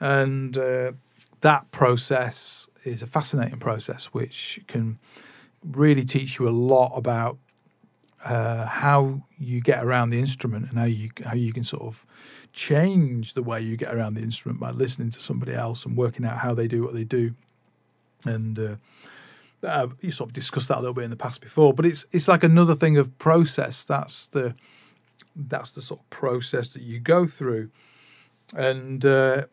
And 0.00 0.56
uh, 0.58 0.92
that 1.40 1.70
process 1.70 2.68
is 2.84 3.02
a 3.02 3.06
fascinating 3.06 3.58
process, 3.58 4.06
which 4.06 4.60
can 4.66 4.98
really 5.62 6.04
teach 6.04 6.38
you 6.38 6.48
a 6.48 6.50
lot 6.50 6.92
about 6.96 7.38
uh, 8.24 8.66
how 8.66 9.22
you 9.38 9.60
get 9.60 9.84
around 9.84 10.10
the 10.10 10.18
instrument 10.18 10.68
and 10.70 10.78
how 10.78 10.84
you 10.84 11.10
how 11.24 11.34
you 11.34 11.52
can 11.52 11.64
sort 11.64 11.82
of 11.82 12.06
change 12.54 13.34
the 13.34 13.42
way 13.42 13.60
you 13.60 13.76
get 13.76 13.92
around 13.92 14.14
the 14.14 14.22
instrument 14.22 14.60
by 14.60 14.70
listening 14.70 15.10
to 15.10 15.20
somebody 15.20 15.52
else 15.52 15.84
and 15.84 15.96
working 15.96 16.24
out 16.24 16.38
how 16.38 16.54
they 16.54 16.68
do 16.68 16.84
what 16.84 16.94
they 16.94 17.02
do. 17.02 17.34
And 18.24 18.58
uh, 18.58 18.76
uh, 19.64 19.88
you 20.00 20.12
sort 20.12 20.30
of 20.30 20.34
discussed 20.34 20.68
that 20.68 20.78
a 20.78 20.80
little 20.80 20.94
bit 20.94 21.04
in 21.04 21.10
the 21.10 21.16
past 21.16 21.40
before, 21.40 21.74
but 21.74 21.84
it's 21.84 22.06
it's 22.12 22.28
like 22.28 22.44
another 22.44 22.74
thing 22.74 22.96
of 22.96 23.18
process. 23.18 23.84
That's 23.84 24.28
the 24.28 24.54
that's 25.34 25.72
the 25.72 25.82
sort 25.82 26.00
of 26.00 26.08
process 26.10 26.68
that 26.68 26.82
you 26.82 27.00
go 27.00 27.26
through, 27.26 27.70
and 28.56 29.04
uh, 29.04 29.46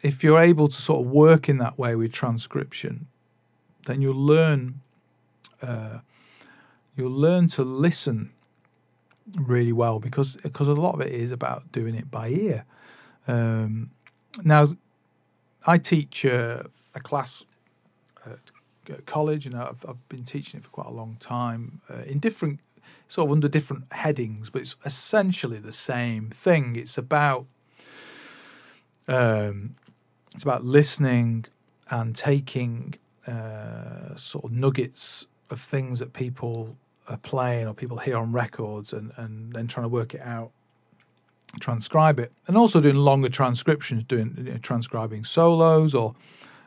if 0.00 0.24
you're 0.24 0.40
able 0.40 0.68
to 0.68 0.80
sort 0.80 1.04
of 1.04 1.12
work 1.12 1.48
in 1.48 1.58
that 1.58 1.78
way 1.78 1.94
with 1.94 2.12
transcription, 2.12 3.06
then 3.86 4.00
you'll 4.00 4.14
learn 4.14 4.80
uh, 5.60 5.98
you'll 6.96 7.10
learn 7.10 7.48
to 7.48 7.62
listen 7.62 8.32
really 9.36 9.72
well 9.72 9.98
because 9.98 10.36
because 10.36 10.68
a 10.68 10.74
lot 10.74 10.94
of 10.94 11.00
it 11.00 11.12
is 11.12 11.32
about 11.32 11.70
doing 11.72 11.94
it 11.94 12.10
by 12.10 12.28
ear. 12.28 12.64
Um, 13.26 13.90
now, 14.44 14.68
I 15.66 15.78
teach 15.78 16.24
uh, 16.24 16.64
a 16.94 17.00
class 17.00 17.44
at 18.26 19.06
college, 19.06 19.46
and 19.46 19.54
I've, 19.54 19.84
I've, 19.88 20.08
been 20.08 20.24
teaching 20.24 20.58
it 20.58 20.64
for 20.64 20.70
quite 20.70 20.88
a 20.88 20.92
long 20.92 21.16
time 21.20 21.80
uh, 21.88 22.02
in 22.06 22.18
different 22.18 22.60
sort 23.08 23.28
of 23.28 23.32
under 23.32 23.48
different 23.48 23.92
headings, 23.92 24.50
but 24.50 24.62
it's 24.62 24.76
essentially 24.84 25.58
the 25.58 25.72
same 25.72 26.30
thing. 26.30 26.76
It's 26.76 26.98
about 26.98 27.46
um, 29.06 29.76
it's 30.34 30.42
about 30.42 30.64
listening 30.64 31.46
and 31.90 32.16
taking 32.16 32.94
uh, 33.26 34.16
sort 34.16 34.44
of 34.44 34.52
nuggets 34.52 35.26
of 35.50 35.60
things 35.60 35.98
that 35.98 36.12
people 36.12 36.76
are 37.08 37.16
playing 37.18 37.66
or 37.66 37.74
people 37.74 37.98
hear 37.98 38.16
on 38.16 38.32
records 38.32 38.92
and, 38.92 39.12
and 39.16 39.52
then 39.52 39.66
trying 39.66 39.84
to 39.84 39.88
work 39.88 40.14
it 40.14 40.20
out, 40.20 40.50
transcribe 41.60 42.18
it, 42.18 42.32
and 42.46 42.56
also 42.56 42.80
doing 42.80 42.96
longer 42.96 43.28
transcriptions, 43.28 44.04
doing 44.04 44.34
you 44.38 44.52
know, 44.52 44.58
transcribing 44.58 45.24
solos 45.24 45.94
or 45.94 46.14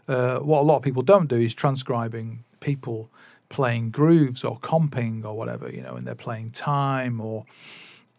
uh, 0.08 0.40
what 0.40 0.62
a 0.62 0.64
lot 0.64 0.78
of 0.78 0.84
people 0.84 1.02
don't 1.02 1.28
do 1.28 1.38
is 1.38 1.54
transcribing 1.54 2.44
people 2.60 3.10
playing 3.50 3.92
grooves 3.92 4.44
or 4.44 4.60
comping 4.60 5.24
or 5.24 5.36
whatever, 5.36 5.70
you 5.70 5.82
know, 5.82 5.96
and 5.96 6.06
they're 6.06 6.16
playing 6.16 6.52
time 6.52 7.22
or 7.22 7.46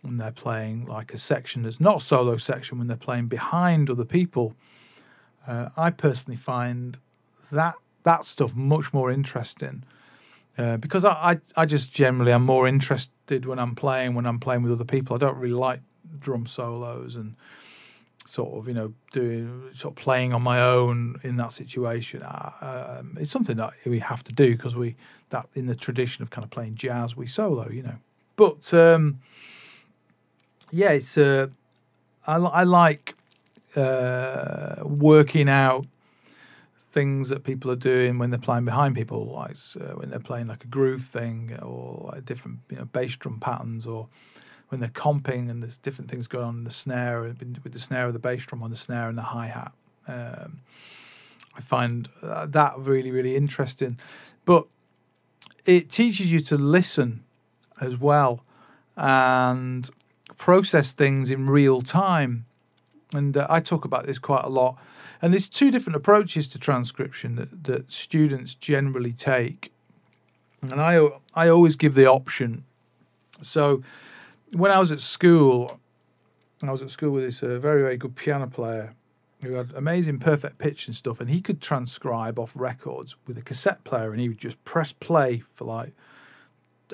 when 0.02 0.16
they're 0.16 0.30
playing 0.30 0.86
like 0.86 1.12
a 1.12 1.18
section 1.18 1.62
that's 1.62 1.80
not 1.80 2.00
solo 2.00 2.36
section 2.36 2.78
when 2.78 2.86
they're 2.86 2.96
playing 2.96 3.26
behind 3.26 3.90
other 3.90 4.04
people. 4.04 4.54
Uh, 5.46 5.68
I 5.76 5.90
personally 5.90 6.36
find 6.36 6.98
that 7.52 7.74
that 8.04 8.24
stuff 8.24 8.54
much 8.54 8.92
more 8.92 9.10
interesting 9.10 9.84
uh, 10.58 10.76
because 10.78 11.04
I, 11.04 11.12
I, 11.12 11.36
I 11.56 11.66
just 11.66 11.92
generally 11.92 12.32
I'm 12.32 12.44
more 12.44 12.66
interested 12.66 13.46
when 13.46 13.58
I'm 13.58 13.74
playing 13.74 14.14
when 14.14 14.26
I'm 14.26 14.40
playing 14.40 14.62
with 14.62 14.72
other 14.72 14.84
people. 14.84 15.14
I 15.14 15.18
don't 15.18 15.36
really 15.36 15.54
like 15.54 15.80
drum 16.18 16.46
solos 16.46 17.16
and 17.16 17.36
sort 18.24 18.58
of 18.58 18.66
you 18.66 18.74
know 18.74 18.92
doing 19.12 19.68
sort 19.72 19.92
of 19.92 19.96
playing 19.96 20.32
on 20.32 20.42
my 20.42 20.60
own 20.60 21.20
in 21.22 21.36
that 21.36 21.52
situation. 21.52 22.22
Um, 22.22 23.16
it's 23.20 23.30
something 23.30 23.56
that 23.56 23.72
we 23.84 24.00
have 24.00 24.24
to 24.24 24.32
do 24.32 24.56
because 24.56 24.74
we 24.74 24.96
that 25.30 25.48
in 25.54 25.66
the 25.66 25.74
tradition 25.74 26.22
of 26.22 26.30
kind 26.30 26.44
of 26.44 26.50
playing 26.50 26.74
jazz 26.76 27.16
we 27.16 27.26
solo, 27.26 27.68
you 27.70 27.82
know. 27.82 27.96
But 28.36 28.72
um, 28.72 29.20
yeah, 30.70 30.90
it's 30.90 31.16
uh, 31.18 31.48
I, 32.26 32.36
I 32.36 32.62
like 32.64 33.14
uh, 33.74 34.76
working 34.82 35.48
out 35.48 35.86
things 36.96 37.28
that 37.28 37.44
people 37.44 37.70
are 37.70 37.76
doing 37.76 38.18
when 38.18 38.30
they're 38.30 38.38
playing 38.38 38.64
behind 38.64 38.94
people, 38.94 39.26
like 39.26 39.58
uh, 39.78 39.92
when 39.98 40.08
they're 40.08 40.18
playing 40.18 40.46
like 40.46 40.64
a 40.64 40.66
groove 40.66 41.02
thing 41.02 41.54
or 41.60 42.08
like 42.10 42.24
different 42.24 42.60
you 42.70 42.78
know 42.78 42.86
bass 42.86 43.14
drum 43.16 43.38
patterns, 43.38 43.86
or 43.86 44.08
when 44.68 44.80
they're 44.80 44.88
comping 44.88 45.50
and 45.50 45.62
there's 45.62 45.76
different 45.76 46.10
things 46.10 46.26
going 46.26 46.46
on 46.46 46.54
in 46.56 46.64
the 46.64 46.70
snare 46.70 47.20
with 47.62 47.72
the 47.72 47.78
snare 47.78 48.06
of 48.06 48.14
the 48.14 48.18
bass 48.18 48.46
drum 48.46 48.62
on 48.62 48.70
the 48.70 48.76
snare 48.76 49.10
and 49.10 49.18
the 49.18 49.28
hi 49.34 49.48
hat. 49.48 49.72
Um, 50.08 50.60
I 51.54 51.60
find 51.60 52.08
uh, 52.22 52.46
that 52.46 52.78
really 52.78 53.10
really 53.10 53.36
interesting, 53.36 53.98
but 54.46 54.66
it 55.66 55.90
teaches 55.90 56.32
you 56.32 56.40
to 56.40 56.56
listen 56.56 57.24
as 57.78 57.98
well 57.98 58.42
and 58.96 59.90
process 60.38 60.94
things 60.94 61.28
in 61.28 61.50
real 61.50 61.82
time 61.82 62.46
and 63.12 63.36
uh, 63.36 63.46
I 63.50 63.60
talk 63.60 63.84
about 63.84 64.06
this 64.06 64.18
quite 64.18 64.44
a 64.44 64.48
lot. 64.48 64.78
And 65.22 65.32
there's 65.32 65.48
two 65.48 65.70
different 65.70 65.96
approaches 65.96 66.48
to 66.48 66.58
transcription 66.58 67.36
that, 67.36 67.64
that 67.64 67.90
students 67.90 68.54
generally 68.54 69.12
take. 69.12 69.72
And 70.62 70.80
I, 70.80 71.08
I 71.34 71.48
always 71.48 71.76
give 71.76 71.94
the 71.94 72.06
option. 72.06 72.64
So 73.40 73.82
when 74.52 74.70
I 74.70 74.78
was 74.78 74.92
at 74.92 75.00
school, 75.00 75.80
I 76.62 76.70
was 76.70 76.82
at 76.82 76.90
school 76.90 77.12
with 77.12 77.24
this 77.24 77.42
uh, 77.42 77.58
very, 77.58 77.82
very 77.82 77.96
good 77.96 78.16
piano 78.16 78.46
player 78.46 78.94
who 79.42 79.52
had 79.52 79.72
amazing 79.74 80.18
perfect 80.18 80.58
pitch 80.58 80.86
and 80.86 80.96
stuff. 80.96 81.20
And 81.20 81.30
he 81.30 81.40
could 81.40 81.60
transcribe 81.60 82.38
off 82.38 82.52
records 82.54 83.16
with 83.26 83.38
a 83.38 83.42
cassette 83.42 83.84
player 83.84 84.12
and 84.12 84.20
he 84.20 84.28
would 84.28 84.38
just 84.38 84.62
press 84.64 84.92
play 84.92 85.42
for 85.54 85.64
like 85.64 85.92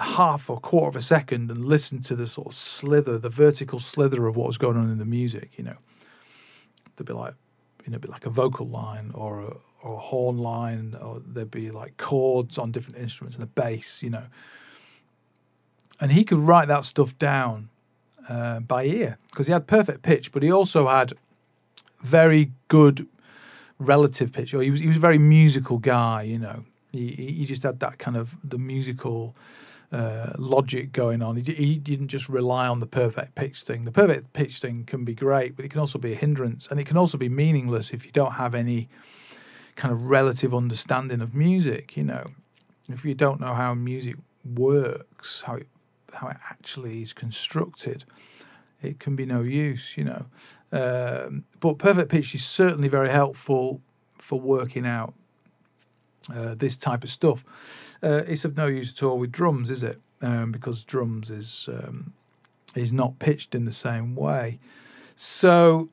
half 0.01 0.49
or 0.49 0.59
quarter 0.59 0.89
of 0.89 0.97
a 0.97 1.03
second 1.03 1.51
and 1.51 1.65
listen 1.65 2.01
to 2.01 2.17
the 2.17 2.27
sort 2.27 2.49
of 2.49 2.55
slither, 2.55 3.19
the 3.19 3.29
vertical 3.29 3.79
slither 3.79 4.27
of 4.27 4.37
what 4.37 4.47
was 4.47 4.59
going 4.59 4.77
on 4.77 4.91
in 4.91 4.99
the 4.99 5.05
music, 5.05 5.51
you 5.57 5.65
know 5.65 5.77
there'd 6.97 7.07
be 7.07 7.13
like 7.13 7.35
you 7.85 7.93
know, 7.93 7.99
be 7.99 8.09
like 8.09 8.27
a 8.27 8.31
vocal 8.31 8.69
line 8.69 9.11
or 9.15 9.41
a, 9.41 9.57
or 9.83 9.95
a 9.95 9.99
horn 9.99 10.39
line, 10.39 10.97
or 11.01 11.21
there'd 11.25 11.51
be 11.51 11.71
like 11.71 11.97
chords 11.97 12.59
on 12.59 12.71
different 12.71 12.99
instruments 12.99 13.37
and 13.37 13.43
a 13.43 13.47
bass, 13.47 14.03
you 14.03 14.11
know. 14.11 14.25
And 16.01 16.13
he 16.13 16.25
could 16.25 16.39
write 16.39 16.69
that 16.69 16.85
stuff 16.85 17.17
down 17.19 17.69
uh, 18.29 18.61
by 18.61 18.85
ear 18.85 19.19
because 19.31 19.47
he 19.47 19.53
had 19.53 19.67
perfect 19.67 20.03
pitch, 20.03 20.33
but 20.33 20.43
he 20.43 20.51
also 20.51 20.89
had 20.89 21.13
very 22.01 22.53
good 22.69 23.07
relative 23.79 24.33
pitch. 24.33 24.55
Or 24.55 24.63
he 24.63 24.71
was 24.71 24.81
he 24.81 24.89
was 24.89 24.97
a 24.97 25.01
very 25.01 25.19
musical 25.19 25.79
guy, 25.79 26.23
you 26.23 26.39
know. 26.39 26.65
He 26.93 27.09
he 27.11 27.45
just 27.47 27.63
had 27.63 27.81
that 27.81 27.99
kind 27.99 28.17
of 28.17 28.37
the 28.45 28.59
musical 28.59 29.35
uh, 29.93 30.33
logic 30.39 30.91
going 30.93 31.23
on. 31.23 31.37
He, 31.37 31.53
he, 31.53 31.79
didn't 31.79 32.09
just 32.09 32.29
rely 32.29 32.67
on 32.67 32.81
the 32.81 32.87
perfect 32.87 33.35
pitch 33.35 33.63
thing. 33.63 33.85
The 33.85 33.93
perfect 33.93 34.33
pitch 34.33 34.59
thing 34.59 34.85
can 34.85 35.05
be 35.05 35.15
great, 35.15 35.55
but 35.55 35.67
it 35.67 35.71
can 35.71 35.81
also 35.81 35.99
be 35.99 36.13
a 36.13 36.17
hindrance, 36.17 36.67
and 36.67 36.81
it 36.81 36.87
can 36.87 36.97
also 36.97 37.19
be 37.19 37.29
meaningless 37.29 37.93
if 37.93 38.07
you 38.07 38.13
don't 38.13 38.33
have 38.33 38.55
any 38.55 38.89
kind 39.77 39.93
of 39.93 40.03
relative 40.05 40.55
understanding 40.55 41.21
of 41.21 41.35
music. 41.35 41.95
You 41.97 42.05
know, 42.05 42.31
if 42.89 43.05
you 43.05 43.15
don't 43.15 43.39
know 43.39 43.53
how 43.53 43.75
music 43.75 44.17
works, 44.45 45.43
how 45.43 45.57
it 45.57 45.69
how 46.15 46.29
it 46.29 46.39
actually 46.49 47.03
is 47.03 47.13
constructed, 47.13 48.05
it 48.81 48.99
can 48.99 49.15
be 49.15 49.27
no 49.27 49.43
use. 49.43 49.95
You 49.99 50.05
know, 50.05 50.27
um, 50.73 51.45
but 51.61 51.79
perfect 51.79 52.11
pitch 52.11 52.35
is 52.35 52.45
certainly 52.45 52.89
very 52.89 53.11
helpful 53.11 53.83
for 54.17 54.41
working 54.41 54.87
out 54.87 55.13
uh, 56.35 56.55
this 56.55 56.79
type 56.79 57.05
of 57.05 57.11
stuff. 57.11 57.45
Uh, 58.03 58.23
it's 58.27 58.45
of 58.45 58.57
no 58.57 58.67
use 58.67 58.93
at 58.93 59.03
all 59.03 59.19
with 59.19 59.31
drums, 59.31 59.71
is 59.71 59.83
it? 59.83 60.01
Um, 60.21 60.53
because 60.53 60.85
drums 60.85 61.31
is 61.31 61.69
um, 61.73 62.13
is 62.75 62.93
not 62.93 63.19
pitched 63.19 63.55
in 63.55 63.65
the 63.65 63.73
same 63.73 64.15
way. 64.15 64.59
So, 65.15 65.91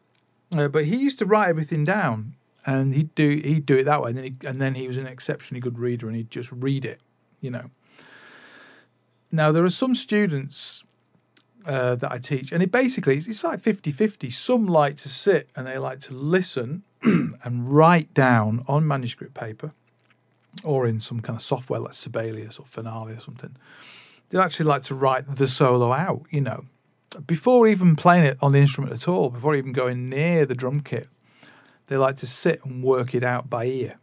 uh, 0.56 0.68
but 0.68 0.86
he 0.86 0.96
used 0.96 1.20
to 1.20 1.26
write 1.26 1.50
everything 1.50 1.86
down, 1.86 2.36
and 2.66 2.94
he'd 2.94 3.14
do 3.16 3.30
he'd 3.44 3.66
do 3.66 3.78
it 3.78 3.84
that 3.86 4.02
way, 4.02 4.10
and 4.10 4.18
then 4.18 4.24
he, 4.26 4.48
and 4.48 4.62
then 4.62 4.76
he 4.76 4.88
was 4.88 4.98
an 4.98 5.08
exceptionally 5.08 5.62
good 5.62 5.78
reader, 5.78 6.08
and 6.08 6.16
he'd 6.16 6.32
just 6.32 6.52
read 6.52 6.86
it, 6.86 7.02
you 7.40 7.52
know. 7.52 7.70
Now 9.32 9.52
there 9.52 9.64
are 9.64 9.70
some 9.70 9.94
students 9.94 10.84
uh, 11.66 11.96
that 11.96 12.12
I 12.12 12.18
teach, 12.18 12.52
and 12.52 12.64
it 12.64 12.72
basically 12.72 13.18
it's, 13.18 13.28
it's 13.28 13.44
like 13.44 13.62
50-50. 13.62 14.32
Some 14.34 14.66
like 14.66 14.96
to 14.98 15.10
sit 15.10 15.50
and 15.56 15.68
they 15.68 15.78
like 15.78 16.00
to 16.02 16.14
listen 16.14 16.84
and 17.04 17.70
write 17.72 18.14
down 18.14 18.64
on 18.68 18.88
manuscript 18.88 19.34
paper 19.34 19.74
or 20.64 20.88
in 20.88 21.00
some 21.00 21.20
kind 21.20 21.38
of 21.38 21.44
software 21.44 21.80
like 21.80 21.94
Sibelius 21.94 22.60
or 22.60 22.66
Finale 22.66 23.14
or 23.14 23.20
something, 23.20 23.56
they 24.30 24.40
actually 24.40 24.66
like 24.66 24.84
to 24.84 24.96
write 24.96 25.36
the 25.36 25.48
solo 25.48 25.92
out, 25.94 26.24
you 26.30 26.42
know, 26.42 26.66
before 27.26 27.68
even 27.68 27.96
playing 27.96 28.24
it 28.24 28.38
on 28.42 28.52
the 28.52 28.60
instrument 28.60 28.94
at 28.94 29.08
all, 29.08 29.30
before 29.30 29.56
even 29.56 29.72
going 29.72 30.10
near 30.10 30.46
the 30.46 30.56
drum 30.56 30.82
kit. 30.82 31.08
They 31.88 31.98
like 31.98 32.18
to 32.18 32.28
sit 32.28 32.64
and 32.64 32.84
work 32.84 33.16
it 33.16 33.24
out 33.24 33.50
by 33.50 33.66
ear, 33.66 34.00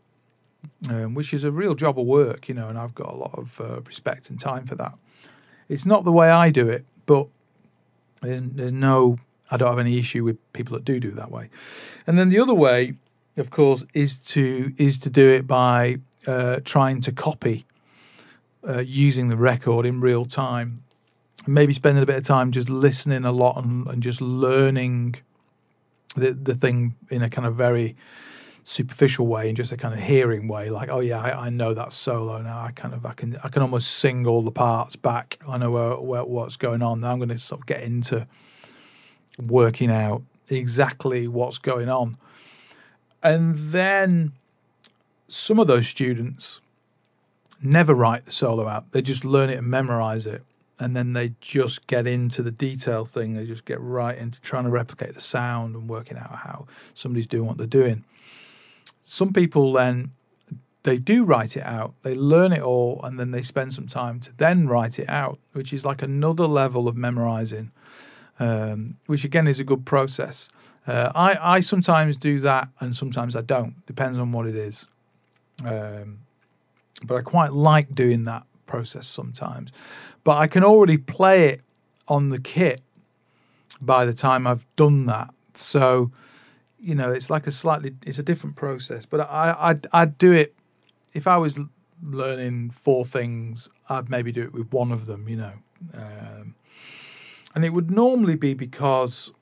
um, 0.88 1.14
which 1.14 1.32
is 1.32 1.44
a 1.44 1.52
real 1.52 1.76
job 1.76 1.98
of 2.00 2.06
work, 2.06 2.48
you 2.48 2.54
know, 2.54 2.68
and 2.68 2.76
I've 2.76 2.94
got 2.94 3.12
a 3.12 3.16
lot 3.16 3.34
of 3.38 3.60
uh, 3.60 3.80
respect 3.82 4.28
and 4.28 4.40
time 4.40 4.66
for 4.66 4.74
that. 4.74 4.94
It's 5.68 5.86
not 5.86 6.04
the 6.04 6.12
way 6.12 6.28
I 6.28 6.50
do 6.50 6.68
it, 6.68 6.84
but 7.06 7.28
there's 8.22 8.72
no, 8.72 9.18
I 9.50 9.56
don't 9.56 9.68
have 9.68 9.78
any 9.78 9.98
issue 9.98 10.24
with 10.24 10.38
people 10.52 10.74
that 10.74 10.84
do 10.84 10.98
do 10.98 11.12
that 11.12 11.30
way. 11.30 11.48
And 12.06 12.18
then 12.18 12.28
the 12.28 12.40
other 12.40 12.54
way, 12.54 12.94
of 13.36 13.50
course, 13.50 13.84
is 13.94 14.18
to 14.18 14.72
is 14.78 14.98
to 14.98 15.10
do 15.10 15.28
it 15.28 15.46
by 15.46 15.98
uh, 16.26 16.60
trying 16.64 17.00
to 17.02 17.12
copy 17.12 17.66
uh, 18.66 18.80
using 18.80 19.28
the 19.28 19.36
record 19.36 19.86
in 19.86 20.00
real 20.00 20.24
time. 20.24 20.82
Maybe 21.46 21.72
spending 21.72 22.02
a 22.02 22.06
bit 22.06 22.16
of 22.16 22.24
time 22.24 22.50
just 22.50 22.68
listening 22.68 23.24
a 23.24 23.32
lot 23.32 23.62
and, 23.62 23.86
and 23.86 24.02
just 24.02 24.20
learning 24.20 25.16
the 26.16 26.32
the 26.32 26.54
thing 26.54 26.96
in 27.10 27.22
a 27.22 27.30
kind 27.30 27.46
of 27.46 27.54
very 27.54 27.96
superficial 28.68 29.28
way, 29.28 29.48
in 29.48 29.54
just 29.54 29.70
a 29.70 29.76
kind 29.76 29.94
of 29.94 30.00
hearing 30.00 30.48
way, 30.48 30.70
like, 30.70 30.88
oh 30.90 30.98
yeah, 30.98 31.20
I, 31.20 31.46
I, 31.46 31.50
know 31.50 31.72
that 31.72 31.92
solo 31.92 32.42
now. 32.42 32.64
I 32.64 32.72
kind 32.72 32.94
of 32.94 33.06
I 33.06 33.12
can 33.12 33.38
I 33.44 33.48
can 33.48 33.62
almost 33.62 33.92
sing 33.92 34.26
all 34.26 34.42
the 34.42 34.50
parts 34.50 34.96
back. 34.96 35.38
I 35.46 35.56
know 35.56 35.70
where, 35.70 35.94
where 35.94 36.24
what's 36.24 36.56
going 36.56 36.82
on. 36.82 37.00
Now 37.00 37.12
I'm 37.12 37.18
going 37.18 37.28
to 37.28 37.38
sort 37.38 37.60
of 37.60 37.66
get 37.66 37.84
into 37.84 38.26
working 39.38 39.88
out 39.88 40.22
exactly 40.48 41.28
what's 41.28 41.58
going 41.58 41.88
on, 41.88 42.16
and 43.22 43.56
then 43.56 44.32
some 45.28 45.58
of 45.58 45.66
those 45.66 45.86
students 45.86 46.60
never 47.62 47.94
write 47.94 48.24
the 48.24 48.30
solo 48.30 48.68
out. 48.68 48.92
They 48.92 49.02
just 49.02 49.24
learn 49.24 49.50
it 49.50 49.58
and 49.58 49.66
memorize 49.66 50.26
it. 50.26 50.42
And 50.78 50.94
then 50.94 51.14
they 51.14 51.32
just 51.40 51.86
get 51.86 52.06
into 52.06 52.42
the 52.42 52.50
detail 52.50 53.06
thing. 53.06 53.34
They 53.34 53.46
just 53.46 53.64
get 53.64 53.80
right 53.80 54.16
into 54.16 54.40
trying 54.42 54.64
to 54.64 54.70
replicate 54.70 55.14
the 55.14 55.22
sound 55.22 55.74
and 55.74 55.88
working 55.88 56.18
out 56.18 56.30
how 56.30 56.66
somebody's 56.92 57.26
doing 57.26 57.46
what 57.46 57.56
they're 57.56 57.66
doing. 57.66 58.04
Some 59.02 59.32
people 59.32 59.72
then 59.72 60.12
they 60.86 60.98
do 60.98 61.24
write 61.24 61.56
it 61.56 61.64
out, 61.64 61.94
they 62.02 62.14
learn 62.14 62.52
it 62.52 62.62
all, 62.62 63.00
and 63.02 63.18
then 63.18 63.32
they 63.32 63.42
spend 63.42 63.74
some 63.74 63.88
time 63.88 64.20
to 64.20 64.32
then 64.36 64.68
write 64.68 65.00
it 65.00 65.08
out, 65.08 65.40
which 65.52 65.72
is 65.72 65.84
like 65.84 66.00
another 66.00 66.46
level 66.46 66.86
of 66.86 66.96
memorizing, 66.96 67.72
um, 68.38 68.96
which 69.06 69.24
again 69.24 69.48
is 69.48 69.58
a 69.58 69.64
good 69.64 69.84
process. 69.84 70.48
Uh, 70.86 71.10
I, 71.12 71.56
I 71.56 71.60
sometimes 71.60 72.16
do 72.16 72.38
that 72.40 72.68
and 72.78 72.94
sometimes 72.94 73.34
I 73.34 73.40
don't, 73.40 73.84
depends 73.86 74.16
on 74.16 74.30
what 74.30 74.46
it 74.46 74.54
is. 74.54 74.86
Um, 75.64 76.20
but 77.04 77.16
I 77.16 77.22
quite 77.22 77.52
like 77.52 77.94
doing 77.94 78.24
that 78.24 78.44
process 78.66 79.06
sometimes. 79.06 79.72
But 80.24 80.38
I 80.38 80.46
can 80.46 80.64
already 80.64 80.96
play 80.98 81.48
it 81.48 81.62
on 82.08 82.30
the 82.30 82.40
kit 82.40 82.82
by 83.80 84.04
the 84.04 84.14
time 84.14 84.46
I've 84.46 84.66
done 84.76 85.06
that. 85.06 85.32
So, 85.54 86.10
you 86.78 86.94
know, 86.94 87.12
it's 87.12 87.30
like 87.30 87.46
a 87.46 87.52
slightly, 87.52 87.94
it's 88.04 88.18
a 88.18 88.22
different 88.22 88.56
process. 88.56 89.06
But 89.06 89.20
I, 89.20 89.56
I'd, 89.58 89.86
I'd 89.92 90.18
do 90.18 90.32
it 90.32 90.54
if 91.14 91.26
I 91.26 91.36
was 91.36 91.58
learning 92.02 92.70
four 92.70 93.04
things. 93.04 93.68
I'd 93.88 94.10
maybe 94.10 94.32
do 94.32 94.42
it 94.42 94.52
with 94.52 94.72
one 94.72 94.92
of 94.92 95.06
them. 95.06 95.28
You 95.28 95.36
know, 95.36 95.52
um, 95.94 96.54
and 97.54 97.64
it 97.64 97.72
would 97.72 97.90
normally 97.90 98.36
be 98.36 98.54
because 98.54 99.32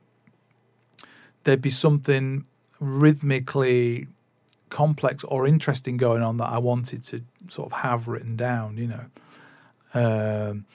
there'd 1.45 1.63
be 1.63 1.71
something 1.71 2.45
rhythmically 2.81 4.09
complex 4.75 5.23
or 5.23 5.47
interesting 5.47 5.97
going 5.97 6.21
on 6.21 6.37
that 6.39 6.49
I 6.51 6.59
wanted 6.59 7.05
to 7.05 7.23
sort 7.49 7.71
of 7.71 7.79
have 7.79 8.09
written 8.09 8.35
down, 8.35 8.77
you 8.77 8.89
know. 8.89 9.07
Um, 9.95 10.67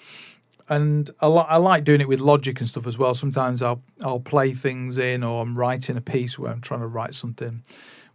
and 0.70 1.12
I, 1.20 1.28
I 1.28 1.58
like 1.58 1.84
doing 1.84 2.00
it 2.00 2.08
with 2.08 2.22
logic 2.22 2.62
and 2.62 2.70
stuff 2.70 2.88
as 2.88 2.98
well. 2.98 3.14
Sometimes 3.14 3.62
I'll 3.62 3.82
I'll 4.02 4.22
play 4.22 4.54
things 4.54 4.98
in, 4.98 5.22
or 5.22 5.42
I'm 5.42 5.58
writing 5.58 5.98
a 5.98 6.02
piece 6.02 6.40
where 6.40 6.50
I'm 6.50 6.62
trying 6.62 6.80
to 6.80 6.88
write 6.88 7.14
something 7.14 7.64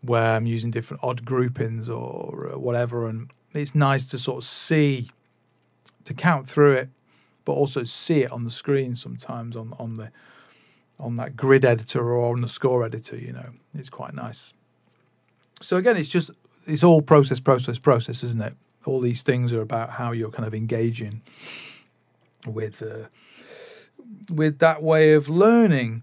where 0.01 0.37
I'm 0.37 0.47
using 0.47 0.71
different 0.71 1.05
odd 1.05 1.25
groupings 1.25 1.89
or 1.91 2.55
whatever, 2.57 3.07
and 3.07 3.31
it's 3.53 3.75
nice 3.75 4.07
to 4.07 4.19
sort 4.19 4.39
of 4.39 4.45
see, 4.45 5.11
to 6.05 6.15
count 6.15 6.49
through 6.49 6.75
it, 6.77 6.89
but 7.45 7.53
also 7.53 7.85
see 7.85 8.23
it 8.23 8.33
on 8.33 8.45
the 8.45 8.51
screen 8.51 8.97
sometimes 8.97 9.55
on 9.55 9.75
on 9.79 9.95
the 9.95 10.11
on 10.99 11.17
that 11.17 11.37
grid 11.37 11.65
editor 11.65 12.03
or 12.15 12.33
on 12.33 12.41
the 12.41 12.49
score 12.49 12.85
editor. 12.85 13.19
You 13.19 13.35
know, 13.35 13.51
it's 13.75 13.91
quite 13.91 14.15
nice. 14.15 14.55
So 15.65 15.79
again, 15.79 15.97
it's 15.97 16.11
just 16.11 16.31
it's 16.67 16.85
all 16.85 17.01
process, 17.01 17.41
process, 17.41 17.79
process, 17.79 18.23
isn't 18.23 18.43
it? 18.43 18.55
All 18.85 19.01
these 19.01 19.23
things 19.23 19.53
are 19.55 19.63
about 19.63 19.91
how 19.91 20.13
you're 20.13 20.31
kind 20.31 20.47
of 20.47 20.55
engaging 20.55 21.23
with 22.47 22.83
uh, 22.83 23.09
with 24.31 24.59
that 24.59 24.83
way 24.83 25.15
of 25.15 25.31
learning. 25.31 26.03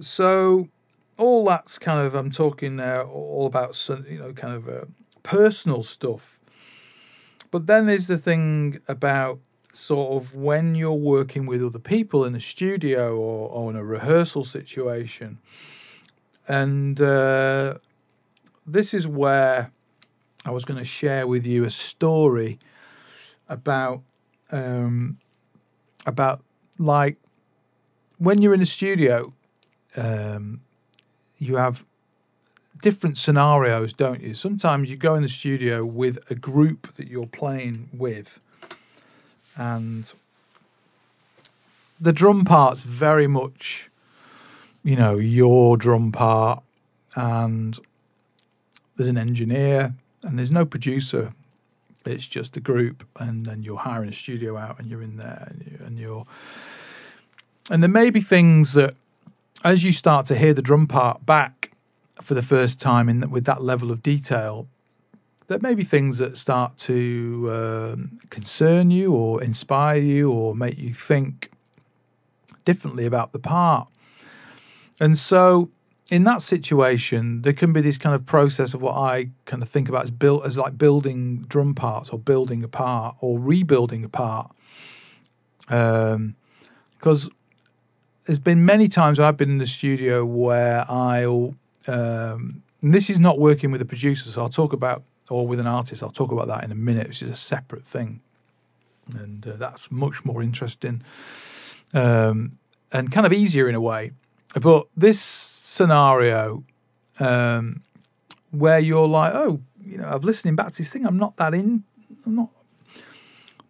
So 0.00 0.68
all 1.18 1.44
that's 1.44 1.78
kind 1.78 2.06
of 2.06 2.14
I'm 2.14 2.30
talking 2.30 2.76
now 2.76 3.02
all 3.02 3.44
about 3.44 3.76
you 4.08 4.18
know 4.18 4.32
kind 4.32 4.54
of 4.54 4.66
uh, 4.66 4.86
personal 5.22 5.82
stuff. 5.82 6.40
But 7.50 7.66
then 7.66 7.84
there's 7.84 8.06
the 8.06 8.16
thing 8.16 8.80
about 8.88 9.40
sort 9.72 10.22
of 10.22 10.34
when 10.34 10.74
you're 10.74 10.92
working 10.94 11.44
with 11.44 11.62
other 11.62 11.78
people 11.78 12.24
in 12.24 12.34
a 12.34 12.40
studio 12.40 13.16
or, 13.16 13.50
or 13.50 13.70
in 13.70 13.76
a 13.76 13.84
rehearsal 13.84 14.44
situation, 14.44 15.38
and 16.48 16.98
uh, 16.98 17.74
this 18.66 18.94
is 18.94 19.06
where 19.06 19.70
I 20.44 20.50
was 20.50 20.64
going 20.64 20.78
to 20.78 20.84
share 20.84 21.26
with 21.26 21.46
you 21.46 21.64
a 21.64 21.70
story 21.70 22.58
about 23.48 24.02
um, 24.50 25.18
about 26.06 26.42
like 26.78 27.16
when 28.18 28.42
you're 28.42 28.54
in 28.54 28.60
a 28.60 28.66
studio, 28.66 29.32
um, 29.96 30.60
you 31.38 31.56
have 31.56 31.84
different 32.82 33.18
scenarios, 33.18 33.92
don't 33.92 34.22
you? 34.22 34.34
Sometimes 34.34 34.90
you 34.90 34.96
go 34.96 35.14
in 35.14 35.22
the 35.22 35.28
studio 35.28 35.84
with 35.84 36.18
a 36.30 36.34
group 36.34 36.94
that 36.94 37.08
you're 37.08 37.26
playing 37.26 37.88
with, 37.92 38.40
and 39.56 40.12
the 42.00 42.12
drum 42.12 42.44
part's 42.44 42.82
very 42.82 43.26
much, 43.26 43.90
you 44.82 44.96
know, 44.96 45.16
your 45.16 45.76
drum 45.76 46.12
part, 46.12 46.62
and 47.14 47.78
there's 48.96 49.08
an 49.08 49.18
engineer 49.18 49.94
and 50.22 50.38
there's 50.38 50.50
no 50.50 50.64
producer. 50.64 51.32
It's 52.06 52.26
just 52.26 52.56
a 52.56 52.60
group, 52.60 53.06
and 53.18 53.44
then 53.44 53.62
you're 53.62 53.76
hiring 53.76 54.08
a 54.08 54.12
studio 54.14 54.56
out, 54.56 54.78
and 54.78 54.88
you're 54.88 55.02
in 55.02 55.18
there, 55.18 55.48
and, 55.50 55.66
you, 55.66 55.86
and 55.86 55.98
you're, 55.98 56.26
and 57.70 57.82
there 57.82 57.90
may 57.90 58.08
be 58.08 58.22
things 58.22 58.72
that, 58.72 58.94
as 59.64 59.84
you 59.84 59.92
start 59.92 60.24
to 60.26 60.34
hear 60.34 60.54
the 60.54 60.62
drum 60.62 60.86
part 60.86 61.26
back 61.26 61.72
for 62.14 62.32
the 62.32 62.42
first 62.42 62.80
time 62.80 63.10
in 63.10 63.30
with 63.30 63.44
that 63.44 63.62
level 63.62 63.90
of 63.90 64.02
detail, 64.02 64.66
there 65.48 65.58
may 65.60 65.74
be 65.74 65.84
things 65.84 66.16
that 66.16 66.38
start 66.38 66.78
to 66.78 67.48
um, 67.52 68.18
concern 68.30 68.90
you, 68.90 69.12
or 69.12 69.42
inspire 69.42 70.00
you, 70.00 70.32
or 70.32 70.54
make 70.54 70.78
you 70.78 70.94
think 70.94 71.50
differently 72.64 73.04
about 73.04 73.32
the 73.32 73.38
part, 73.38 73.88
and 74.98 75.18
so 75.18 75.68
in 76.10 76.24
that 76.24 76.42
situation, 76.42 77.42
there 77.42 77.52
can 77.52 77.72
be 77.72 77.80
this 77.80 77.96
kind 77.96 78.14
of 78.14 78.26
process 78.26 78.74
of 78.74 78.82
what 78.82 78.96
I 78.96 79.30
kind 79.44 79.62
of 79.62 79.68
think 79.68 79.88
about 79.88 80.04
as 80.04 80.10
built 80.10 80.44
as 80.44 80.58
like 80.58 80.76
building 80.76 81.42
drum 81.48 81.74
parts 81.74 82.10
or 82.10 82.18
building 82.18 82.64
a 82.64 82.68
part 82.68 83.16
or 83.20 83.38
rebuilding 83.38 84.04
a 84.04 84.08
part. 84.08 84.50
Um, 85.68 86.34
because 86.98 87.30
there's 88.26 88.40
been 88.40 88.66
many 88.66 88.88
times 88.88 89.18
I've 89.18 89.36
been 89.36 89.48
in 89.48 89.58
the 89.58 89.66
studio 89.66 90.24
where 90.24 90.84
I'll, 90.88 91.54
um, 91.86 92.62
this 92.82 93.08
is 93.08 93.18
not 93.18 93.38
working 93.38 93.70
with 93.70 93.80
a 93.80 93.86
producer, 93.86 94.28
so 94.28 94.42
I'll 94.42 94.50
talk 94.50 94.72
about, 94.72 95.04
or 95.30 95.46
with 95.46 95.60
an 95.60 95.66
artist, 95.66 96.02
I'll 96.02 96.10
talk 96.10 96.32
about 96.32 96.48
that 96.48 96.64
in 96.64 96.72
a 96.72 96.74
minute, 96.74 97.08
which 97.08 97.22
is 97.22 97.30
a 97.30 97.36
separate 97.36 97.82
thing. 97.82 98.20
And 99.14 99.46
uh, 99.46 99.52
that's 99.56 99.90
much 99.90 100.24
more 100.24 100.42
interesting 100.42 101.02
um, 101.94 102.58
and 102.92 103.10
kind 103.10 103.26
of 103.26 103.32
easier 103.32 103.68
in 103.68 103.74
a 103.74 103.80
way. 103.80 104.12
But 104.60 104.88
this 104.96 105.59
scenario 105.70 106.64
um, 107.20 107.82
where 108.50 108.80
you're 108.80 109.06
like, 109.06 109.32
oh, 109.34 109.60
you 109.80 109.98
know, 109.98 110.04
I'm 110.04 110.20
listening 110.20 110.56
back 110.56 110.72
to 110.72 110.78
this 110.78 110.90
thing. 110.90 111.06
I'm 111.06 111.16
not 111.16 111.36
that 111.36 111.54
in. 111.54 111.84
I'm 112.26 112.34
not 112.34 112.50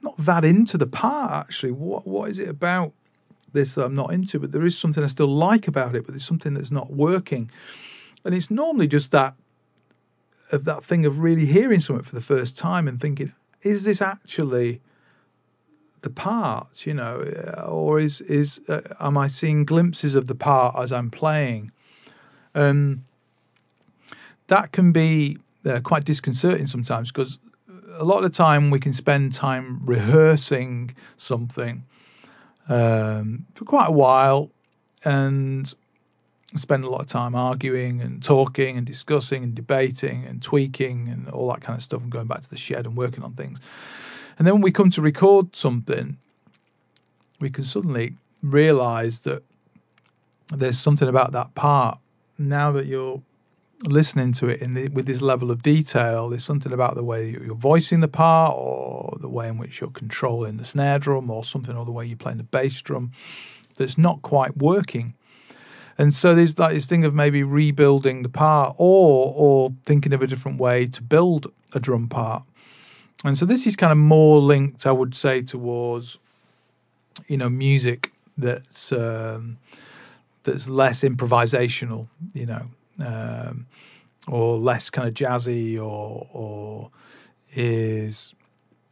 not 0.03 0.17
that 0.17 0.45
into 0.45 0.79
the 0.79 0.87
part 0.87 1.33
actually. 1.33 1.73
What 1.73 2.07
what 2.07 2.31
is 2.31 2.39
it 2.39 2.49
about 2.49 2.93
this 3.53 3.75
that 3.75 3.85
I'm 3.85 3.95
not 3.95 4.13
into? 4.13 4.39
But 4.39 4.53
there 4.53 4.65
is 4.65 4.79
something 4.79 5.05
I 5.05 5.09
still 5.09 5.29
like 5.29 5.69
about 5.69 5.95
it. 5.95 6.05
But 6.05 6.13
there's 6.15 6.25
something 6.25 6.55
that's 6.55 6.71
not 6.71 6.91
working, 6.91 7.51
and 8.25 8.35
it's 8.35 8.51
normally 8.51 8.89
just 8.89 9.13
that 9.13 9.35
of 10.51 10.65
that 10.65 10.83
thing 10.83 11.05
of 11.05 11.21
really 11.21 11.47
hearing 11.47 11.81
something 11.81 12.05
for 12.05 12.15
the 12.15 12.21
first 12.21 12.59
time 12.59 12.89
and 12.89 13.01
thinking, 13.01 13.33
is 13.63 13.85
this 13.85 14.01
actually 14.01 14.81
the 16.01 16.11
part? 16.11 16.87
You 16.87 16.95
know, 16.95 17.17
or 17.69 18.01
is 18.01 18.23
is 18.23 18.61
uh, 18.69 18.81
am 18.99 19.19
I 19.19 19.29
seeing 19.29 19.67
glimpses 19.67 20.15
of 20.15 20.27
the 20.29 20.35
part 20.35 20.77
as 20.77 20.93
I'm 20.93 21.11
playing? 21.11 21.73
Um, 22.55 23.05
that 24.49 24.73
can 24.73 24.93
be 24.93 25.39
uh, 25.65 25.81
quite 25.81 26.05
disconcerting 26.05 26.67
sometimes 26.67 27.13
because 27.13 27.39
a 27.95 28.05
lot 28.05 28.19
of 28.19 28.25
the 28.25 28.37
time 28.37 28.71
we 28.71 28.81
can 28.81 28.93
spend 28.93 29.33
time 29.33 29.81
rehearsing 29.85 30.95
something 31.17 31.85
um, 32.69 33.47
for 33.55 33.65
quite 33.65 33.89
a 33.89 33.93
while 33.93 34.51
and 35.05 35.73
spend 36.57 36.83
a 36.85 36.91
lot 36.91 37.01
of 37.01 37.07
time 37.07 37.35
arguing 37.35 38.01
and 38.01 38.23
talking 38.23 38.77
and 38.77 38.87
discussing 38.87 39.45
and 39.45 39.55
debating 39.55 40.25
and 40.25 40.43
tweaking 40.43 41.09
and 41.09 41.29
all 41.29 41.49
that 41.49 41.61
kind 41.61 41.77
of 41.77 41.83
stuff 41.83 42.03
and 42.03 42.11
going 42.11 42.27
back 42.27 42.41
to 42.41 42.51
the 42.51 42.57
shed 42.57 42.87
and 42.87 42.97
working 42.97 43.23
on 43.23 43.35
things. 43.35 43.61
And 44.37 44.47
then 44.47 44.55
when 44.55 44.63
we 44.63 44.73
come 44.73 44.91
to 44.91 45.03
record 45.03 45.55
something, 45.55 46.17
we 47.39 47.51
can 47.51 47.63
suddenly 47.63 48.15
realize 48.43 49.21
that 49.21 49.43
there's 50.49 50.79
something 50.79 51.09
about 51.09 51.33
that 51.33 51.55
part 51.55 52.00
now 52.41 52.73
that 52.73 52.87
you're 52.87 53.23
listening 53.85 54.33
to 54.33 54.49
it 54.49 54.61
in 54.61 54.75
the, 54.75 54.89
with 54.89 55.07
this 55.07 55.23
level 55.23 55.51
of 55.51 55.63
detail, 55.63 56.29
there's 56.29 56.45
something 56.45 56.73
about 56.73 56.95
the 56.95 57.05
way 57.05 57.31
you're 57.31 57.55
voicing 57.55 58.01
the 58.01 58.09
part, 58.09 58.55
or 58.57 59.17
the 59.21 59.29
way 59.29 59.49
in 59.49 59.59
which 59.59 59.81
you're 59.81 59.91
controlling 59.91 60.57
the 60.57 60.65
snare 60.65 60.99
drum, 60.99 61.31
or 61.31 61.45
something, 61.45 61.77
or 61.77 61.85
the 61.85 61.93
way 61.93 62.05
you're 62.05 62.17
playing 62.17 62.39
the 62.39 62.45
bass 62.45 62.81
drum 62.83 63.13
that's 63.79 63.97
not 63.97 64.23
quite 64.23 64.57
working. 64.57 65.15
And 65.99 66.15
so 66.15 66.35
there's 66.35 66.59
like 66.59 66.75
this 66.75 66.87
thing 66.87 67.05
of 67.05 67.15
maybe 67.15 67.43
rebuilding 67.43 68.23
the 68.23 68.29
part 68.29 68.75
or 68.79 69.35
or 69.37 69.75
thinking 69.85 70.13
of 70.13 70.23
a 70.23 70.27
different 70.27 70.59
way 70.59 70.87
to 70.87 71.03
build 71.03 71.53
a 71.75 71.81
drum 71.81 72.09
part. 72.09 72.43
And 73.23 73.37
so 73.37 73.45
this 73.45 73.67
is 73.67 73.77
kind 73.77 73.93
of 73.93 73.99
more 73.99 74.41
linked, 74.41 74.87
I 74.87 74.93
would 74.93 75.15
say, 75.15 75.43
towards 75.43 76.19
you 77.29 77.37
know 77.37 77.51
music 77.51 78.13
that's 78.39 78.93
um, 78.93 79.59
that's 80.43 80.69
less 80.69 81.03
improvisational, 81.03 82.09
you 82.35 82.47
know, 82.47 82.67
um, 83.05 83.67
or 84.29 84.57
less 84.59 84.91
kind 84.91 85.09
of 85.09 85.15
jazzy, 85.15 85.77
or 85.77 86.29
or 86.33 86.91
is 87.55 88.35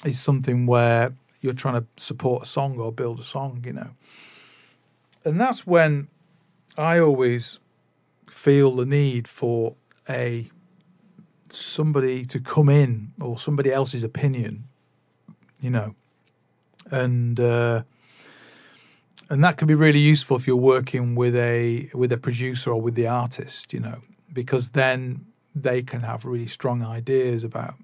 is 0.05 0.19
something 0.21 0.67
where 0.67 1.13
you're 1.41 1.53
trying 1.53 1.81
to 1.81 1.87
support 1.97 2.43
a 2.43 2.47
song 2.47 2.79
or 2.79 2.93
build 2.93 3.21
a 3.21 3.25
song, 3.25 3.63
you 3.65 3.73
know. 3.73 3.91
And 5.25 5.41
that's 5.41 5.67
when 5.67 6.09
I 6.77 6.99
always 6.99 7.59
feel 8.27 8.77
the 8.77 8.87
need 8.87 9.29
for 9.29 9.77
a 10.09 10.51
somebody 11.51 12.25
to 12.27 12.41
come 12.41 12.69
in 12.69 13.13
or 13.21 13.39
somebody 13.39 13.73
else's 13.73 14.05
opinion, 14.05 14.65
you 15.61 15.71
know, 15.71 15.95
and 16.91 17.41
uh, 17.41 17.83
and 19.31 19.45
that 19.45 19.57
can 19.57 19.69
be 19.69 19.75
really 19.75 19.99
useful 19.99 20.37
if 20.37 20.47
you're 20.47 20.57
working 20.57 21.15
with 21.15 21.37
a 21.37 21.91
with 21.95 22.13
a 22.13 22.19
producer 22.19 22.73
or 22.73 22.81
with 22.81 22.95
the 22.95 23.07
artist, 23.07 23.73
you 23.73 23.81
know, 23.81 24.01
because 24.33 24.71
then 24.71 25.27
they 25.55 25.83
can 25.83 26.01
have 26.01 26.25
really 26.25 26.47
strong 26.47 26.83
ideas 26.83 27.45
about 27.45 27.75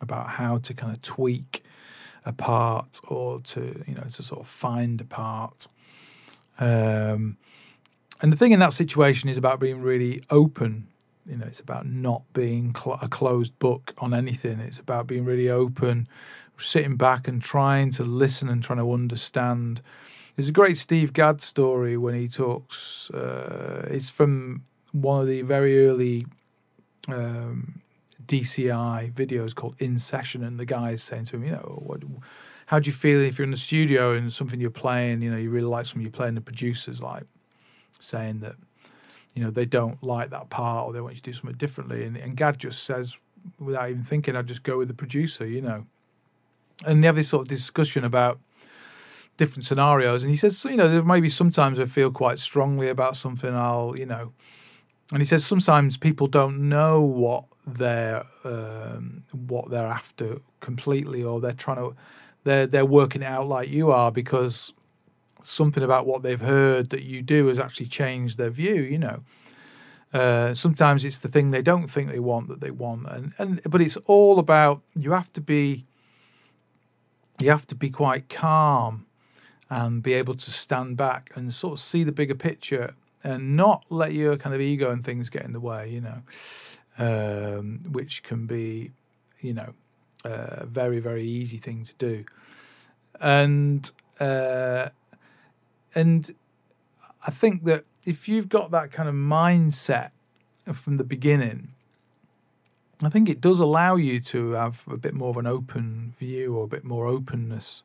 about 0.00 0.28
how 0.28 0.58
to 0.58 0.74
kind 0.74 0.92
of 0.92 1.02
tweak 1.02 1.62
a 2.24 2.32
part 2.32 3.00
or 3.08 3.40
to 3.40 3.82
you 3.86 3.94
know 3.94 4.02
to 4.02 4.22
sort 4.22 4.40
of 4.40 4.46
find 4.46 5.00
a 5.00 5.04
part. 5.04 5.68
Um, 6.58 7.36
and 8.22 8.32
the 8.32 8.36
thing 8.36 8.52
in 8.52 8.60
that 8.60 8.72
situation 8.72 9.28
is 9.28 9.36
about 9.36 9.60
being 9.60 9.82
really 9.82 10.22
open. 10.30 10.88
You 11.26 11.36
know, 11.36 11.46
it's 11.46 11.60
about 11.60 11.86
not 11.86 12.22
being 12.32 12.74
cl- 12.74 12.98
a 13.02 13.08
closed 13.08 13.58
book 13.58 13.92
on 13.98 14.14
anything. 14.14 14.60
It's 14.60 14.78
about 14.78 15.06
being 15.06 15.24
really 15.24 15.50
open, 15.50 16.08
sitting 16.56 16.96
back 16.96 17.28
and 17.28 17.42
trying 17.42 17.90
to 17.92 18.04
listen 18.04 18.48
and 18.48 18.62
trying 18.62 18.78
to 18.78 18.92
understand. 18.92 19.82
There's 20.36 20.50
a 20.50 20.52
great 20.52 20.76
Steve 20.76 21.14
Gadd 21.14 21.40
story 21.40 21.96
when 21.96 22.14
he 22.14 22.28
talks. 22.28 23.10
Uh, 23.10 23.88
it's 23.90 24.10
from 24.10 24.62
one 24.92 25.22
of 25.22 25.28
the 25.28 25.40
very 25.40 25.86
early 25.86 26.26
um, 27.08 27.80
DCI 28.26 29.14
videos 29.14 29.54
called 29.54 29.76
In 29.78 29.98
Session, 29.98 30.44
and 30.44 30.58
the 30.58 30.66
guy 30.66 30.90
is 30.90 31.02
saying 31.02 31.24
to 31.26 31.36
him, 31.36 31.44
you 31.44 31.52
know, 31.52 31.80
what, 31.82 32.02
how 32.66 32.78
do 32.78 32.88
you 32.88 32.92
feel 32.92 33.18
if 33.22 33.38
you're 33.38 33.46
in 33.46 33.50
the 33.50 33.56
studio 33.56 34.12
and 34.12 34.30
something 34.30 34.60
you're 34.60 34.70
playing, 34.70 35.22
you 35.22 35.30
know, 35.30 35.38
you 35.38 35.48
really 35.48 35.66
like 35.66 35.86
something 35.86 36.02
you're 36.02 36.10
playing, 36.10 36.34
the 36.34 36.42
producer's 36.42 37.00
like 37.00 37.24
saying 37.98 38.40
that, 38.40 38.56
you 39.34 39.42
know, 39.42 39.50
they 39.50 39.64
don't 39.64 40.02
like 40.02 40.28
that 40.30 40.50
part 40.50 40.86
or 40.86 40.92
they 40.92 41.00
want 41.00 41.14
you 41.14 41.20
to 41.20 41.30
do 41.30 41.32
something 41.32 41.56
differently. 41.56 42.04
And, 42.04 42.14
and 42.14 42.36
Gadd 42.36 42.58
just 42.58 42.82
says, 42.82 43.16
without 43.58 43.88
even 43.88 44.04
thinking, 44.04 44.36
I'd 44.36 44.46
just 44.46 44.64
go 44.64 44.76
with 44.76 44.88
the 44.88 44.94
producer, 44.94 45.46
you 45.46 45.62
know. 45.62 45.86
And 46.84 47.02
they 47.02 47.06
have 47.06 47.16
this 47.16 47.28
sort 47.28 47.42
of 47.42 47.48
discussion 47.48 48.04
about 48.04 48.38
different 49.36 49.66
scenarios. 49.66 50.22
And 50.22 50.30
he 50.30 50.36
says, 50.36 50.64
you 50.64 50.76
know, 50.76 50.88
there 50.88 51.02
maybe 51.02 51.28
sometimes 51.28 51.78
I 51.78 51.86
feel 51.86 52.10
quite 52.10 52.38
strongly 52.38 52.88
about 52.88 53.16
something, 53.16 53.54
I'll, 53.54 53.94
you 53.96 54.06
know, 54.06 54.32
and 55.12 55.20
he 55.20 55.24
says 55.24 55.46
sometimes 55.46 55.96
people 55.96 56.26
don't 56.26 56.68
know 56.68 57.00
what 57.00 57.44
they're 57.66 58.24
um, 58.44 59.22
what 59.32 59.70
they're 59.70 59.86
after 59.86 60.38
completely, 60.60 61.22
or 61.22 61.40
they're 61.40 61.52
trying 61.52 61.76
to 61.76 61.96
they're 62.44 62.66
they're 62.66 62.86
working 62.86 63.22
it 63.22 63.26
out 63.26 63.46
like 63.46 63.68
you 63.68 63.90
are 63.90 64.10
because 64.10 64.72
something 65.42 65.82
about 65.82 66.06
what 66.06 66.22
they've 66.22 66.40
heard 66.40 66.90
that 66.90 67.02
you 67.02 67.22
do 67.22 67.46
has 67.46 67.58
actually 67.58 67.86
changed 67.86 68.36
their 68.36 68.50
view. 68.50 68.74
You 68.74 68.98
know, 68.98 69.20
uh, 70.12 70.54
sometimes 70.54 71.04
it's 71.04 71.20
the 71.20 71.28
thing 71.28 71.52
they 71.52 71.62
don't 71.62 71.88
think 71.88 72.10
they 72.10 72.18
want 72.18 72.48
that 72.48 72.60
they 72.60 72.72
want, 72.72 73.06
and 73.08 73.32
and 73.38 73.60
but 73.64 73.80
it's 73.80 73.96
all 74.06 74.40
about 74.40 74.82
you 74.96 75.12
have 75.12 75.32
to 75.34 75.40
be 75.40 75.86
you 77.38 77.50
have 77.50 77.66
to 77.68 77.76
be 77.76 77.90
quite 77.90 78.28
calm 78.28 79.05
and 79.68 80.02
be 80.02 80.12
able 80.14 80.34
to 80.34 80.50
stand 80.50 80.96
back 80.96 81.30
and 81.34 81.52
sort 81.52 81.72
of 81.74 81.78
see 81.80 82.04
the 82.04 82.12
bigger 82.12 82.34
picture 82.34 82.94
and 83.24 83.56
not 83.56 83.84
let 83.90 84.12
your 84.12 84.36
kind 84.36 84.54
of 84.54 84.60
ego 84.60 84.90
and 84.90 85.04
things 85.04 85.28
get 85.30 85.42
in 85.42 85.52
the 85.52 85.60
way. 85.60 85.88
You 85.88 86.00
know, 86.00 86.22
um, 86.98 87.80
which 87.90 88.22
can 88.22 88.46
be, 88.46 88.92
you 89.40 89.54
know, 89.54 89.74
a 90.24 90.66
very 90.66 91.00
very 91.00 91.24
easy 91.24 91.58
thing 91.58 91.84
to 91.84 91.94
do, 91.94 92.24
and 93.20 93.90
uh, 94.20 94.90
and 95.94 96.34
I 97.26 97.30
think 97.30 97.64
that 97.64 97.84
if 98.04 98.28
you've 98.28 98.48
got 98.48 98.70
that 98.70 98.92
kind 98.92 99.08
of 99.08 99.14
mindset 99.14 100.10
from 100.72 100.96
the 100.96 101.04
beginning, 101.04 101.68
I 103.02 103.08
think 103.08 103.28
it 103.28 103.40
does 103.40 103.58
allow 103.58 103.96
you 103.96 104.20
to 104.20 104.52
have 104.52 104.84
a 104.88 104.96
bit 104.96 105.12
more 105.12 105.30
of 105.30 105.36
an 105.36 105.46
open 105.46 106.14
view 106.18 106.54
or 106.54 106.64
a 106.64 106.68
bit 106.68 106.84
more 106.84 107.06
openness 107.06 107.82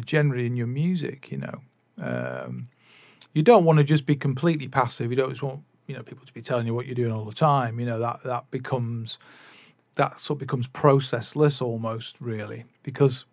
generally 0.00 0.46
in 0.46 0.56
your 0.56 0.66
music. 0.66 1.30
You 1.30 1.38
know, 1.38 1.60
um, 2.00 2.68
you 3.32 3.42
don't 3.42 3.64
want 3.64 3.78
to 3.78 3.84
just 3.84 4.06
be 4.06 4.16
completely 4.16 4.68
passive. 4.68 5.10
You 5.10 5.16
don't 5.16 5.30
just 5.30 5.42
want 5.42 5.62
you 5.86 5.94
know 5.94 6.02
people 6.02 6.26
to 6.26 6.32
be 6.32 6.42
telling 6.42 6.66
you 6.66 6.74
what 6.74 6.86
you're 6.86 6.94
doing 6.94 7.12
all 7.12 7.24
the 7.24 7.32
time. 7.32 7.78
You 7.78 7.86
know 7.86 7.98
that 7.98 8.22
that 8.24 8.50
becomes 8.50 9.18
that 9.96 10.18
sort 10.18 10.36
of 10.36 10.40
becomes 10.40 10.66
processless 10.68 11.60
almost 11.60 12.20
really 12.20 12.64
because 12.82 13.26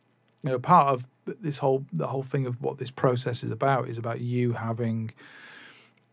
you 0.44 0.50
know 0.50 0.60
part 0.60 0.88
of 0.94 1.08
this 1.42 1.60
whole 1.60 1.86
the 1.94 2.08
whole 2.08 2.24
thing 2.24 2.46
of 2.46 2.62
what 2.62 2.78
this 2.78 2.92
process 2.92 3.44
is 3.44 3.52
about 3.52 3.88
is 3.88 3.98
about 3.98 4.20
you 4.22 4.54
having 4.54 5.12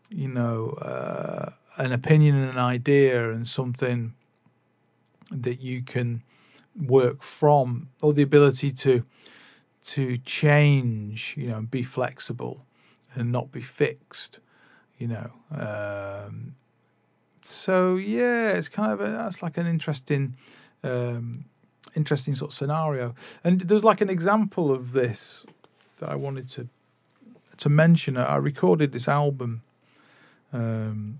you 0.09 0.27
know 0.27 0.69
uh, 0.81 1.49
an 1.77 1.91
opinion 1.91 2.35
and 2.35 2.51
an 2.51 2.57
idea 2.57 3.31
and 3.31 3.47
something 3.47 4.13
that 5.31 5.59
you 5.59 5.81
can 5.81 6.23
work 6.85 7.21
from 7.21 7.89
or 8.01 8.13
the 8.13 8.21
ability 8.21 8.71
to 8.71 9.03
to 9.87 10.17
change 10.17 11.35
you 11.37 11.47
know 11.47 11.57
and 11.57 11.71
be 11.71 11.83
flexible 11.83 12.65
and 13.15 13.31
not 13.31 13.51
be 13.51 13.61
fixed 13.61 14.39
you 14.97 15.07
know 15.07 15.31
um, 15.51 16.55
so 17.41 17.95
yeah 17.95 18.49
it's 18.49 18.69
kind 18.69 18.91
of 18.91 18.99
a, 19.01 19.09
that's 19.11 19.41
like 19.41 19.57
an 19.57 19.65
interesting 19.65 20.35
um, 20.83 21.45
interesting 21.97 22.35
sort 22.35 22.51
of 22.51 22.57
scenario. 22.57 23.15
And 23.43 23.61
there's 23.61 23.83
like 23.83 24.01
an 24.01 24.09
example 24.09 24.71
of 24.71 24.93
this 24.93 25.45
that 25.99 26.09
i 26.09 26.15
wanted 26.15 26.47
to 26.51 26.67
to 27.57 27.69
mention. 27.69 28.17
I 28.17 28.35
recorded 28.35 28.91
this 28.91 29.07
album 29.07 29.63
um, 30.53 31.19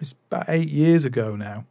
it's 0.00 0.14
about 0.30 0.46
eight 0.48 0.70
years 0.70 1.04
ago 1.04 1.36
now. 1.36 1.66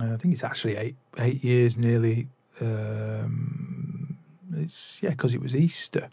Uh, 0.00 0.14
i 0.14 0.16
think 0.16 0.32
it's 0.32 0.44
actually 0.44 0.76
eight 0.76 0.96
eight 1.18 1.42
years 1.42 1.76
nearly 1.76 2.28
um, 2.60 3.69
it's 4.56 4.98
yeah 5.02 5.10
because 5.10 5.34
it 5.34 5.40
was 5.40 5.54
easter 5.54 6.10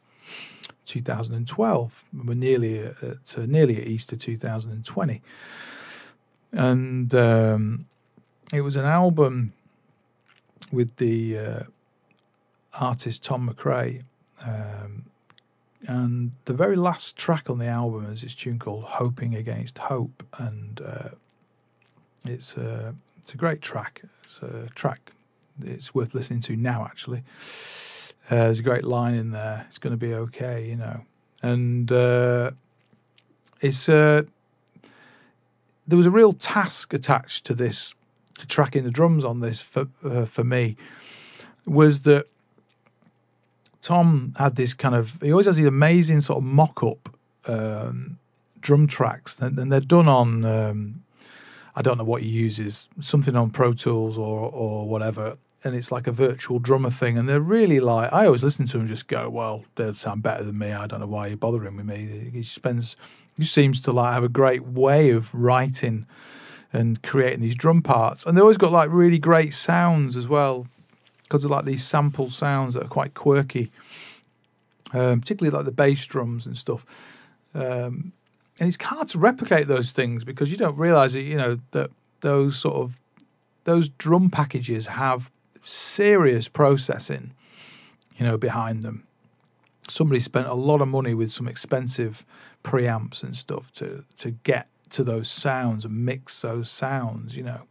2012. 0.85 2.05
We're 2.25 2.33
nearly 2.33 2.79
at 2.79 3.35
uh, 3.37 3.45
nearly 3.45 3.81
at 3.81 3.87
Easter 3.87 4.15
2020, 4.15 5.21
and 6.51 7.13
um, 7.13 7.85
it 8.53 8.61
was 8.61 8.75
an 8.75 8.85
album 8.85 9.53
with 10.71 10.95
the 10.97 11.37
uh, 11.37 11.63
artist 12.73 13.23
Tom 13.23 13.49
McRae. 13.49 14.03
Um, 14.45 15.05
and 15.87 16.31
the 16.45 16.53
very 16.53 16.75
last 16.75 17.15
track 17.15 17.49
on 17.49 17.59
the 17.59 17.67
album 17.67 18.11
is 18.11 18.21
this 18.21 18.35
tune 18.35 18.59
called 18.59 18.83
"Hoping 18.83 19.35
Against 19.35 19.77
Hope," 19.77 20.23
and 20.37 20.81
uh, 20.81 21.09
it's 22.25 22.57
a 22.57 22.95
it's 23.17 23.33
a 23.33 23.37
great 23.37 23.61
track. 23.61 24.01
It's 24.23 24.41
a 24.41 24.69
track 24.73 25.11
it's 25.63 25.93
worth 25.93 26.13
listening 26.13 26.41
to 26.41 26.55
now, 26.55 26.85
actually. 26.85 27.23
Uh, 28.29 28.35
there's 28.35 28.59
a 28.59 28.63
great 28.63 28.83
line 28.83 29.15
in 29.15 29.31
there. 29.31 29.65
It's 29.67 29.77
going 29.77 29.91
to 29.91 29.97
be 29.97 30.13
okay, 30.13 30.65
you 30.67 30.75
know. 30.75 31.05
And 31.41 31.89
uh, 31.91 32.51
it's 33.61 33.87
uh, 33.87 34.23
there 35.87 35.97
was 35.97 36.05
a 36.05 36.11
real 36.11 36.33
task 36.33 36.93
attached 36.93 37.45
to 37.45 37.53
this, 37.53 37.95
to 38.37 38.47
tracking 38.47 38.83
the 38.83 38.91
drums 38.91 39.23
on 39.23 39.39
this 39.39 39.61
for 39.61 39.87
uh, 40.03 40.25
for 40.25 40.43
me, 40.43 40.75
was 41.65 42.01
that 42.01 42.27
Tom 43.81 44.33
had 44.37 44.57
this 44.57 44.73
kind 44.73 44.95
of 44.95 45.17
he 45.21 45.31
always 45.31 45.45
has 45.45 45.55
these 45.55 45.65
amazing 45.65 46.19
sort 46.19 46.39
of 46.39 46.43
mock 46.43 46.83
up 46.83 47.15
um, 47.45 48.19
drum 48.59 48.87
tracks, 48.87 49.39
and, 49.39 49.57
and 49.57 49.71
they're 49.71 49.79
done 49.79 50.09
on. 50.09 50.43
Um, 50.43 51.03
I 51.75 51.83
don't 51.83 51.99
know 51.99 52.03
what 52.03 52.23
he 52.23 52.29
uses, 52.29 52.89
something 52.99 53.35
on 53.35 53.51
Pro 53.51 53.71
Tools 53.71 54.17
or 54.17 54.49
or 54.51 54.89
whatever, 54.89 55.37
and 55.67 55.75
it's 55.75 55.91
like 55.91 56.07
a 56.07 56.11
virtual 56.11 56.59
drummer 56.59 56.89
thing. 56.89 57.17
And 57.17 57.29
they're 57.29 57.39
really 57.39 57.79
like, 57.79 58.11
I 58.11 58.25
always 58.25 58.43
listen 58.43 58.65
to 58.67 58.79
and 58.79 58.87
just 58.87 59.07
go, 59.07 59.29
well, 59.29 59.65
they 59.75 59.93
sound 59.93 60.23
better 60.23 60.43
than 60.43 60.57
me. 60.57 60.71
I 60.71 60.87
don't 60.87 60.99
know 60.99 61.07
why 61.07 61.27
you're 61.27 61.37
bothering 61.37 61.77
with 61.77 61.85
me. 61.85 62.29
He 62.31 62.43
spends, 62.43 62.95
he 63.37 63.45
seems 63.45 63.81
to 63.81 63.91
like 63.91 64.13
have 64.13 64.23
a 64.23 64.29
great 64.29 64.63
way 64.63 65.11
of 65.11 65.33
writing 65.35 66.07
and 66.73 67.01
creating 67.03 67.41
these 67.41 67.55
drum 67.55 67.81
parts. 67.81 68.25
And 68.25 68.37
they 68.37 68.41
always 68.41 68.57
got 68.57 68.71
like 68.71 68.89
really 68.91 69.19
great 69.19 69.53
sounds 69.53 70.17
as 70.17 70.27
well, 70.27 70.67
because 71.23 71.43
of 71.43 71.51
like 71.51 71.65
these 71.65 71.83
sample 71.83 72.29
sounds 72.29 72.73
that 72.73 72.83
are 72.83 72.89
quite 72.89 73.13
quirky, 73.13 73.71
um, 74.93 75.19
particularly 75.19 75.55
like 75.55 75.65
the 75.65 75.71
bass 75.71 76.05
drums 76.05 76.45
and 76.45 76.57
stuff. 76.57 76.85
Um, 77.53 78.13
and 78.59 78.67
it's 78.69 78.81
hard 78.81 79.09
to 79.09 79.19
replicate 79.19 79.67
those 79.67 79.91
things 79.91 80.23
because 80.23 80.51
you 80.51 80.57
don't 80.57 80.77
realize 80.77 81.15
it. 81.15 81.21
You 81.25 81.37
know 81.37 81.59
that 81.71 81.91
those 82.21 82.57
sort 82.57 82.75
of 82.75 82.97
those 83.65 83.89
drum 83.89 84.29
packages 84.29 84.87
have 84.87 85.29
serious 85.67 86.47
processing, 86.47 87.33
you 88.15 88.25
know, 88.25 88.37
behind 88.37 88.83
them. 88.83 89.03
Somebody 89.89 90.19
spent 90.19 90.47
a 90.47 90.53
lot 90.53 90.81
of 90.81 90.87
money 90.87 91.13
with 91.13 91.31
some 91.31 91.47
expensive 91.47 92.25
preamps 92.63 93.23
and 93.23 93.35
stuff 93.35 93.71
to 93.73 94.03
to 94.17 94.31
get 94.31 94.69
to 94.89 95.03
those 95.03 95.29
sounds 95.29 95.85
and 95.85 96.05
mix 96.05 96.41
those 96.41 96.69
sounds, 96.69 97.35
you 97.35 97.43
know. 97.43 97.61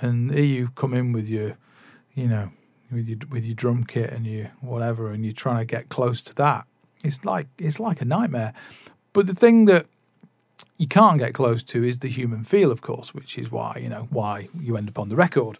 And 0.00 0.30
here 0.32 0.44
you 0.44 0.68
come 0.74 0.94
in 0.94 1.12
with 1.12 1.28
your, 1.28 1.56
you 2.14 2.26
know, 2.26 2.50
with 2.90 3.08
your 3.08 3.18
with 3.30 3.44
your 3.44 3.54
drum 3.54 3.84
kit 3.84 4.10
and 4.10 4.26
your 4.26 4.50
whatever, 4.60 5.10
and 5.10 5.24
you're 5.24 5.32
trying 5.32 5.58
to 5.58 5.64
get 5.64 5.88
close 5.88 6.22
to 6.24 6.34
that. 6.36 6.66
It's 7.02 7.24
like 7.24 7.46
it's 7.58 7.80
like 7.80 8.00
a 8.00 8.04
nightmare. 8.04 8.52
But 9.12 9.26
the 9.26 9.34
thing 9.34 9.66
that 9.66 9.86
you 10.78 10.88
can't 10.88 11.18
get 11.18 11.34
close 11.34 11.62
to 11.62 11.84
is 11.84 11.98
the 11.98 12.08
human 12.08 12.44
feel, 12.44 12.70
of 12.70 12.82
course, 12.82 13.14
which 13.14 13.38
is 13.38 13.50
why 13.50 13.78
you 13.80 13.88
know 13.88 14.08
why 14.10 14.48
you 14.60 14.76
end 14.76 14.88
up 14.88 14.98
on 14.98 15.08
the 15.08 15.16
record. 15.16 15.58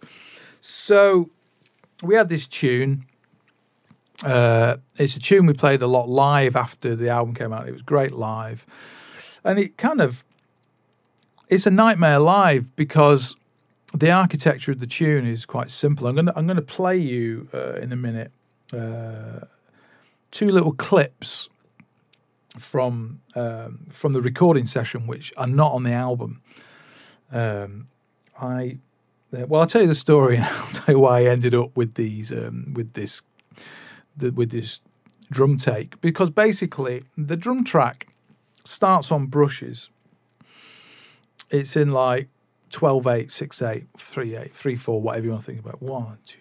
So 0.67 1.29
we 2.01 2.15
had 2.15 2.27
this 2.27 2.47
tune. 2.47 3.05
Uh, 4.23 4.77
it's 4.97 5.15
a 5.15 5.19
tune 5.19 5.45
we 5.45 5.53
played 5.53 5.83
a 5.83 5.87
lot 5.87 6.09
live 6.09 6.55
after 6.55 6.95
the 6.95 7.07
album 7.07 7.35
came 7.35 7.53
out. 7.53 7.69
It 7.69 7.71
was 7.71 7.83
great 7.83 8.13
live, 8.13 8.65
and 9.43 9.59
it 9.59 9.77
kind 9.77 10.01
of 10.01 10.25
it's 11.49 11.67
a 11.67 11.69
nightmare 11.69 12.17
live 12.17 12.75
because 12.75 13.35
the 13.93 14.09
architecture 14.09 14.71
of 14.71 14.79
the 14.79 14.87
tune 14.87 15.27
is 15.27 15.45
quite 15.45 15.69
simple. 15.69 16.07
I'm 16.07 16.15
gonna 16.15 16.33
I'm 16.35 16.47
gonna 16.47 16.63
play 16.63 16.97
you 16.97 17.47
uh, 17.53 17.73
in 17.73 17.91
a 17.91 17.95
minute 17.95 18.31
uh, 18.73 19.41
two 20.31 20.49
little 20.49 20.73
clips 20.73 21.47
from 22.57 23.21
um, 23.35 23.85
from 23.91 24.13
the 24.13 24.21
recording 24.21 24.65
session, 24.65 25.05
which 25.05 25.31
are 25.37 25.45
not 25.45 25.73
on 25.73 25.83
the 25.83 25.93
album. 25.93 26.41
Um, 27.31 27.85
I 28.41 28.79
well, 29.43 29.61
I'll 29.61 29.67
tell 29.67 29.81
you 29.81 29.87
the 29.87 29.95
story, 29.95 30.35
and 30.37 30.45
I'll 30.45 30.71
tell 30.71 30.95
you 30.95 30.99
why 30.99 31.19
I 31.19 31.25
ended 31.25 31.53
up 31.53 31.75
with 31.75 31.95
these 31.95 32.31
um, 32.31 32.73
with 32.73 32.93
this 32.93 33.21
the, 34.15 34.31
with 34.31 34.51
this 34.51 34.79
drum 35.31 35.57
take 35.57 35.99
because 36.01 36.29
basically 36.29 37.03
the 37.17 37.35
drum 37.35 37.63
track 37.63 38.07
starts 38.63 39.11
on 39.11 39.27
brushes. 39.27 39.89
It's 41.49 41.75
in 41.75 41.91
like 41.91 42.27
12 42.71 43.07
8, 43.07 43.31
6 43.31 43.61
8, 43.61 43.85
3 43.97 44.35
8, 44.35 44.53
3 44.53 44.75
4, 44.75 45.01
whatever 45.01 45.25
you 45.25 45.31
want 45.31 45.43
to 45.43 45.51
think 45.51 45.59
about. 45.63 45.81
One, 45.81 46.17
two, 46.25 46.37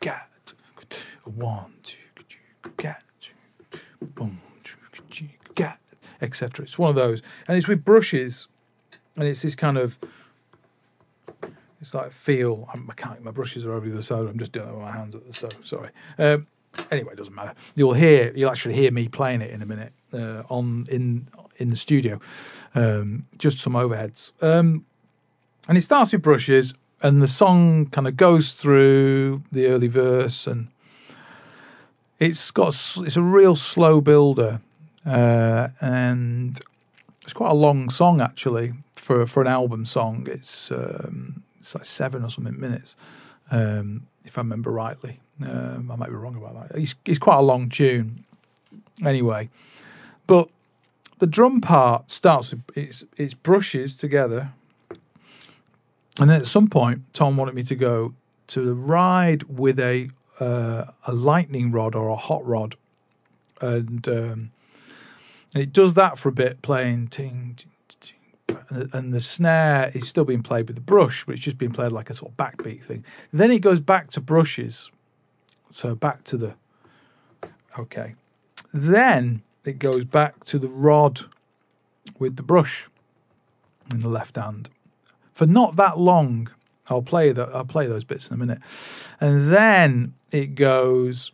cat, 0.00 0.28
one, 1.24 1.74
two, 1.82 1.96
cat, 2.76 3.02
boom 4.00 4.40
get, 5.58 5.78
etc. 6.22 6.64
It's 6.64 6.78
one 6.78 6.90
of 6.90 6.96
those, 6.96 7.20
and 7.46 7.58
it's 7.58 7.68
with 7.68 7.84
brushes, 7.84 8.48
and 9.16 9.24
it's 9.24 9.42
this 9.42 9.54
kind 9.54 9.76
of. 9.76 9.98
It's 11.88 11.94
like 11.94 12.12
feel. 12.12 12.68
I'm, 12.70 12.86
I 12.90 12.92
can't. 12.92 13.24
My 13.24 13.30
brushes 13.30 13.64
are 13.64 13.72
over 13.72 13.88
the 13.88 14.02
side. 14.02 14.26
I'm 14.26 14.38
just 14.38 14.52
doing 14.52 14.68
it 14.68 14.74
with 14.74 14.82
my 14.82 14.92
hands 14.92 15.14
at 15.14 15.26
the 15.26 15.32
so. 15.32 15.48
Sorry. 15.64 15.88
Um, 16.18 16.46
anyway, 16.90 17.14
it 17.14 17.16
doesn't 17.16 17.34
matter. 17.34 17.54
You'll 17.74 17.94
hear. 17.94 18.30
You'll 18.36 18.50
actually 18.50 18.74
hear 18.74 18.90
me 18.90 19.08
playing 19.08 19.40
it 19.40 19.50
in 19.50 19.62
a 19.62 19.66
minute 19.66 19.94
uh, 20.12 20.42
on 20.50 20.86
in 20.90 21.28
in 21.56 21.70
the 21.70 21.76
studio. 21.76 22.20
Um, 22.74 23.24
just 23.38 23.56
some 23.56 23.72
overheads. 23.72 24.32
Um, 24.42 24.84
and 25.66 25.78
it 25.78 25.80
starts 25.80 26.12
with 26.12 26.20
brushes, 26.20 26.74
and 27.00 27.22
the 27.22 27.28
song 27.28 27.86
kind 27.86 28.06
of 28.06 28.18
goes 28.18 28.52
through 28.52 29.44
the 29.50 29.68
early 29.68 29.88
verse, 29.88 30.46
and 30.46 30.68
it's 32.18 32.50
got 32.50 32.68
it's 32.98 33.16
a 33.16 33.22
real 33.22 33.54
slow 33.54 34.02
builder 34.02 34.60
uh, 35.06 35.68
and 35.80 36.60
it's 37.22 37.32
quite 37.32 37.50
a 37.50 37.54
long 37.54 37.88
song 37.88 38.20
actually 38.20 38.74
for 38.92 39.26
for 39.26 39.40
an 39.40 39.46
album 39.46 39.86
song. 39.86 40.26
It's 40.30 40.70
um, 40.70 41.44
it's 41.58 41.74
like 41.74 41.84
seven 41.84 42.24
or 42.24 42.30
something 42.30 42.58
minutes, 42.58 42.96
um, 43.50 44.06
if 44.24 44.38
I 44.38 44.40
remember 44.42 44.70
rightly. 44.70 45.20
Um, 45.46 45.90
I 45.90 45.96
might 45.96 46.08
be 46.08 46.14
wrong 46.14 46.36
about 46.36 46.70
that. 46.70 46.78
It's, 46.78 46.94
it's 47.04 47.18
quite 47.18 47.36
a 47.36 47.42
long 47.42 47.68
tune, 47.68 48.24
anyway. 49.04 49.48
But 50.26 50.48
the 51.18 51.26
drum 51.26 51.60
part 51.60 52.10
starts 52.10 52.50
with 52.50 52.62
it's 52.74 53.04
it's 53.16 53.34
brushes 53.34 53.96
together, 53.96 54.52
and 56.20 56.30
then 56.30 56.40
at 56.40 56.46
some 56.46 56.68
point 56.68 57.12
Tom 57.12 57.36
wanted 57.36 57.54
me 57.54 57.62
to 57.64 57.74
go 57.74 58.14
to 58.48 58.62
the 58.62 58.74
ride 58.74 59.44
with 59.44 59.78
a 59.78 60.10
uh, 60.40 60.84
a 61.06 61.12
lightning 61.12 61.70
rod 61.70 61.94
or 61.94 62.08
a 62.08 62.16
hot 62.16 62.44
rod, 62.46 62.76
and 63.60 64.06
um, 64.08 64.50
and 65.54 65.62
it 65.62 65.72
does 65.72 65.94
that 65.94 66.18
for 66.18 66.28
a 66.28 66.32
bit, 66.32 66.62
playing 66.62 67.08
ting, 67.08 67.54
ting, 67.56 67.70
ting, 68.68 68.90
and 68.92 69.12
the 69.12 69.20
snare 69.20 69.90
is 69.94 70.08
still 70.08 70.24
being 70.24 70.42
played 70.42 70.66
with 70.66 70.76
the 70.76 70.82
brush, 70.82 71.24
but 71.24 71.34
it's 71.34 71.44
just 71.44 71.58
being 71.58 71.72
played 71.72 71.92
like 71.92 72.10
a 72.10 72.14
sort 72.14 72.32
of 72.32 72.36
backbeat 72.36 72.82
thing. 72.82 73.04
Then 73.32 73.50
it 73.50 73.60
goes 73.60 73.80
back 73.80 74.10
to 74.10 74.20
brushes, 74.20 74.90
so 75.70 75.94
back 75.94 76.24
to 76.24 76.36
the 76.36 76.54
okay. 77.78 78.14
Then 78.72 79.42
it 79.64 79.78
goes 79.78 80.04
back 80.04 80.44
to 80.44 80.58
the 80.58 80.68
rod 80.68 81.22
with 82.18 82.36
the 82.36 82.42
brush 82.42 82.88
in 83.92 84.00
the 84.00 84.08
left 84.08 84.36
hand 84.36 84.70
for 85.38 85.46
not 85.46 85.76
that 85.76 85.96
long. 85.96 86.50
I'll 86.90 87.00
play 87.00 87.30
that. 87.30 87.48
I'll 87.54 87.64
play 87.64 87.86
those 87.86 88.02
bits 88.02 88.28
in 88.28 88.34
a 88.34 88.36
minute, 88.36 88.58
and 89.20 89.52
then 89.52 90.14
it 90.32 90.56
goes 90.56 91.30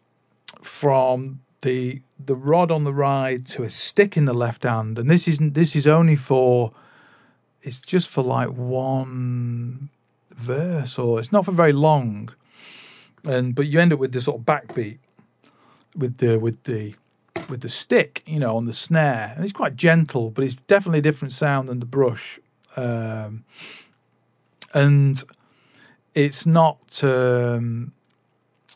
from 0.60 1.40
the 1.62 2.02
the 2.22 2.36
rod 2.36 2.70
on 2.70 2.84
the 2.84 2.92
right 2.92 3.44
to 3.46 3.62
a 3.62 3.70
stick 3.70 4.14
in 4.16 4.26
the 4.26 4.34
left 4.34 4.64
hand, 4.64 4.98
and 4.98 5.08
this 5.08 5.26
isn't. 5.26 5.54
This 5.54 5.74
is 5.74 5.86
only 5.86 6.16
for. 6.16 6.72
It's 7.64 7.80
just 7.80 8.08
for 8.10 8.22
like 8.22 8.50
one 8.50 9.88
verse, 10.30 10.98
or 10.98 11.18
it's 11.18 11.32
not 11.32 11.46
for 11.46 11.52
very 11.52 11.72
long, 11.72 12.30
and 13.24 13.54
but 13.54 13.66
you 13.66 13.80
end 13.80 13.92
up 13.92 13.98
with 13.98 14.12
this 14.12 14.24
sort 14.24 14.40
of 14.40 14.46
backbeat 14.46 14.98
with 15.96 16.18
the 16.18 16.38
with 16.38 16.62
the 16.64 16.94
with 17.48 17.62
the 17.62 17.70
stick, 17.70 18.22
you 18.26 18.38
know, 18.38 18.54
on 18.56 18.66
the 18.66 18.74
snare, 18.74 19.32
and 19.34 19.44
it's 19.44 19.52
quite 19.52 19.76
gentle, 19.76 20.30
but 20.30 20.44
it's 20.44 20.56
definitely 20.56 20.98
a 20.98 21.02
different 21.02 21.32
sound 21.32 21.68
than 21.68 21.80
the 21.80 21.86
brush, 21.86 22.38
um, 22.76 23.44
and 24.74 25.24
it's 26.14 26.44
not. 26.44 27.02
Um, 27.02 27.92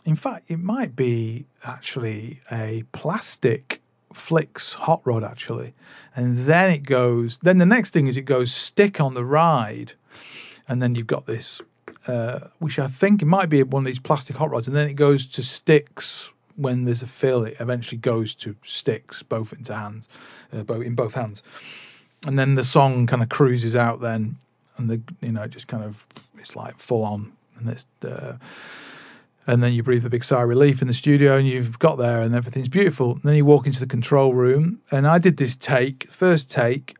in 0.07 0.17
fact, 0.17 0.47
it 0.49 0.59
might 0.59 0.97
be 0.97 1.45
actually 1.63 2.41
a 2.51 2.85
plastic 2.93 3.78
flicks 4.13 4.75
hot 4.75 5.01
rod 5.05 5.25
actually, 5.25 5.75
and 6.15 6.47
then 6.47 6.71
it 6.71 6.85
goes. 6.85 7.39
Then 7.39 7.59
the 7.59 7.67
next 7.67 7.91
thing 7.91 8.07
is 8.07 8.17
it 8.17 8.23
goes 8.23 8.53
stick 8.53 9.01
on 9.01 9.15
the 9.15 9.25
ride, 9.25 9.93
and 10.69 10.83
then 10.83 10.95
you've 10.95 11.07
got 11.07 11.27
this, 11.27 11.61
uh, 12.07 12.41
which 12.59 12.79
I 12.79 12.89
think 12.89 13.23
it 13.23 13.27
might 13.27 13.49
be 13.49 13.63
one 13.63 13.83
of 13.83 13.87
these 13.87 13.99
plastic 13.99 14.37
hot 14.37 14.51
rods, 14.51 14.67
and 14.67 14.77
then 14.77 14.89
it 14.89 14.95
goes 14.95 15.27
to 15.29 15.43
sticks 15.43 16.31
when 16.57 16.85
there's 16.85 17.03
a 17.03 17.07
fill. 17.07 17.45
It 17.45 17.57
eventually 17.61 17.99
goes 17.99 18.35
to 18.37 18.57
sticks, 18.65 19.23
both 19.23 19.53
into 19.53 19.75
hands, 19.75 20.09
uh, 20.53 20.63
both 20.63 20.83
in 20.83 20.95
both 20.95 21.15
hands, 21.15 21.43
and 22.27 22.39
then 22.39 22.55
the 22.55 22.65
song 22.65 23.07
kind 23.07 23.23
of 23.23 23.29
cruises 23.29 23.77
out 23.77 24.01
then, 24.01 24.37
and 24.77 24.91
the 24.91 25.01
you 25.21 25.33
know 25.33 25.47
just 25.47 25.69
kind 25.69 25.85
of 25.85 26.07
it's 26.39 26.57
like 26.57 26.79
full 26.79 27.05
on, 27.05 27.33
and 27.59 27.69
it's. 27.69 27.87
Uh, 28.05 28.37
and 29.47 29.63
then 29.63 29.73
you 29.73 29.83
breathe 29.83 30.05
a 30.05 30.11
big 30.11 30.25
sigh 30.25 30.43
of 30.43 30.49
relief 30.49 30.83
in 30.83 30.89
the 30.89 30.95
studio 30.95 31.37
and 31.37 31.47
you've 31.47 31.79
got 31.79 31.97
there 31.97 32.21
and 32.21 32.35
everything's 32.35 32.69
beautiful. 32.69 33.13
And 33.13 33.23
then 33.23 33.35
you 33.35 33.45
walk 33.45 33.67
into 33.67 33.81
the 33.81 33.87
control 33.87 34.35
room 34.35 34.81
and 34.91 35.07
I 35.07 35.19
did 35.19 35.39
this 35.39 35.57
take, 35.57 36.09
first 36.09 36.51
take, 36.51 36.97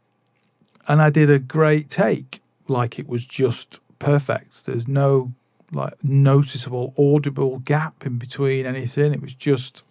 and 0.87 1.03
I 1.03 1.11
did 1.11 1.29
a 1.29 1.39
great 1.39 1.91
take, 1.91 2.41
like 2.67 2.99
it 2.99 3.09
was 3.09 3.27
just 3.27 3.81
perfect. 3.99 4.65
There's 4.65 4.89
no 4.89 5.33
like 5.71 6.03
noticeable 6.03 6.95
audible 6.99 7.59
gap 7.59 8.07
in 8.07 8.17
between 8.17 8.65
anything. 8.65 9.13
It 9.13 9.21
was 9.21 9.35
just 9.35 9.83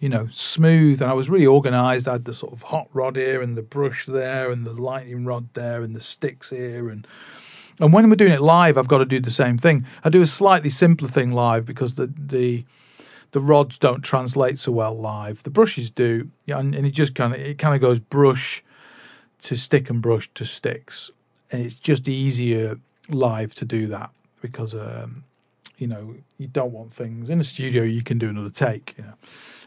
you 0.00 0.08
know, 0.08 0.26
smooth. 0.32 1.00
And 1.00 1.10
I 1.10 1.14
was 1.14 1.30
really 1.30 1.46
organized. 1.46 2.08
I 2.08 2.12
had 2.12 2.24
the 2.24 2.34
sort 2.34 2.52
of 2.52 2.62
hot 2.62 2.88
rod 2.92 3.16
here 3.16 3.42
and 3.42 3.56
the 3.56 3.62
brush 3.62 4.06
there 4.06 4.50
and 4.50 4.66
the 4.66 4.72
lightning 4.72 5.24
rod 5.26 5.48
there 5.52 5.82
and 5.82 5.94
the 5.94 6.00
sticks 6.00 6.50
here 6.50 6.88
and 6.88 7.06
and 7.80 7.92
when 7.92 8.08
we're 8.10 8.16
doing 8.16 8.32
it 8.32 8.42
live, 8.42 8.76
I've 8.76 8.88
got 8.88 8.98
to 8.98 9.06
do 9.06 9.18
the 9.18 9.30
same 9.30 9.56
thing. 9.56 9.86
I 10.04 10.10
do 10.10 10.20
a 10.20 10.26
slightly 10.26 10.70
simpler 10.70 11.08
thing 11.08 11.32
live 11.32 11.64
because 11.64 11.94
the 11.94 12.12
the 12.16 12.64
the 13.32 13.40
rods 13.40 13.78
don't 13.78 14.02
translate 14.02 14.58
so 14.58 14.72
well 14.72 14.96
live. 14.96 15.42
The 15.44 15.50
brushes 15.50 15.90
do, 15.90 16.30
and, 16.48 16.74
and 16.74 16.86
it 16.86 16.90
just 16.90 17.14
kind 17.14 17.34
of 17.34 17.40
it 17.40 17.58
kind 17.58 17.74
of 17.74 17.80
goes 17.80 17.98
brush 17.98 18.62
to 19.42 19.56
stick 19.56 19.88
and 19.88 20.02
brush 20.02 20.28
to 20.34 20.44
sticks, 20.44 21.10
and 21.50 21.64
it's 21.64 21.74
just 21.74 22.08
easier 22.08 22.78
live 23.08 23.54
to 23.54 23.64
do 23.64 23.86
that 23.86 24.10
because 24.42 24.74
um, 24.74 25.24
you 25.78 25.86
know 25.86 26.16
you 26.36 26.48
don't 26.48 26.72
want 26.72 26.92
things 26.92 27.30
in 27.30 27.40
a 27.40 27.44
studio. 27.44 27.82
You 27.82 28.02
can 28.02 28.18
do 28.18 28.28
another 28.28 28.50
take, 28.50 28.94
you 28.98 29.04
know. 29.04 29.14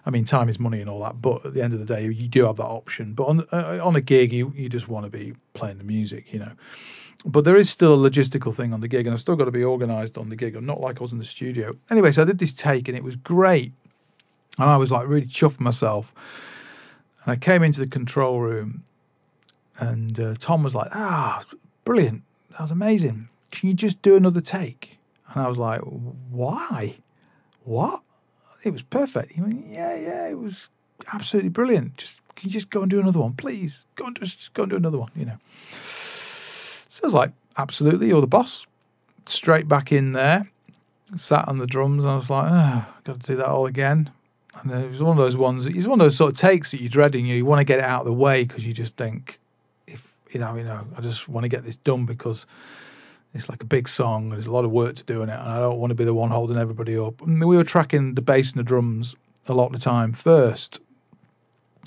I 0.05 0.09
mean, 0.09 0.25
time 0.25 0.49
is 0.49 0.59
money 0.59 0.81
and 0.81 0.89
all 0.89 0.99
that, 0.99 1.21
but 1.21 1.45
at 1.45 1.53
the 1.53 1.61
end 1.61 1.73
of 1.73 1.79
the 1.79 1.85
day, 1.85 2.03
you 2.03 2.27
do 2.27 2.45
have 2.45 2.57
that 2.57 2.65
option. 2.65 3.13
But 3.13 3.23
on 3.23 3.47
uh, 3.51 3.79
on 3.81 3.95
a 3.95 4.01
gig, 4.01 4.33
you 4.33 4.53
you 4.55 4.69
just 4.69 4.87
want 4.87 5.05
to 5.05 5.09
be 5.09 5.33
playing 5.55 5.79
the 5.79 5.83
music, 5.83 6.31
you 6.31 6.39
know 6.39 6.51
but 7.25 7.45
there 7.45 7.55
is 7.55 7.69
still 7.69 7.93
a 7.93 8.09
logistical 8.09 8.53
thing 8.53 8.73
on 8.73 8.81
the 8.81 8.87
gig, 8.87 9.05
and 9.07 9.13
I've 9.13 9.19
still 9.19 9.35
got 9.35 9.45
to 9.45 9.51
be 9.51 9.63
organised 9.63 10.17
on 10.17 10.29
the 10.29 10.35
gig. 10.35 10.55
I'm 10.55 10.65
not 10.65 10.81
like 10.81 10.99
I 10.99 11.03
was 11.03 11.11
in 11.11 11.19
the 11.19 11.25
studio. 11.25 11.75
Anyway, 11.89 12.11
so 12.11 12.21
I 12.21 12.25
did 12.25 12.39
this 12.39 12.53
take, 12.53 12.87
and 12.87 12.97
it 12.97 13.03
was 13.03 13.15
great, 13.15 13.71
and 14.57 14.69
I 14.69 14.77
was 14.77 14.91
like 14.91 15.07
really 15.07 15.25
chuffed 15.25 15.59
myself. 15.59 16.13
And 17.23 17.31
I 17.31 17.35
came 17.37 17.63
into 17.63 17.79
the 17.79 17.87
control 17.87 18.41
room, 18.41 18.83
and 19.79 20.19
uh, 20.19 20.35
Tom 20.37 20.63
was 20.63 20.75
like, 20.75 20.89
"Ah, 20.93 21.43
brilliant! 21.85 22.23
That 22.51 22.61
was 22.61 22.71
amazing. 22.71 23.29
Can 23.51 23.69
you 23.69 23.75
just 23.75 24.01
do 24.01 24.15
another 24.15 24.41
take?" 24.41 24.99
And 25.33 25.43
I 25.43 25.47
was 25.47 25.57
like, 25.57 25.81
"Why? 25.81 26.97
What? 27.63 28.01
It 28.63 28.71
was 28.71 28.81
perfect." 28.81 29.31
He 29.31 29.41
went, 29.41 29.65
"Yeah, 29.65 29.95
yeah, 29.95 30.27
it 30.27 30.37
was 30.37 30.69
absolutely 31.13 31.49
brilliant. 31.49 31.97
Just 31.97 32.19
can 32.35 32.49
you 32.49 32.53
just 32.53 32.69
go 32.69 32.81
and 32.81 32.89
do 32.89 32.99
another 32.99 33.19
one, 33.19 33.33
please? 33.33 33.85
Go 33.95 34.07
and 34.07 34.19
just 34.19 34.53
go 34.53 34.63
and 34.63 34.71
do 34.71 34.75
another 34.75 34.97
one, 34.97 35.11
you 35.15 35.25
know." 35.25 35.37
So 37.03 37.07
I 37.07 37.09
was 37.09 37.13
like, 37.15 37.31
"Absolutely, 37.57 38.07
you're 38.07 38.21
the 38.21 38.27
boss." 38.27 38.65
Straight 39.25 39.67
back 39.67 39.91
in 39.91 40.13
there, 40.13 40.49
sat 41.17 41.49
on 41.49 41.57
the 41.57 41.67
drums. 41.67 42.05
And 42.05 42.13
I 42.13 42.15
was 42.15 42.29
like, 42.29 42.49
"Oh, 42.49 42.85
got 43.03 43.19
to 43.19 43.27
do 43.27 43.35
that 43.35 43.45
all 43.45 43.65
again." 43.65 44.09
And 44.61 44.71
it 44.71 44.89
was 44.89 45.03
one 45.03 45.17
of 45.17 45.21
those 45.21 45.35
ones. 45.35 45.65
It's 45.65 45.85
one 45.85 45.99
of 45.99 46.05
those 46.05 46.15
sort 46.15 46.31
of 46.31 46.37
takes 46.37 46.71
that 46.71 46.79
you're 46.79 46.89
dreading. 46.89 47.25
You, 47.25 47.35
you 47.35 47.45
want 47.45 47.59
to 47.59 47.65
get 47.65 47.79
it 47.79 47.83
out 47.83 48.01
of 48.01 48.05
the 48.05 48.13
way 48.13 48.45
because 48.45 48.65
you 48.65 48.71
just 48.71 48.95
think, 48.95 49.37
if 49.85 50.15
you 50.31 50.39
know, 50.39 50.55
you 50.55 50.63
know, 50.63 50.87
I 50.97 51.01
just 51.01 51.27
want 51.27 51.43
to 51.43 51.49
get 51.49 51.65
this 51.65 51.75
done 51.75 52.05
because 52.05 52.45
it's 53.33 53.49
like 53.49 53.61
a 53.61 53.65
big 53.65 53.89
song. 53.89 54.23
And 54.23 54.31
there's 54.31 54.47
a 54.47 54.53
lot 54.53 54.63
of 54.63 54.71
work 54.71 54.95
to 54.95 55.03
do 55.03 55.23
in 55.23 55.29
it, 55.29 55.37
and 55.37 55.49
I 55.49 55.59
don't 55.59 55.79
want 55.79 55.91
to 55.91 55.95
be 55.95 56.05
the 56.05 56.13
one 56.13 56.29
holding 56.29 56.55
everybody 56.55 56.97
up. 56.97 57.21
I 57.21 57.25
mean, 57.25 57.45
we 57.49 57.57
were 57.57 57.65
tracking 57.65 58.15
the 58.15 58.21
bass 58.21 58.53
and 58.53 58.59
the 58.59 58.63
drums 58.63 59.13
a 59.49 59.53
lot 59.53 59.65
of 59.65 59.73
the 59.73 59.79
time 59.79 60.13
first. 60.13 60.79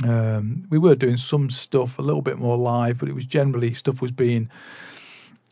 Um, 0.04 0.66
we 0.68 0.76
were 0.76 0.94
doing 0.94 1.16
some 1.16 1.48
stuff 1.48 1.98
a 1.98 2.02
little 2.02 2.20
bit 2.20 2.36
more 2.36 2.58
live, 2.58 3.00
but 3.00 3.08
it 3.08 3.14
was 3.14 3.24
generally 3.24 3.72
stuff 3.72 4.02
was 4.02 4.10
being 4.10 4.50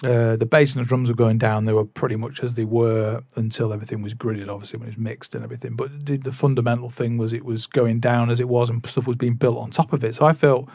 uh, 0.03 0.37
the 0.37 0.47
bass 0.47 0.75
and 0.75 0.85
the 0.85 0.89
drums 0.89 1.09
were 1.09 1.15
going 1.15 1.39
down. 1.39 1.67
They 1.67 1.73
were 1.73 1.85
pretty 1.85 2.17
much 2.17 2.43
as 2.43 2.55
they 2.55 2.65
were 2.65 3.23
until 3.37 3.73
everything 3.73 4.03
was 4.03 4.13
gridded, 4.13 4.49
obviously, 4.49 4.79
when 4.79 4.89
it 4.89 4.97
was 4.97 4.99
mixed 4.99 5.35
and 5.35 5.45
everything. 5.45 5.77
But 5.77 6.07
the, 6.07 6.17
the, 6.17 6.33
fundamental 6.33 6.91
thing 6.91 7.17
was 7.17 7.33
it 7.33 7.45
was 7.45 7.67
going 7.67 8.01
down 8.01 8.29
as 8.29 8.41
it 8.41 8.49
was 8.49 8.71
and 8.71 8.85
stuff 8.87 9.07
was 9.07 9.17
being 9.17 9.35
built 9.35 9.57
on 9.57 9.71
top 9.71 9.93
of 9.93 10.03
it. 10.03 10.17
So 10.17 10.27
I 10.27 10.33
felt, 10.33 10.69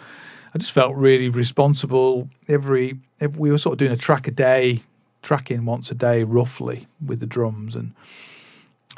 I 0.54 0.58
just 0.58 0.72
felt 0.72 0.96
really 0.96 1.28
responsible. 1.28 2.30
Every, 2.48 2.98
we 3.38 3.52
were 3.52 3.58
sort 3.58 3.74
of 3.74 3.80
doing 3.80 3.92
a 3.92 3.98
track 3.98 4.28
a 4.28 4.32
day, 4.32 4.84
tracking 5.22 5.66
once 5.66 5.92
a 5.92 5.96
day 5.96 6.24
roughly 6.24 6.88
with 7.06 7.20
the 7.20 7.28
drums. 7.28 7.76
And 7.76 7.94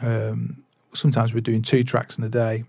um, 0.01 0.63
sometimes 0.93 1.33
we 1.33 1.39
we're 1.39 1.41
doing 1.41 1.63
two 1.63 1.83
tracks 1.83 2.19
in 2.19 2.23
a 2.23 2.29
day. 2.29 2.63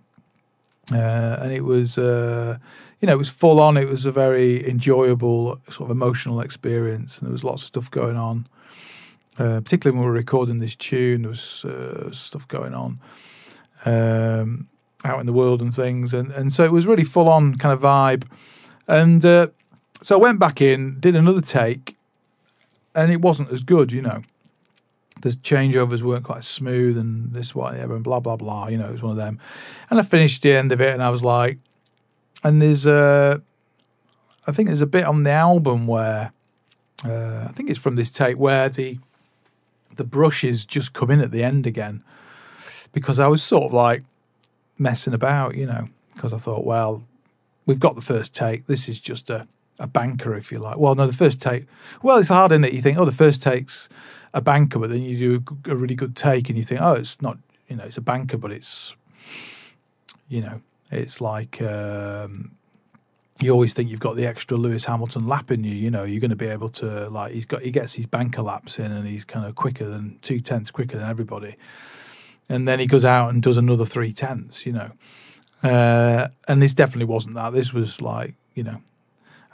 Uh, 0.90 1.36
and 1.40 1.52
it 1.52 1.64
was, 1.64 1.98
uh, 1.98 2.56
you 3.02 3.06
know, 3.06 3.14
it 3.14 3.18
was 3.18 3.28
full 3.28 3.60
on. 3.60 3.76
It 3.76 3.88
was 3.88 4.06
a 4.06 4.12
very 4.12 4.66
enjoyable, 4.66 5.60
sort 5.68 5.80
of 5.80 5.90
emotional 5.90 6.40
experience, 6.40 7.18
and 7.18 7.26
there 7.26 7.32
was 7.32 7.42
lots 7.42 7.62
of 7.62 7.66
stuff 7.66 7.90
going 7.90 8.16
on. 8.16 8.46
Uh, 9.38 9.60
particularly 9.60 9.98
when 9.98 10.06
we 10.06 10.10
were 10.10 10.16
recording 10.16 10.60
this 10.60 10.76
tune, 10.76 11.22
there 11.22 11.30
was 11.30 11.64
uh, 11.64 12.12
stuff 12.12 12.46
going 12.46 12.74
on 12.74 13.00
um, 13.84 14.68
out 15.04 15.18
in 15.18 15.26
the 15.26 15.32
world 15.32 15.60
and 15.60 15.74
things, 15.74 16.14
and 16.14 16.30
and 16.30 16.52
so 16.52 16.64
it 16.64 16.70
was 16.70 16.86
really 16.86 17.02
full 17.02 17.28
on 17.28 17.56
kind 17.56 17.72
of 17.72 17.80
vibe. 17.80 18.24
And 18.86 19.24
uh, 19.24 19.48
so 20.00 20.16
I 20.16 20.22
went 20.22 20.38
back 20.38 20.60
in, 20.60 21.00
did 21.00 21.16
another 21.16 21.40
take, 21.40 21.96
and 22.94 23.10
it 23.10 23.20
wasn't 23.20 23.50
as 23.50 23.64
good, 23.64 23.90
you 23.90 24.02
know. 24.02 24.22
The 25.22 25.30
changeovers 25.30 26.02
weren't 26.02 26.24
quite 26.24 26.44
smooth, 26.44 26.96
and 26.96 27.32
this, 27.32 27.52
whatever, 27.52 27.96
and 27.96 28.04
blah 28.04 28.20
blah 28.20 28.36
blah. 28.36 28.68
You 28.68 28.78
know, 28.78 28.90
it 28.90 28.92
was 28.92 29.02
one 29.02 29.12
of 29.12 29.16
them. 29.16 29.40
And 29.90 29.98
I 29.98 30.04
finished 30.04 30.42
the 30.42 30.52
end 30.52 30.70
of 30.70 30.80
it, 30.80 30.94
and 30.94 31.02
I 31.02 31.10
was 31.10 31.24
like, 31.24 31.58
and 32.42 32.60
there's 32.60 32.86
a, 32.86 33.42
I 34.46 34.52
think 34.52 34.68
there's 34.68 34.80
a 34.80 34.86
bit 34.86 35.04
on 35.04 35.22
the 35.22 35.30
album 35.30 35.86
where, 35.86 36.32
uh, 37.04 37.46
I 37.48 37.52
think 37.52 37.70
it's 37.70 37.78
from 37.78 37.96
this 37.96 38.10
tape 38.10 38.38
where 38.38 38.68
the, 38.68 38.98
the 39.96 40.04
brushes 40.04 40.64
just 40.64 40.92
come 40.92 41.10
in 41.10 41.20
at 41.20 41.30
the 41.30 41.42
end 41.42 41.66
again, 41.66 42.02
because 42.92 43.18
I 43.18 43.28
was 43.28 43.42
sort 43.42 43.64
of 43.64 43.72
like 43.72 44.02
messing 44.78 45.14
about, 45.14 45.54
you 45.54 45.66
know, 45.66 45.88
because 46.14 46.32
I 46.32 46.38
thought, 46.38 46.64
well, 46.64 47.04
we've 47.66 47.80
got 47.80 47.94
the 47.94 48.02
first 48.02 48.34
take. 48.34 48.66
This 48.66 48.88
is 48.88 49.00
just 49.00 49.30
a, 49.30 49.46
a 49.78 49.86
banker, 49.86 50.34
if 50.36 50.52
you 50.52 50.58
like. 50.58 50.78
Well, 50.78 50.94
no, 50.94 51.06
the 51.06 51.12
first 51.12 51.40
take. 51.40 51.66
Well, 52.02 52.18
it's 52.18 52.28
hard, 52.28 52.52
isn't 52.52 52.64
it? 52.64 52.72
You 52.72 52.82
think, 52.82 52.98
oh, 52.98 53.04
the 53.04 53.12
first 53.12 53.42
take's 53.42 53.88
a 54.34 54.40
banker, 54.40 54.78
but 54.78 54.90
then 54.90 55.02
you 55.02 55.18
do 55.18 55.44
a, 55.66 55.72
a 55.72 55.76
really 55.76 55.94
good 55.94 56.16
take, 56.16 56.48
and 56.48 56.58
you 56.58 56.64
think, 56.64 56.80
oh, 56.80 56.94
it's 56.94 57.20
not, 57.20 57.38
you 57.68 57.76
know, 57.76 57.84
it's 57.84 57.96
a 57.96 58.02
banker, 58.02 58.36
but 58.36 58.50
it's, 58.50 58.96
you 60.28 60.40
know, 60.40 60.60
it's 60.92 61.20
like 61.20 61.60
um, 61.62 62.52
you 63.40 63.50
always 63.50 63.72
think 63.72 63.90
you've 63.90 64.00
got 64.00 64.16
the 64.16 64.26
extra 64.26 64.56
Lewis 64.56 64.84
Hamilton 64.84 65.26
lap 65.26 65.50
in 65.50 65.64
you. 65.64 65.74
You 65.74 65.90
know, 65.90 66.04
you're 66.04 66.20
going 66.20 66.30
to 66.30 66.36
be 66.36 66.46
able 66.46 66.68
to 66.70 67.08
like 67.08 67.32
he's 67.32 67.46
got 67.46 67.62
he 67.62 67.70
gets 67.70 67.94
his 67.94 68.06
banker 68.06 68.42
laps 68.42 68.78
in, 68.78 68.92
and 68.92 69.06
he's 69.06 69.24
kind 69.24 69.46
of 69.46 69.54
quicker 69.54 69.88
than 69.88 70.18
two 70.22 70.40
tenths 70.40 70.70
quicker 70.70 70.98
than 70.98 71.08
everybody. 71.08 71.56
And 72.48 72.68
then 72.68 72.78
he 72.78 72.86
goes 72.86 73.04
out 73.04 73.32
and 73.32 73.42
does 73.42 73.56
another 73.56 73.86
three 73.86 74.12
tenths. 74.12 74.66
You 74.66 74.72
know, 74.72 74.92
uh, 75.62 76.28
and 76.46 76.62
this 76.62 76.74
definitely 76.74 77.06
wasn't 77.06 77.34
that. 77.34 77.52
This 77.52 77.72
was 77.72 78.00
like 78.00 78.34
you 78.54 78.62
know, 78.62 78.82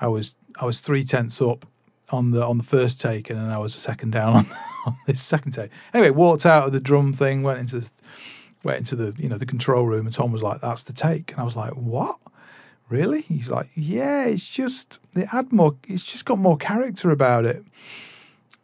I 0.00 0.08
was 0.08 0.34
I 0.60 0.64
was 0.64 0.80
three 0.80 1.04
tenths 1.04 1.40
up 1.40 1.64
on 2.10 2.30
the 2.30 2.44
on 2.44 2.58
the 2.58 2.64
first 2.64 3.00
take, 3.00 3.30
and 3.30 3.38
then 3.38 3.50
I 3.50 3.58
was 3.58 3.74
a 3.74 3.78
second 3.78 4.12
down 4.12 4.32
on, 4.34 4.46
on 4.86 4.96
this 5.06 5.22
second 5.22 5.52
take. 5.52 5.70
Anyway, 5.94 6.10
walked 6.10 6.46
out 6.46 6.66
of 6.66 6.72
the 6.72 6.80
drum 6.80 7.12
thing, 7.12 7.42
went 7.42 7.60
into 7.60 7.80
the, 7.80 7.90
went 8.62 8.78
into 8.78 8.96
the 8.96 9.14
you 9.20 9.28
know 9.28 9.38
the 9.38 9.46
control 9.46 9.86
room, 9.86 10.06
and 10.06 10.14
Tom 10.14 10.32
was 10.32 10.42
like, 10.42 10.60
"That's 10.60 10.84
the 10.84 10.92
take," 10.92 11.32
and 11.32 11.40
I 11.40 11.44
was 11.44 11.56
like, 11.56 11.72
"What? 11.72 12.18
Really?" 12.88 13.22
He's 13.22 13.50
like, 13.50 13.70
"Yeah, 13.74 14.24
it's 14.26 14.48
just 14.48 14.98
it 15.14 15.28
had 15.28 15.52
more. 15.52 15.76
It's 15.86 16.04
just 16.04 16.24
got 16.24 16.38
more 16.38 16.56
character 16.56 17.10
about 17.10 17.44
it. 17.44 17.64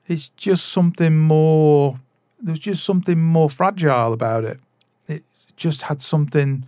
It's 0.07 0.29
just 0.31 0.67
something 0.67 1.17
more. 1.17 2.01
There's 2.41 2.59
just 2.59 2.85
something 2.85 3.21
more 3.21 3.49
fragile 3.49 4.13
about 4.13 4.45
it. 4.45 4.61
It 5.09 5.25
just 5.57 5.83
had 5.83 6.03
something 6.03 6.67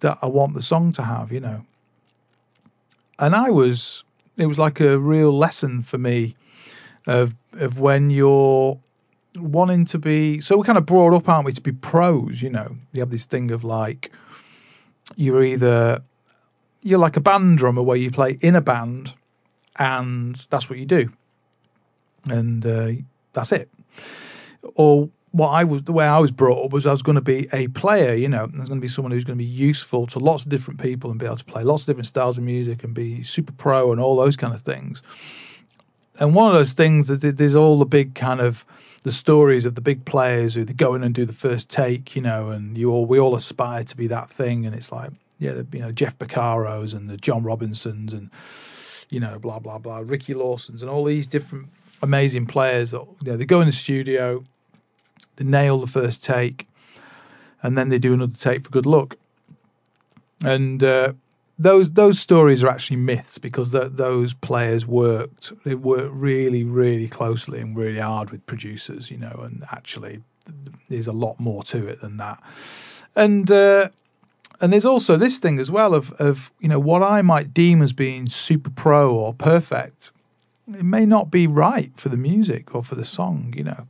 that 0.00 0.18
I 0.20 0.26
want 0.26 0.54
the 0.54 0.62
song 0.62 0.92
to 0.92 1.02
have, 1.02 1.32
you 1.32 1.40
know." 1.40 1.64
And 3.18 3.34
I 3.34 3.48
was, 3.48 4.04
it 4.36 4.44
was 4.46 4.58
like 4.58 4.78
a 4.78 4.98
real 4.98 5.32
lesson 5.32 5.82
for 5.82 5.96
me 5.96 6.36
of 7.06 7.34
of 7.52 7.78
when 7.78 8.10
you're 8.10 8.78
wanting 9.38 9.84
to 9.86 9.98
be 9.98 10.40
so 10.40 10.56
we're 10.56 10.64
kind 10.64 10.78
of 10.78 10.86
brought 10.86 11.14
up, 11.14 11.28
aren't 11.28 11.46
we, 11.46 11.52
to 11.52 11.60
be 11.60 11.72
pros, 11.72 12.42
you 12.42 12.50
know. 12.50 12.76
You 12.92 13.00
have 13.00 13.10
this 13.10 13.24
thing 13.24 13.50
of 13.50 13.64
like 13.64 14.10
you're 15.14 15.42
either 15.42 16.02
you're 16.82 16.98
like 16.98 17.16
a 17.16 17.20
band 17.20 17.58
drummer 17.58 17.82
where 17.82 17.96
you 17.96 18.10
play 18.10 18.38
in 18.40 18.54
a 18.54 18.60
band 18.60 19.14
and 19.78 20.34
that's 20.50 20.70
what 20.70 20.78
you 20.78 20.86
do. 20.86 21.10
And 22.28 22.64
uh, 22.64 23.02
that's 23.32 23.52
it. 23.52 23.68
Or 24.74 25.10
what 25.32 25.48
I 25.48 25.64
was 25.64 25.82
the 25.82 25.92
way 25.92 26.06
I 26.06 26.18
was 26.18 26.30
brought 26.30 26.64
up 26.64 26.72
was 26.72 26.86
I 26.86 26.92
was 26.92 27.02
going 27.02 27.16
to 27.16 27.20
be 27.20 27.48
a 27.52 27.68
player, 27.68 28.14
you 28.14 28.28
know, 28.28 28.44
was 28.44 28.68
going 28.68 28.80
to 28.80 28.84
be 28.84 28.88
someone 28.88 29.12
who's 29.12 29.24
going 29.24 29.38
to 29.38 29.44
be 29.44 29.50
useful 29.50 30.06
to 30.08 30.18
lots 30.18 30.44
of 30.44 30.48
different 30.48 30.80
people 30.80 31.10
and 31.10 31.20
be 31.20 31.26
able 31.26 31.36
to 31.36 31.44
play 31.44 31.62
lots 31.62 31.82
of 31.82 31.88
different 31.88 32.06
styles 32.06 32.38
of 32.38 32.44
music 32.44 32.82
and 32.82 32.94
be 32.94 33.22
super 33.22 33.52
pro 33.52 33.92
and 33.92 34.00
all 34.00 34.16
those 34.16 34.36
kind 34.36 34.54
of 34.54 34.62
things. 34.62 35.02
And 36.18 36.34
one 36.34 36.48
of 36.48 36.54
those 36.54 36.72
things 36.72 37.10
is 37.10 37.20
there's 37.20 37.54
all 37.54 37.78
the 37.78 37.84
big 37.84 38.14
kind 38.14 38.40
of 38.40 38.64
the 39.06 39.12
stories 39.12 39.64
of 39.64 39.76
the 39.76 39.80
big 39.80 40.04
players 40.04 40.56
who 40.56 40.64
they 40.64 40.72
go 40.72 40.96
in 40.96 41.04
and 41.04 41.14
do 41.14 41.24
the 41.24 41.32
first 41.32 41.70
take, 41.70 42.16
you 42.16 42.20
know, 42.20 42.48
and 42.48 42.76
you 42.76 42.90
all 42.90 43.06
we 43.06 43.20
all 43.20 43.36
aspire 43.36 43.84
to 43.84 43.96
be 43.96 44.08
that 44.08 44.28
thing, 44.28 44.66
and 44.66 44.74
it's 44.74 44.90
like 44.90 45.12
yeah, 45.38 45.62
you 45.72 45.78
know 45.78 45.92
Jeff 45.92 46.18
Porcaros 46.18 46.92
and 46.92 47.08
the 47.08 47.16
John 47.16 47.44
Robinsons 47.44 48.12
and 48.12 48.30
you 49.08 49.20
know 49.20 49.38
blah 49.38 49.60
blah 49.60 49.78
blah, 49.78 50.02
Ricky 50.04 50.34
Lawsons 50.34 50.82
and 50.82 50.90
all 50.90 51.04
these 51.04 51.28
different 51.28 51.68
amazing 52.02 52.46
players. 52.46 52.90
That, 52.90 53.06
you 53.22 53.30
know, 53.30 53.36
they 53.36 53.44
go 53.44 53.60
in 53.60 53.66
the 53.66 53.72
studio, 53.72 54.42
they 55.36 55.44
nail 55.44 55.78
the 55.78 55.86
first 55.86 56.24
take, 56.24 56.66
and 57.62 57.78
then 57.78 57.90
they 57.90 58.00
do 58.00 58.12
another 58.12 58.36
take 58.36 58.64
for 58.64 58.70
good 58.70 58.86
luck. 58.86 59.14
And 60.44 60.82
uh, 60.82 61.12
those 61.58 61.90
those 61.92 62.18
stories 62.18 62.62
are 62.62 62.68
actually 62.68 62.96
myths 62.96 63.38
because 63.38 63.70
those 63.70 64.34
players 64.34 64.86
worked 64.86 65.52
they 65.64 65.74
worked 65.74 66.12
really 66.14 66.64
really 66.64 67.08
closely 67.08 67.60
and 67.60 67.76
really 67.76 67.98
hard 67.98 68.30
with 68.30 68.44
producers 68.44 69.10
you 69.10 69.16
know 69.16 69.40
and 69.42 69.64
actually 69.72 70.20
there's 70.88 71.06
a 71.06 71.12
lot 71.12 71.38
more 71.38 71.62
to 71.64 71.86
it 71.86 72.00
than 72.00 72.16
that. 72.18 72.42
And 73.14 73.50
uh, 73.50 73.88
and 74.60 74.72
there's 74.72 74.86
also 74.86 75.16
this 75.16 75.38
thing 75.38 75.58
as 75.58 75.70
well 75.70 75.94
of 75.94 76.12
of 76.12 76.50
you 76.60 76.68
know 76.68 76.78
what 76.78 77.02
I 77.02 77.22
might 77.22 77.54
deem 77.54 77.82
as 77.82 77.92
being 77.92 78.28
super 78.28 78.70
pro 78.70 79.14
or 79.14 79.34
perfect 79.34 80.12
it 80.68 80.82
may 80.82 81.06
not 81.06 81.30
be 81.30 81.46
right 81.46 81.92
for 81.96 82.08
the 82.08 82.16
music 82.16 82.74
or 82.74 82.82
for 82.82 82.94
the 82.94 83.04
song 83.04 83.52
you 83.56 83.64
know. 83.64 83.86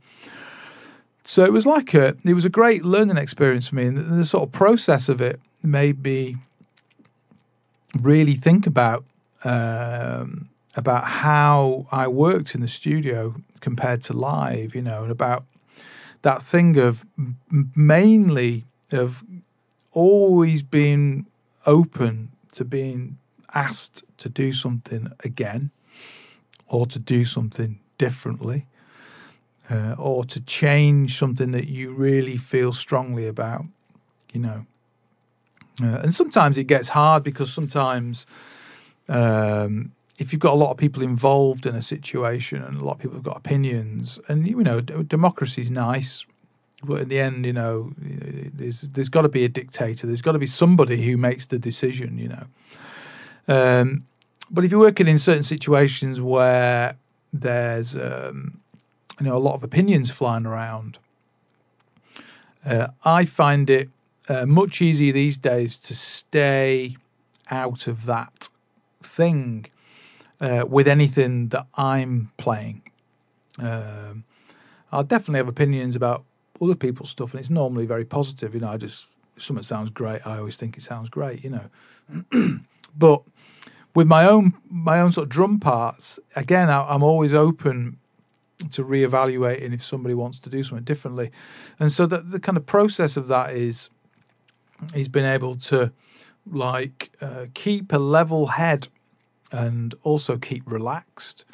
So 1.23 1.43
it 1.43 1.51
was 1.51 1.65
like 1.65 1.93
a 1.93 2.15
it 2.23 2.33
was 2.33 2.45
a 2.45 2.49
great 2.49 2.85
learning 2.85 3.17
experience 3.17 3.67
for 3.69 3.75
me 3.75 3.85
and 3.85 3.97
the, 3.97 4.03
the 4.03 4.25
sort 4.25 4.43
of 4.43 4.51
process 4.51 5.09
of 5.09 5.21
it 5.21 5.39
made 5.63 6.03
me 6.03 6.37
really 7.97 8.35
think 8.35 8.67
about 8.67 9.03
um, 9.43 10.49
about 10.75 11.05
how 11.05 11.87
I 11.91 12.07
worked 12.07 12.55
in 12.55 12.61
the 12.61 12.67
studio 12.67 13.35
compared 13.59 14.01
to 14.03 14.13
live, 14.13 14.75
you 14.75 14.81
know, 14.81 15.03
and 15.03 15.11
about 15.11 15.45
that 16.21 16.43
thing 16.43 16.77
of 16.77 17.05
mainly 17.75 18.65
of 18.91 19.23
always 19.91 20.61
being 20.61 21.25
open 21.65 22.31
to 22.53 22.63
being 22.63 23.17
asked 23.53 24.03
to 24.17 24.29
do 24.29 24.53
something 24.53 25.11
again 25.23 25.71
or 26.67 26.85
to 26.85 26.99
do 26.99 27.25
something 27.25 27.79
differently 27.97 28.65
uh, 29.69 29.95
or 29.97 30.23
to 30.25 30.39
change 30.41 31.17
something 31.17 31.51
that 31.51 31.67
you 31.67 31.93
really 31.93 32.37
feel 32.37 32.71
strongly 32.71 33.27
about, 33.27 33.65
you 34.31 34.39
know. 34.39 34.65
Uh, 35.81 35.99
and 36.03 36.13
sometimes 36.13 36.57
it 36.57 36.63
gets 36.63 36.89
hard 36.89 37.23
because 37.23 37.53
sometimes 37.53 38.25
um, 39.09 39.91
if 40.17 40.33
you've 40.33 40.41
got 40.41 40.53
a 40.53 40.57
lot 40.57 40.71
of 40.71 40.77
people 40.77 41.03
involved 41.03 41.65
in 41.65 41.75
a 41.75 41.81
situation 41.81 42.61
and 42.61 42.77
a 42.77 42.83
lot 42.83 42.93
of 42.93 42.99
people 42.99 43.15
have 43.15 43.23
got 43.23 43.37
opinions, 43.37 44.19
and 44.27 44.47
you 44.47 44.63
know, 44.63 44.81
democracy 44.81 45.61
is 45.61 45.69
nice, 45.69 46.25
but 46.83 47.01
in 47.01 47.09
the 47.09 47.19
end, 47.19 47.45
you 47.45 47.53
know, 47.53 47.91
there's 47.97 48.81
there's 48.81 49.09
got 49.09 49.23
to 49.23 49.29
be 49.29 49.43
a 49.43 49.49
dictator. 49.49 50.07
There's 50.07 50.21
got 50.21 50.33
to 50.33 50.39
be 50.39 50.47
somebody 50.47 51.03
who 51.03 51.17
makes 51.17 51.45
the 51.45 51.59
decision. 51.59 52.17
You 52.17 52.29
know, 52.29 52.45
um, 53.47 54.05
but 54.49 54.65
if 54.65 54.71
you're 54.71 54.79
working 54.79 55.07
in 55.07 55.19
certain 55.19 55.43
situations 55.43 56.19
where 56.19 56.95
there's 57.31 57.95
um, 57.95 58.59
you 59.19 59.27
know 59.27 59.37
a 59.37 59.39
lot 59.39 59.55
of 59.55 59.63
opinions 59.63 60.09
flying 60.09 60.45
around, 60.45 60.97
uh, 62.65 62.87
I 63.05 63.25
find 63.25 63.69
it 63.69 63.89
uh, 64.29 64.45
much 64.45 64.81
easier 64.81 65.13
these 65.13 65.37
days 65.37 65.77
to 65.79 65.95
stay 65.95 66.97
out 67.49 67.87
of 67.87 68.05
that 68.05 68.49
thing 69.01 69.67
uh, 70.39 70.65
with 70.67 70.87
anything 70.87 71.49
that 71.49 71.67
I'm 71.75 72.31
playing. 72.37 72.83
Um, 73.59 74.25
I'll 74.91 75.03
definitely 75.03 75.39
have 75.39 75.47
opinions 75.47 75.95
about 75.95 76.23
other 76.61 76.75
people's 76.75 77.09
stuff, 77.09 77.31
and 77.31 77.39
it's 77.39 77.49
normally 77.49 77.85
very 77.85 78.05
positive. 78.05 78.53
You 78.53 78.61
know, 78.61 78.69
I 78.69 78.77
just 78.77 79.07
if 79.35 79.43
something 79.43 79.63
sounds 79.63 79.89
great, 79.89 80.25
I 80.25 80.37
always 80.37 80.57
think 80.57 80.77
it 80.77 80.83
sounds 80.83 81.09
great. 81.09 81.43
You 81.43 81.69
know, 82.31 82.59
but 82.97 83.23
with 83.95 84.07
my 84.07 84.27
own 84.27 84.53
my 84.69 84.99
own 84.99 85.11
sort 85.11 85.25
of 85.25 85.29
drum 85.29 85.59
parts, 85.59 86.19
again, 86.35 86.69
I, 86.69 86.83
I'm 86.87 87.03
always 87.03 87.33
open 87.33 87.97
to 88.71 88.83
reevaluating 88.83 89.73
if 89.73 89.83
somebody 89.83 90.15
wants 90.15 90.39
to 90.39 90.49
do 90.49 90.63
something 90.63 90.85
differently, 90.85 91.31
and 91.79 91.91
so 91.91 92.05
that 92.05 92.31
the 92.31 92.39
kind 92.39 92.57
of 92.57 92.65
process 92.65 93.17
of 93.17 93.27
that 93.27 93.53
is 93.53 93.89
he's 94.93 95.07
been 95.07 95.25
able 95.25 95.55
to 95.55 95.91
like 96.49 97.11
uh, 97.21 97.45
keep 97.53 97.91
a 97.91 97.97
level 97.97 98.47
head 98.47 98.87
and 99.51 99.95
also 100.03 100.37
keep 100.37 100.63
relaxed 100.69 101.45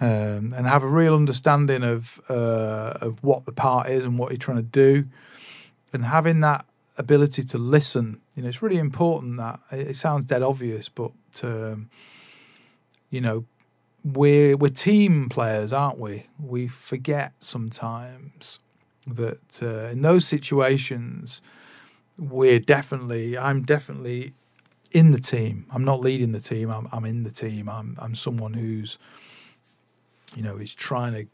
um, 0.00 0.52
and 0.56 0.66
have 0.66 0.82
a 0.82 0.88
real 0.88 1.14
understanding 1.14 1.84
of 1.84 2.20
uh, 2.28 2.98
of 3.00 3.22
what 3.22 3.44
the 3.44 3.52
part 3.52 3.88
is 3.88 4.04
and 4.04 4.18
what 4.18 4.30
you're 4.30 4.38
trying 4.38 4.56
to 4.56 4.62
do, 4.62 5.04
and 5.92 6.04
having 6.04 6.40
that 6.40 6.64
ability 6.98 7.44
to 7.44 7.58
listen. 7.58 8.20
You 8.34 8.42
know, 8.42 8.48
it's 8.48 8.62
really 8.62 8.78
important 8.78 9.36
that 9.36 9.60
it 9.70 9.96
sounds 9.96 10.26
dead 10.26 10.42
obvious, 10.42 10.88
but 10.88 11.12
um, 11.44 11.88
you 13.10 13.20
know, 13.20 13.44
we're 14.04 14.56
we're 14.56 14.70
team 14.70 15.28
players, 15.28 15.72
aren't 15.72 15.98
we? 15.98 16.26
We 16.40 16.66
forget 16.66 17.34
sometimes 17.38 18.58
that 19.06 19.62
uh, 19.62 19.90
in 19.90 20.02
those 20.02 20.26
situations, 20.26 21.42
we're 22.18 22.60
definitely, 22.60 23.36
I'm 23.36 23.62
definitely 23.62 24.34
in 24.90 25.10
the 25.10 25.20
team. 25.20 25.66
I'm 25.72 25.84
not 25.84 26.00
leading 26.00 26.32
the 26.32 26.40
team. 26.40 26.70
I'm, 26.70 26.88
I'm 26.92 27.04
in 27.04 27.22
the 27.22 27.30
team. 27.30 27.68
I'm, 27.68 27.96
I'm 28.00 28.14
someone 28.14 28.52
who's, 28.54 28.98
you 30.34 30.42
know, 30.42 30.56
is 30.56 30.74
trying 30.74 31.14
to 31.14 31.26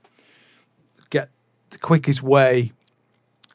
get 1.11 1.31
the 1.70 1.79
quickest 1.79 2.22
way 2.22 2.72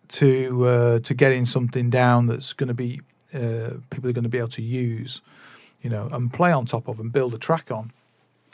to 0.10 0.66
uh, 0.68 1.00
to 1.00 1.14
getting 1.14 1.46
something 1.46 1.90
down 1.90 2.28
that's 2.28 2.54
going 2.54 2.68
to 2.68 2.74
be 2.74 3.02
uh, 3.34 3.72
people 3.90 4.10
are 4.10 4.14
going 4.14 4.24
to 4.24 4.30
be 4.30 4.38
able 4.38 4.48
to 4.50 4.62
use, 4.62 5.22
you 5.82 5.90
know, 5.90 6.08
and 6.12 6.32
play 6.32 6.52
on 6.52 6.66
top 6.66 6.88
of 6.88 7.00
and 7.00 7.12
build 7.12 7.34
a 7.34 7.38
track 7.38 7.72
on. 7.72 7.92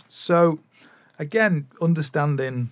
So, 0.07 0.59
again, 1.17 1.67
understanding 1.81 2.71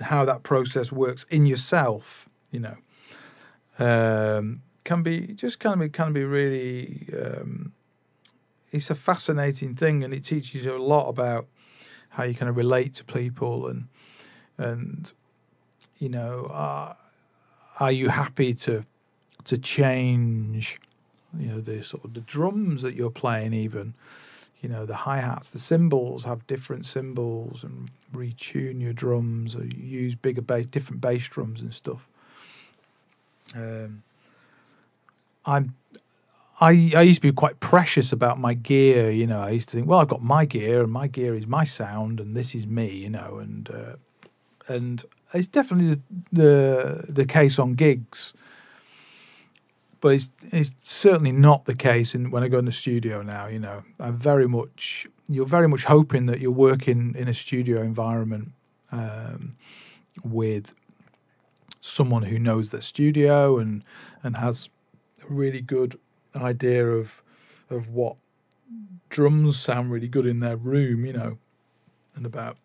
how 0.00 0.24
that 0.24 0.42
process 0.42 0.92
works 0.92 1.24
in 1.30 1.46
yourself, 1.46 2.28
you 2.52 2.60
know, 2.60 2.76
um, 3.78 4.62
can 4.84 5.02
be 5.02 5.28
just 5.28 5.60
kind 5.60 5.82
of 5.82 5.92
can 5.92 6.12
be 6.12 6.24
really. 6.24 7.08
Um, 7.12 7.72
it's 8.72 8.90
a 8.90 8.94
fascinating 8.94 9.74
thing, 9.74 10.02
and 10.02 10.12
it 10.12 10.24
teaches 10.24 10.64
you 10.64 10.76
a 10.76 10.78
lot 10.78 11.08
about 11.08 11.46
how 12.16 12.24
you 12.24 12.34
kind 12.34 12.48
of 12.48 12.56
relate 12.56 12.94
to 12.94 13.04
people 13.04 13.66
and 13.66 13.88
and 14.58 15.12
you 15.98 16.08
know 16.08 16.48
are, 16.50 16.96
are 17.78 17.92
you 17.92 18.08
happy 18.08 18.54
to 18.54 18.84
to 19.44 19.58
change 19.58 20.80
you 21.38 21.48
know 21.48 21.60
the 21.60 21.82
sort 21.84 22.04
of 22.04 22.14
the 22.14 22.22
drums 22.22 22.82
that 22.82 22.94
you're 22.94 23.10
playing 23.10 23.52
even 23.52 23.92
you 24.62 24.68
know 24.68 24.86
the 24.86 24.96
hi-hats 24.96 25.50
the 25.50 25.58
cymbals 25.58 26.24
have 26.24 26.46
different 26.46 26.86
cymbals 26.86 27.62
and 27.62 27.90
retune 28.14 28.80
your 28.80 28.94
drums 28.94 29.54
or 29.54 29.66
use 29.76 30.14
bigger 30.14 30.40
bass 30.40 30.66
different 30.66 31.00
bass 31.02 31.28
drums 31.28 31.60
and 31.60 31.74
stuff 31.74 32.08
um, 33.54 34.02
I'm 35.44 35.74
I 36.60 36.92
I 36.96 37.02
used 37.02 37.16
to 37.16 37.28
be 37.28 37.32
quite 37.32 37.60
precious 37.60 38.12
about 38.12 38.38
my 38.38 38.54
gear. 38.54 39.10
You 39.10 39.26
know, 39.26 39.40
I 39.40 39.50
used 39.50 39.68
to 39.70 39.76
think, 39.76 39.86
well, 39.86 40.00
I've 40.00 40.08
got 40.08 40.22
my 40.22 40.44
gear, 40.44 40.82
and 40.82 40.90
my 40.90 41.06
gear 41.06 41.34
is 41.34 41.46
my 41.46 41.64
sound, 41.64 42.20
and 42.20 42.34
this 42.36 42.54
is 42.54 42.66
me. 42.66 42.96
You 42.96 43.10
know, 43.10 43.38
and 43.38 43.70
uh, 43.70 43.96
and 44.68 45.04
it's 45.34 45.46
definitely 45.46 45.94
the, 45.94 46.00
the 46.32 47.12
the 47.12 47.26
case 47.26 47.58
on 47.58 47.74
gigs, 47.74 48.32
but 50.00 50.08
it's 50.08 50.30
it's 50.50 50.72
certainly 50.82 51.32
not 51.32 51.66
the 51.66 51.74
case 51.74 52.14
in 52.14 52.30
when 52.30 52.42
I 52.42 52.48
go 52.48 52.58
in 52.58 52.64
the 52.64 52.72
studio 52.72 53.22
now. 53.22 53.46
You 53.46 53.58
know, 53.58 53.82
I 54.00 54.10
very 54.10 54.48
much 54.48 55.06
you're 55.28 55.46
very 55.46 55.68
much 55.68 55.84
hoping 55.84 56.26
that 56.26 56.40
you're 56.40 56.50
working 56.50 57.14
in 57.16 57.28
a 57.28 57.34
studio 57.34 57.82
environment 57.82 58.52
um, 58.92 59.56
with 60.24 60.74
someone 61.86 62.24
who 62.24 62.38
knows 62.38 62.70
their 62.70 62.80
studio 62.80 63.58
and 63.58 63.84
and 64.22 64.36
has 64.36 64.68
a 65.22 65.32
really 65.32 65.60
good 65.60 65.98
idea 66.34 66.86
of 66.86 67.22
of 67.70 67.88
what 67.88 68.16
drums 69.08 69.56
sound 69.58 69.90
really 69.90 70.08
good 70.08 70.26
in 70.26 70.40
their 70.40 70.56
room, 70.56 71.04
you 71.04 71.12
know, 71.12 71.38
and 72.14 72.26
about 72.26 72.56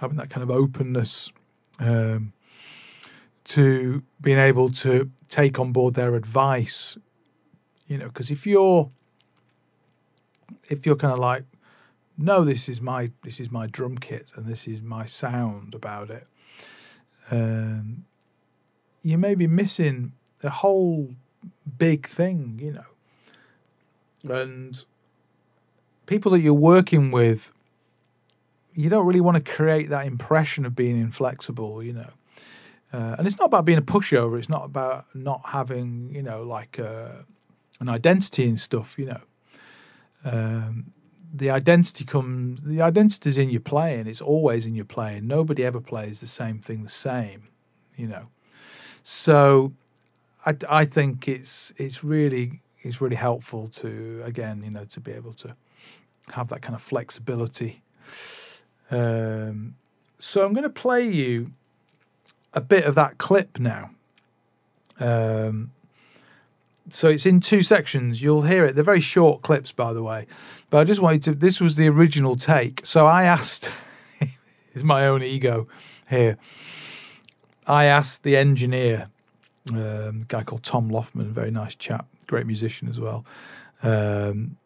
having 0.00 0.16
that 0.16 0.30
kind 0.30 0.42
of 0.42 0.50
openness 0.50 1.32
um, 1.80 2.32
to 3.44 4.02
being 4.20 4.38
able 4.38 4.70
to 4.70 5.10
take 5.28 5.58
on 5.58 5.72
board 5.72 5.94
their 5.94 6.14
advice, 6.14 6.96
you 7.86 7.98
know, 7.98 8.06
because 8.06 8.30
if 8.30 8.46
you're 8.46 8.90
if 10.68 10.84
you're 10.84 10.96
kind 10.96 11.12
of 11.12 11.18
like, 11.18 11.44
no, 12.16 12.44
this 12.44 12.68
is 12.68 12.80
my 12.80 13.10
this 13.24 13.40
is 13.40 13.50
my 13.50 13.66
drum 13.66 13.96
kit 13.98 14.32
and 14.36 14.46
this 14.46 14.66
is 14.66 14.82
my 14.82 15.06
sound 15.06 15.74
about 15.74 16.10
it, 16.10 16.26
um, 17.30 18.04
you 19.02 19.18
may 19.18 19.34
be 19.34 19.46
missing 19.46 20.12
a 20.42 20.50
whole 20.50 21.14
big 21.76 22.06
thing, 22.06 22.58
you 22.62 22.72
know. 22.72 24.34
And 24.34 24.82
people 26.06 26.32
that 26.32 26.40
you're 26.40 26.54
working 26.54 27.10
with, 27.10 27.52
you 28.74 28.88
don't 28.88 29.06
really 29.06 29.20
want 29.20 29.36
to 29.36 29.52
create 29.52 29.90
that 29.90 30.06
impression 30.06 30.64
of 30.64 30.74
being 30.74 31.00
inflexible, 31.00 31.82
you 31.82 31.92
know. 31.92 32.10
Uh, 32.92 33.16
and 33.18 33.26
it's 33.26 33.38
not 33.38 33.46
about 33.46 33.64
being 33.64 33.78
a 33.78 33.82
pushover. 33.82 34.38
It's 34.38 34.48
not 34.48 34.64
about 34.64 35.06
not 35.14 35.42
having, 35.46 36.10
you 36.14 36.22
know, 36.22 36.42
like 36.42 36.78
uh, 36.78 37.22
an 37.80 37.88
identity 37.88 38.48
and 38.48 38.58
stuff, 38.58 38.98
you 38.98 39.06
know. 39.06 39.20
Um, 40.24 40.92
the 41.32 41.50
identity 41.50 42.04
comes, 42.04 42.62
the 42.62 42.80
identity 42.80 43.28
is 43.28 43.36
in 43.36 43.50
your 43.50 43.60
playing. 43.60 44.06
It's 44.06 44.22
always 44.22 44.64
in 44.64 44.74
your 44.74 44.86
playing. 44.86 45.26
Nobody 45.26 45.64
ever 45.64 45.80
plays 45.80 46.20
the 46.20 46.26
same 46.26 46.60
thing 46.60 46.82
the 46.82 46.88
same, 46.88 47.48
you 47.96 48.06
know. 48.06 48.28
So 49.10 49.72
I, 50.44 50.54
I 50.68 50.84
think 50.84 51.28
it's 51.28 51.72
it's 51.78 52.04
really 52.04 52.60
it's 52.82 53.00
really 53.00 53.16
helpful 53.16 53.66
to 53.68 54.20
again 54.22 54.62
you 54.62 54.70
know 54.70 54.84
to 54.84 55.00
be 55.00 55.12
able 55.12 55.32
to 55.32 55.56
have 56.32 56.48
that 56.48 56.60
kind 56.60 56.74
of 56.74 56.82
flexibility. 56.82 57.80
Um, 58.90 59.76
so 60.18 60.44
I'm 60.44 60.52
going 60.52 60.64
to 60.64 60.68
play 60.68 61.08
you 61.08 61.52
a 62.52 62.60
bit 62.60 62.84
of 62.84 62.94
that 62.96 63.16
clip 63.16 63.58
now. 63.58 63.92
Um, 65.00 65.70
so 66.90 67.08
it's 67.08 67.24
in 67.24 67.40
two 67.40 67.62
sections. 67.62 68.22
You'll 68.22 68.42
hear 68.42 68.66
it. 68.66 68.74
They're 68.74 68.84
very 68.84 69.00
short 69.00 69.40
clips, 69.40 69.72
by 69.72 69.94
the 69.94 70.02
way. 70.02 70.26
But 70.68 70.80
I 70.80 70.84
just 70.84 71.00
wanted 71.00 71.22
to. 71.22 71.34
This 71.34 71.62
was 71.62 71.76
the 71.76 71.88
original 71.88 72.36
take. 72.36 72.84
So 72.84 73.06
I 73.06 73.24
asked. 73.24 73.70
is 74.74 74.84
my 74.84 75.06
own 75.06 75.22
ego 75.22 75.66
here. 76.10 76.36
I 77.68 77.84
asked 77.84 78.22
the 78.22 78.36
engineer, 78.36 79.08
um, 79.70 80.22
a 80.22 80.24
guy 80.26 80.42
called 80.42 80.62
Tom 80.62 80.90
Loftman, 80.90 81.26
very 81.26 81.50
nice 81.50 81.74
chap, 81.74 82.06
great 82.26 82.46
musician 82.46 82.88
as 82.88 82.98
well. 82.98 83.26
Um, 83.82 84.56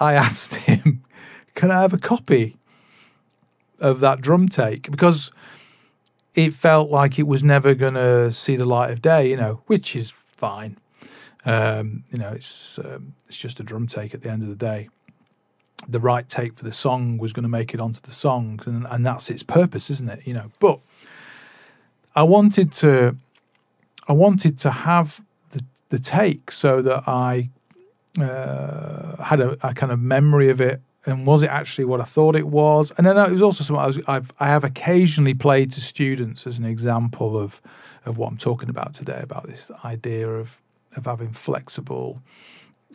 I 0.00 0.14
asked 0.26 0.56
him, 0.56 1.04
"Can 1.54 1.70
I 1.70 1.82
have 1.82 1.92
a 1.92 1.98
copy 1.98 2.56
of 3.78 4.00
that 4.00 4.20
drum 4.20 4.48
take?" 4.48 4.90
Because 4.90 5.30
it 6.34 6.52
felt 6.52 6.90
like 6.90 7.18
it 7.18 7.26
was 7.26 7.44
never 7.44 7.74
going 7.74 7.94
to 7.94 8.32
see 8.32 8.56
the 8.56 8.66
light 8.66 8.90
of 8.90 9.00
day, 9.00 9.30
you 9.30 9.36
know, 9.36 9.62
which 9.66 9.94
is 9.94 10.10
fine. 10.10 10.78
Um, 11.44 12.04
you 12.10 12.18
know, 12.18 12.30
it's 12.30 12.78
um, 12.80 13.14
it's 13.28 13.38
just 13.38 13.60
a 13.60 13.62
drum 13.62 13.86
take 13.86 14.14
at 14.14 14.22
the 14.22 14.30
end 14.30 14.42
of 14.42 14.48
the 14.48 14.56
day. 14.56 14.88
The 15.88 16.00
right 16.00 16.28
take 16.28 16.54
for 16.54 16.64
the 16.64 16.72
song 16.72 17.18
was 17.18 17.32
going 17.32 17.44
to 17.44 17.48
make 17.48 17.72
it 17.72 17.78
onto 17.78 18.00
the 18.00 18.10
song, 18.10 18.60
and, 18.66 18.84
and 18.90 19.06
that's 19.06 19.30
its 19.30 19.44
purpose, 19.44 19.90
isn't 19.90 20.08
it? 20.08 20.26
You 20.26 20.34
know, 20.34 20.50
but 20.58 20.80
I 22.18 22.24
wanted 22.24 22.72
to 22.82 23.14
I 24.08 24.12
wanted 24.12 24.58
to 24.58 24.70
have 24.72 25.20
the 25.50 25.64
the 25.90 26.00
take 26.00 26.50
so 26.50 26.82
that 26.82 27.04
I 27.06 27.50
uh, 28.20 29.22
had 29.22 29.40
a, 29.40 29.50
a, 29.64 29.72
kind 29.72 29.92
of 29.92 30.00
memory 30.00 30.48
of 30.48 30.60
it 30.60 30.80
and 31.06 31.24
was 31.24 31.44
it 31.44 31.50
actually 31.50 31.84
what 31.84 32.00
I 32.00 32.04
thought 32.04 32.34
it 32.34 32.48
was? 32.48 32.90
And 32.98 33.06
then 33.06 33.16
it 33.16 33.30
was 33.30 33.40
also 33.40 33.62
something 33.62 33.84
I 33.84 33.86
was, 33.86 34.00
I've, 34.08 34.32
I 34.40 34.48
have 34.48 34.64
occasionally 34.64 35.34
played 35.34 35.70
to 35.72 35.80
students 35.80 36.44
as 36.44 36.58
an 36.58 36.64
example 36.64 37.38
of 37.38 37.62
of 38.04 38.18
what 38.18 38.26
I'm 38.32 38.36
talking 38.36 38.68
about 38.68 38.94
today 38.94 39.20
about 39.22 39.46
this 39.46 39.70
idea 39.84 40.26
of 40.28 40.60
of 40.96 41.04
having 41.06 41.30
flexible 41.30 42.20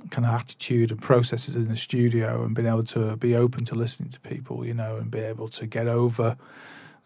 kind 0.10 0.28
of 0.28 0.34
attitude 0.34 0.92
and 0.92 1.02
processes 1.02 1.56
in 1.56 1.70
the 1.70 1.78
studio 1.78 2.44
and 2.44 2.54
being 2.54 2.68
able 2.68 2.84
to 2.84 3.16
be 3.16 3.38
open 3.38 3.64
to 3.64 3.76
listening 3.76 4.10
to 4.10 4.20
people, 4.20 4.66
you 4.66 4.74
know, 4.74 4.98
and 4.98 5.10
be 5.10 5.20
able 5.20 5.48
to 5.48 5.66
get 5.66 5.88
over 5.88 6.36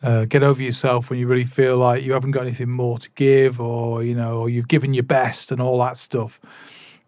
uh, 0.03 0.25
get 0.25 0.43
over 0.43 0.61
yourself 0.61 1.09
when 1.09 1.19
you 1.19 1.27
really 1.27 1.43
feel 1.43 1.77
like 1.77 2.03
you 2.03 2.13
haven't 2.13 2.31
got 2.31 2.41
anything 2.41 2.69
more 2.69 2.99
to 2.99 3.09
give 3.15 3.59
or 3.59 4.03
you 4.03 4.13
know 4.13 4.39
or 4.41 4.49
you've 4.49 4.67
given 4.67 4.93
your 4.93 5.03
best 5.03 5.51
and 5.51 5.61
all 5.61 5.79
that 5.79 5.97
stuff. 5.97 6.39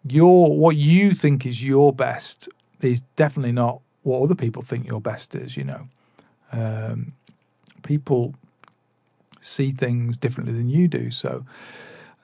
Your 0.04 0.56
what 0.58 0.76
you 0.76 1.14
think 1.14 1.46
is 1.46 1.64
your 1.64 1.92
best 1.92 2.48
is 2.80 3.00
definitely 3.16 3.52
not 3.52 3.80
what 4.02 4.22
other 4.22 4.34
people 4.34 4.62
think 4.62 4.86
your 4.86 5.00
best 5.00 5.34
is 5.34 5.56
you 5.56 5.64
know. 5.64 5.88
Um, 6.52 7.12
people 7.82 8.34
see 9.40 9.70
things 9.70 10.16
differently 10.16 10.52
than 10.52 10.68
you 10.68 10.86
do 10.86 11.10
so 11.10 11.46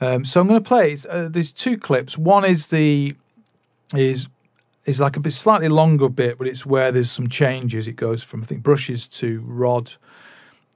um, 0.01 0.25
so 0.25 0.41
i'm 0.41 0.49
going 0.49 0.63
to 0.63 0.69
play 0.69 0.97
uh, 1.09 1.29
there's 1.29 1.53
two 1.53 1.79
clips. 1.79 2.19
One 2.19 2.45
is 2.45 2.69
the 2.69 3.15
is 3.95 4.27
is 4.85 5.01
like 5.01 5.17
a 5.17 5.21
bit 5.21 5.33
slightly 5.33 5.69
longer 5.69 6.09
bit 6.09 6.39
but 6.39 6.47
it's 6.47 6.67
where 6.67 6.91
there's 6.93 7.11
some 7.11 7.29
changes. 7.29 7.87
It 7.87 7.95
goes 7.95 8.23
from 8.25 8.43
i 8.43 8.47
think 8.47 8.63
brushes 8.63 9.07
to 9.09 9.43
rod 9.47 9.93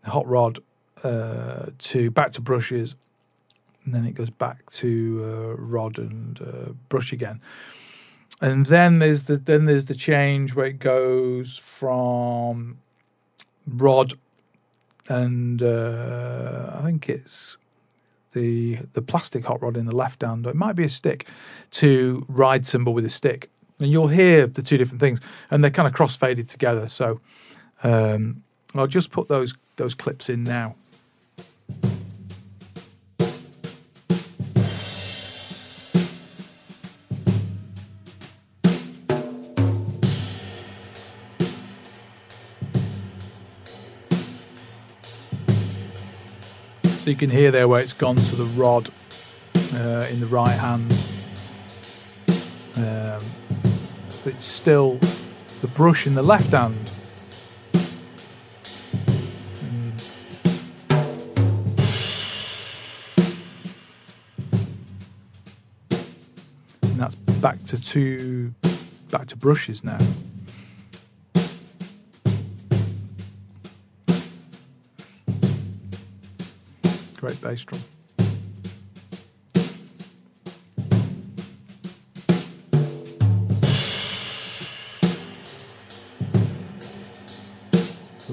hot 0.04 0.26
rod 0.26 0.58
uh, 1.02 1.66
to 1.78 2.10
back 2.10 2.32
to 2.32 2.40
brushes, 2.40 2.94
and 3.84 3.94
then 3.94 4.04
it 4.04 4.14
goes 4.14 4.30
back 4.30 4.70
to 4.72 5.20
uh, 5.24 5.56
rod 5.56 5.98
and 5.98 6.40
uh, 6.40 6.72
brush 6.88 7.12
again. 7.12 7.40
And 8.40 8.66
then 8.66 8.98
there's 9.00 9.24
the 9.24 9.36
then 9.36 9.66
there's 9.66 9.86
the 9.86 9.94
change 9.94 10.54
where 10.54 10.66
it 10.66 10.78
goes 10.78 11.58
from 11.58 12.78
rod 13.66 14.14
and 15.10 15.62
uh, 15.62 16.70
I 16.78 16.82
think 16.82 17.08
it's 17.08 17.56
the 18.32 18.78
the 18.92 19.02
plastic 19.02 19.44
hot 19.44 19.60
rod 19.60 19.76
in 19.76 19.86
the 19.86 19.94
left 19.94 20.22
hand, 20.22 20.46
or 20.46 20.50
it 20.50 20.56
might 20.56 20.76
be 20.76 20.84
a 20.84 20.88
stick, 20.88 21.26
to 21.72 22.24
ride 22.28 22.66
cymbal 22.66 22.94
with 22.94 23.04
a 23.04 23.10
stick. 23.10 23.50
And 23.80 23.90
you'll 23.90 24.08
hear 24.08 24.46
the 24.46 24.62
two 24.62 24.78
different 24.78 25.00
things, 25.00 25.20
and 25.50 25.64
they're 25.64 25.70
kind 25.70 25.88
of 25.88 25.94
cross-faded 25.94 26.48
together. 26.48 26.86
So 26.86 27.20
um, 27.82 28.44
I'll 28.74 28.86
just 28.86 29.10
put 29.10 29.28
those 29.28 29.54
those 29.80 29.94
clips 29.94 30.28
in 30.28 30.44
now. 30.44 30.74
So 46.82 47.08
you 47.08 47.16
can 47.16 47.30
hear 47.30 47.50
there 47.50 47.66
where 47.66 47.80
it's 47.80 47.94
gone 47.94 48.16
to 48.16 48.36
the 48.36 48.44
rod 48.44 48.90
uh, 49.72 50.06
in 50.10 50.20
the 50.20 50.26
right 50.26 50.50
hand. 50.50 50.92
Um, 52.76 53.24
but 54.22 54.34
it's 54.34 54.44
still 54.44 54.98
the 55.62 55.68
brush 55.68 56.06
in 56.06 56.14
the 56.14 56.22
left 56.22 56.50
hand 56.50 56.90
back 67.40 67.64
to 67.64 67.80
two, 67.80 68.52
back 69.10 69.26
to 69.26 69.36
brushes 69.36 69.82
now. 69.82 69.98
Great 77.16 77.40
bass 77.40 77.64
drum. 77.64 77.82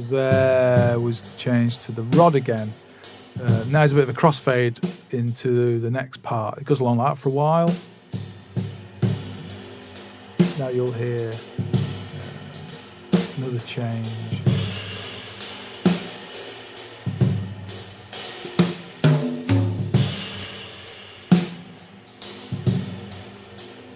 There 0.09 0.99
was 0.99 1.21
the 1.21 1.37
change 1.37 1.79
to 1.79 1.91
the 1.91 2.03
rod 2.17 2.35
again. 2.35 2.73
Uh, 3.41 3.63
now 3.67 3.79
there's 3.79 3.93
a 3.93 3.95
bit 3.95 4.03
of 4.03 4.09
a 4.09 4.13
crossfade 4.13 4.77
into 5.11 5.79
the 5.79 5.91
next 5.91 6.23
part. 6.23 6.57
It 6.57 6.65
goes 6.65 6.81
along 6.81 6.97
like 6.97 7.15
that 7.15 7.21
for 7.21 7.29
a 7.29 7.31
while 7.31 7.73
now 10.59 10.69
you'll 10.69 10.91
hear 10.91 11.31
another 13.37 13.59
change. 13.59 14.07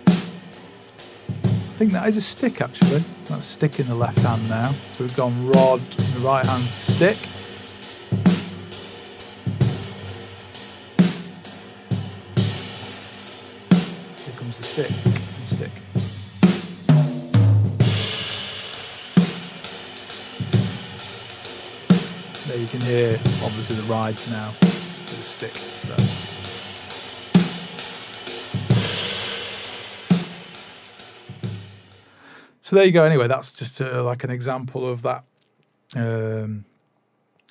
I 0.07 1.83
think 1.83 1.93
that 1.93 2.07
is 2.07 2.17
a 2.17 2.21
stick 2.21 2.61
actually. 2.61 3.03
That's 3.25 3.45
stick 3.45 3.79
in 3.79 3.87
the 3.87 3.95
left 3.95 4.19
hand 4.19 4.47
now. 4.47 4.71
So 4.95 5.03
we've 5.03 5.15
gone 5.15 5.47
rod 5.47 5.79
in 5.79 6.13
the 6.13 6.19
right 6.19 6.45
hand 6.45 6.65
stick. 6.77 7.17
Can 22.71 22.79
hear 22.79 23.19
obviously 23.43 23.75
the 23.75 23.83
rides 23.83 24.29
now 24.29 24.53
with 24.61 25.09
the 25.09 25.23
stick. 25.23 25.53
So. 25.53 25.95
So 32.61 32.75
there 32.77 32.85
you 32.85 32.93
go. 32.93 33.03
Anyway, 33.03 33.27
that's 33.27 33.57
just 33.57 33.81
uh, 33.81 34.05
like 34.05 34.23
an 34.23 34.29
example 34.29 34.89
of 34.89 35.01
that, 35.01 35.25
um, 35.97 36.63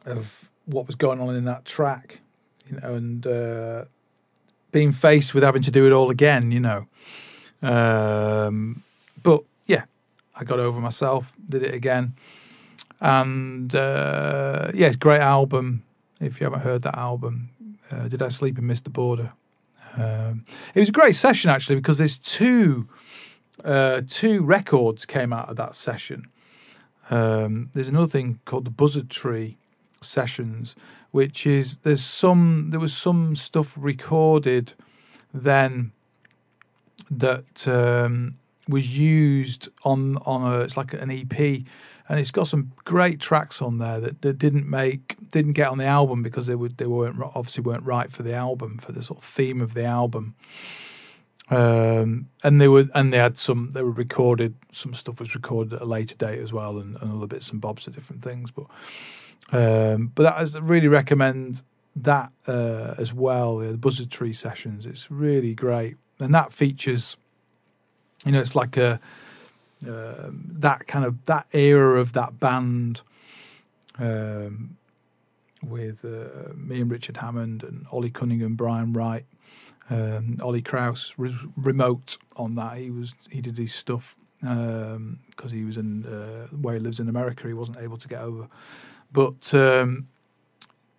of 0.07 0.51
what 0.65 0.87
was 0.87 0.97
going 0.97 1.21
on 1.21 1.37
in 1.37 1.45
that 1.45 1.67
track, 1.67 2.21
you 2.71 2.81
know, 2.81 2.95
and 2.95 3.27
uh, 3.27 3.85
being 4.73 4.91
faced 4.91 5.35
with 5.35 5.45
having 5.45 5.61
to 5.61 5.71
do 5.71 5.87
it 5.87 5.93
all 5.93 6.09
again, 6.09 6.51
you 6.51 6.61
know. 6.61 6.87
Um, 7.61 8.83
but 9.23 9.43
yeah, 9.67 9.85
I 10.35 10.45
got 10.45 10.61
over 10.61 10.81
myself, 10.81 11.37
did 11.47 11.63
it 11.63 11.75
again 11.75 12.15
and 13.01 13.75
uh, 13.75 14.71
yeah, 14.75 14.89
it's 14.89 14.97
great 14.97 15.21
album. 15.21 15.85
If 16.21 16.41
you 16.41 16.45
haven't 16.45 16.61
heard 16.61 16.83
that 16.83 16.99
album, 16.99 17.51
uh, 17.91 18.09
Did 18.09 18.23
I 18.23 18.29
Sleep 18.29 18.59
and 18.59 18.67
Miss 18.67 18.81
the 18.81 18.91
Border? 18.91 19.33
Um, 19.97 20.45
it 20.75 20.81
was 20.81 20.89
a 20.89 20.93
great 20.93 21.17
session 21.17 21.51
actually 21.51 21.77
because 21.77 21.99
there's 21.99 22.19
two 22.19 22.89
uh, 23.65 24.03
two 24.07 24.43
records 24.43 25.05
came 25.05 25.33
out 25.33 25.49
of 25.49 25.57
that 25.57 25.75
session. 25.75 26.29
Um, 27.11 27.71
there's 27.73 27.89
another 27.89 28.07
thing 28.07 28.39
called 28.45 28.65
the 28.65 28.71
Buzzard 28.71 29.11
Tree 29.11 29.59
sessions, 30.01 30.77
which 31.11 31.47
is 31.47 31.79
there's 31.79 32.05
some 32.05 32.69
there 32.71 32.81
was 32.81 32.97
some 32.97 33.35
stuff 33.35 33.75
recorded 33.79 34.75
then 35.33 35.93
that 37.11 37.67
um, 37.67 38.37
was 38.69 38.97
used 38.97 39.69
on 39.85 40.19
on 40.19 40.43
a 40.43 40.61
it's 40.61 40.77
like 40.77 40.93
an 40.93 41.11
EP 41.11 41.63
and 42.11 42.19
it's 42.19 42.33
got 42.33 42.49
some 42.49 42.73
great 42.85 43.21
tracks 43.21 43.63
on 43.63 43.79
there 43.79 44.01
that, 44.01 44.21
that 44.23 44.37
didn't 44.37 44.69
make 44.69 45.17
didn't 45.31 45.53
get 45.53 45.69
on 45.69 45.79
the 45.79 45.85
album 45.85 46.25
because 46.25 46.47
they 46.47 46.57
would 46.57 46.77
they 46.77 46.87
weren't 46.87 47.17
obviously 47.37 47.63
weren't 47.63 47.85
right 47.85 48.11
for 48.11 48.25
the 48.25 48.35
album 48.35 48.79
for 48.79 48.91
the 48.91 49.03
sort 49.03 49.21
of 49.21 49.25
theme 49.25 49.61
of 49.61 49.75
the 49.75 49.85
album. 49.85 50.35
Um, 51.51 52.29
and 52.43 52.61
they 52.61 52.67
were 52.67 52.89
and 52.95 53.13
they 53.13 53.19
had 53.19 53.39
some 53.39 53.71
they 53.71 53.83
were 53.83 53.93
recorded 53.93 54.57
some 54.73 54.93
stuff 54.93 55.21
was 55.21 55.37
recorded 55.37 55.75
at 55.75 55.83
a 55.83 55.85
later 55.85 56.17
date 56.17 56.41
as 56.41 56.53
well 56.53 56.79
and, 56.79 56.97
and 57.01 57.13
other 57.13 57.29
bits 57.29 57.51
and 57.51 57.61
bobs 57.61 57.87
of 57.87 57.95
different 57.95 58.23
things 58.23 58.51
but 58.51 58.67
um, 59.53 60.13
but 60.15 60.27
I 60.27 60.47
really 60.61 60.89
recommend 60.89 61.63
that 61.97 62.33
uh, 62.47 62.95
as 62.99 63.13
well 63.15 63.59
the 63.59 63.77
buzzard 63.77 64.11
tree 64.11 64.33
sessions 64.33 64.87
it's 64.87 65.11
really 65.11 65.55
great 65.55 65.97
and 66.21 66.33
that 66.35 66.53
features 66.53 67.17
you 68.25 68.31
know 68.31 68.41
it's 68.41 68.55
like 68.55 68.77
a 68.77 69.01
um, 69.87 70.45
that 70.59 70.87
kind 70.87 71.05
of 71.05 71.25
that 71.25 71.47
era 71.53 72.01
of 72.01 72.13
that 72.13 72.39
band 72.39 73.03
um, 73.99 74.77
with 75.63 76.05
uh, 76.05 76.53
me 76.55 76.81
and 76.81 76.91
Richard 76.91 77.19
Hammond 77.19 77.63
and 77.63 77.87
Ollie 77.91 78.11
Cunningham, 78.11 78.55
Brian 78.55 78.93
Wright, 78.93 79.25
um, 79.91 80.37
Oli 80.41 80.63
Kraus 80.63 81.19
was 81.19 81.47
remote 81.57 82.17
on 82.37 82.55
that. 82.55 82.79
He 82.79 82.91
was 82.91 83.15
he 83.31 83.41
did 83.41 83.59
his 83.59 83.75
stuff 83.75 84.17
because 84.41 84.97
um, 84.97 85.19
he 85.51 85.65
was 85.65 85.77
in 85.77 86.07
uh, 86.07 86.47
where 86.57 86.75
he 86.75 86.81
lives 86.81 87.01
in 87.01 87.09
America. 87.09 87.47
He 87.47 87.55
wasn't 87.55 87.79
able 87.79 87.99
to 87.99 88.09
get 88.09 88.21
over, 88.21 88.49
but 89.13 89.53
um, 89.53 90.09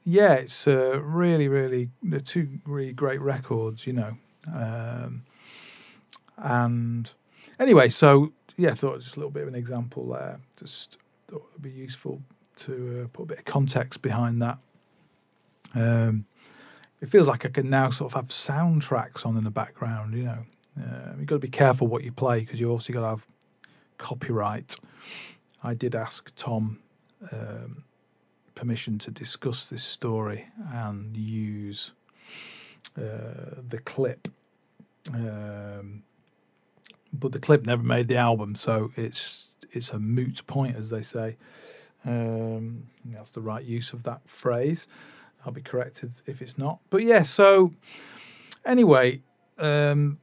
yeah, 0.04 0.34
it's 0.34 0.68
uh, 0.68 1.00
really 1.02 1.48
really 1.48 1.90
they're 2.04 2.20
two 2.20 2.60
really 2.66 2.94
great 2.94 3.22
records, 3.22 3.88
you 3.88 3.94
know. 3.94 4.18
Um, 4.54 5.24
and 6.38 7.10
anyway, 7.60 7.90
so 7.90 8.34
yeah, 8.62 8.72
I 8.72 8.76
thought 8.76 9.02
just 9.02 9.16
a 9.16 9.20
little 9.20 9.32
bit 9.32 9.42
of 9.42 9.48
an 9.50 9.56
example 9.56 10.08
there. 10.10 10.40
Just 10.56 11.00
thought 11.28 11.44
it'd 11.52 11.64
be 11.64 11.72
useful 11.72 12.22
to 12.58 13.04
uh, 13.04 13.08
put 13.12 13.24
a 13.24 13.26
bit 13.26 13.40
of 13.40 13.46
context 13.46 14.04
behind 14.04 14.40
that. 14.44 14.60
Um, 15.74 16.26
it 17.02 17.10
feels 17.10 17.28
like 17.28 17.44
I 17.44 17.50
can 17.50 17.72
now 17.72 17.90
sort 17.90 18.12
of 18.12 18.16
have 18.16 18.28
soundtracks 18.30 19.26
on 19.26 19.36
in 19.36 19.44
the 19.44 19.50
background. 19.50 20.14
You 20.14 20.26
know, 20.26 20.46
uh, 20.80 21.14
you've 21.18 21.26
got 21.26 21.38
to 21.38 21.40
be 21.40 21.50
careful 21.50 21.88
what 21.88 22.04
you 22.04 22.12
play 22.12 22.42
because 22.42 22.60
you've 22.60 22.70
obviously 22.70 22.94
got 22.94 23.02
to 23.02 23.08
have 23.08 23.26
copyright. 23.98 24.78
I 25.64 25.74
did 25.74 25.96
ask 25.96 26.32
Tom 26.36 26.78
um, 27.32 27.84
permission 28.54 29.00
to 29.00 29.10
discuss 29.10 29.66
this 29.66 29.84
story 29.84 30.46
and 30.72 31.18
use 31.18 31.94
uh, 32.96 33.58
the 33.70 33.80
clip. 33.86 34.28
Um, 35.12 36.04
but 37.14 37.32
the 37.32 37.40
clip 37.40 37.66
never 37.66 37.84
made 37.84 38.08
the 38.08 38.18
album, 38.18 38.56
so 38.56 38.92
it's 38.96 39.48
it's 39.72 39.92
a 39.92 40.00
moot 40.00 40.46
point, 40.48 40.76
as 40.76 40.90
they 40.90 41.02
say. 41.02 41.38
Um, 42.04 42.88
that's 43.06 43.32
the 43.32 43.42
right 43.42 43.64
use 43.64 43.94
of 43.94 44.04
that 44.04 44.22
phrase. 44.26 44.88
I'll 45.46 45.52
be 45.52 45.62
corrected 45.62 46.12
if 46.26 46.42
it's 46.42 46.58
not. 46.58 46.80
But 46.90 47.04
yeah, 47.04 47.24
so 47.24 47.74
anyway, 48.66 49.22
um, 49.58 50.20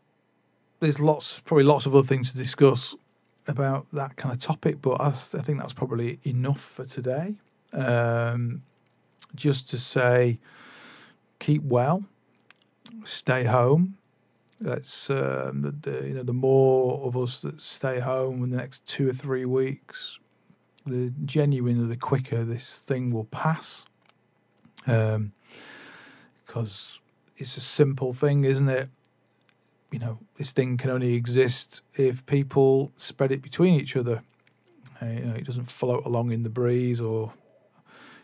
there's 0.80 1.00
lots, 1.00 1.40
probably 1.40 1.64
lots 1.64 1.86
of 1.86 1.94
other 1.94 2.06
things 2.06 2.30
to 2.32 2.38
discuss 2.38 2.94
about 3.46 3.86
that 3.92 4.16
kind 4.16 4.32
of 4.32 4.40
topic, 4.40 4.80
but 4.82 5.00
I, 5.00 5.08
I 5.08 5.10
think 5.10 5.58
that's 5.58 5.72
probably 5.72 6.18
enough 6.24 6.60
for 6.60 6.84
today. 6.84 7.34
Um, 7.72 8.62
just 9.34 9.70
to 9.70 9.78
say, 9.78 10.38
keep 11.38 11.62
well, 11.62 12.04
stay 13.04 13.44
home. 13.44 13.97
That's 14.60 15.08
um, 15.10 15.62
the, 15.62 15.70
the, 15.70 16.08
you 16.08 16.14
know 16.14 16.24
the 16.24 16.32
more 16.32 17.06
of 17.06 17.16
us 17.16 17.40
that 17.42 17.60
stay 17.60 18.00
home 18.00 18.42
in 18.42 18.50
the 18.50 18.56
next 18.56 18.84
two 18.86 19.08
or 19.08 19.12
three 19.12 19.44
weeks, 19.44 20.18
the 20.84 21.12
genuinely 21.24 21.86
the 21.86 21.96
quicker 21.96 22.44
this 22.44 22.78
thing 22.78 23.12
will 23.12 23.24
pass. 23.24 23.84
Um, 24.86 25.32
because 26.44 27.00
it's 27.36 27.56
a 27.56 27.60
simple 27.60 28.12
thing, 28.12 28.44
isn't 28.44 28.68
it? 28.68 28.88
You 29.92 29.98
know, 29.98 30.18
this 30.36 30.50
thing 30.50 30.76
can 30.76 30.90
only 30.90 31.14
exist 31.14 31.82
if 31.94 32.26
people 32.26 32.90
spread 32.96 33.30
it 33.30 33.42
between 33.42 33.74
each 33.74 33.96
other. 33.96 34.22
Uh, 35.00 35.06
you 35.06 35.20
know, 35.20 35.34
it 35.34 35.44
doesn't 35.46 35.70
float 35.70 36.04
along 36.04 36.32
in 36.32 36.42
the 36.42 36.50
breeze 36.50 37.00
or 37.00 37.32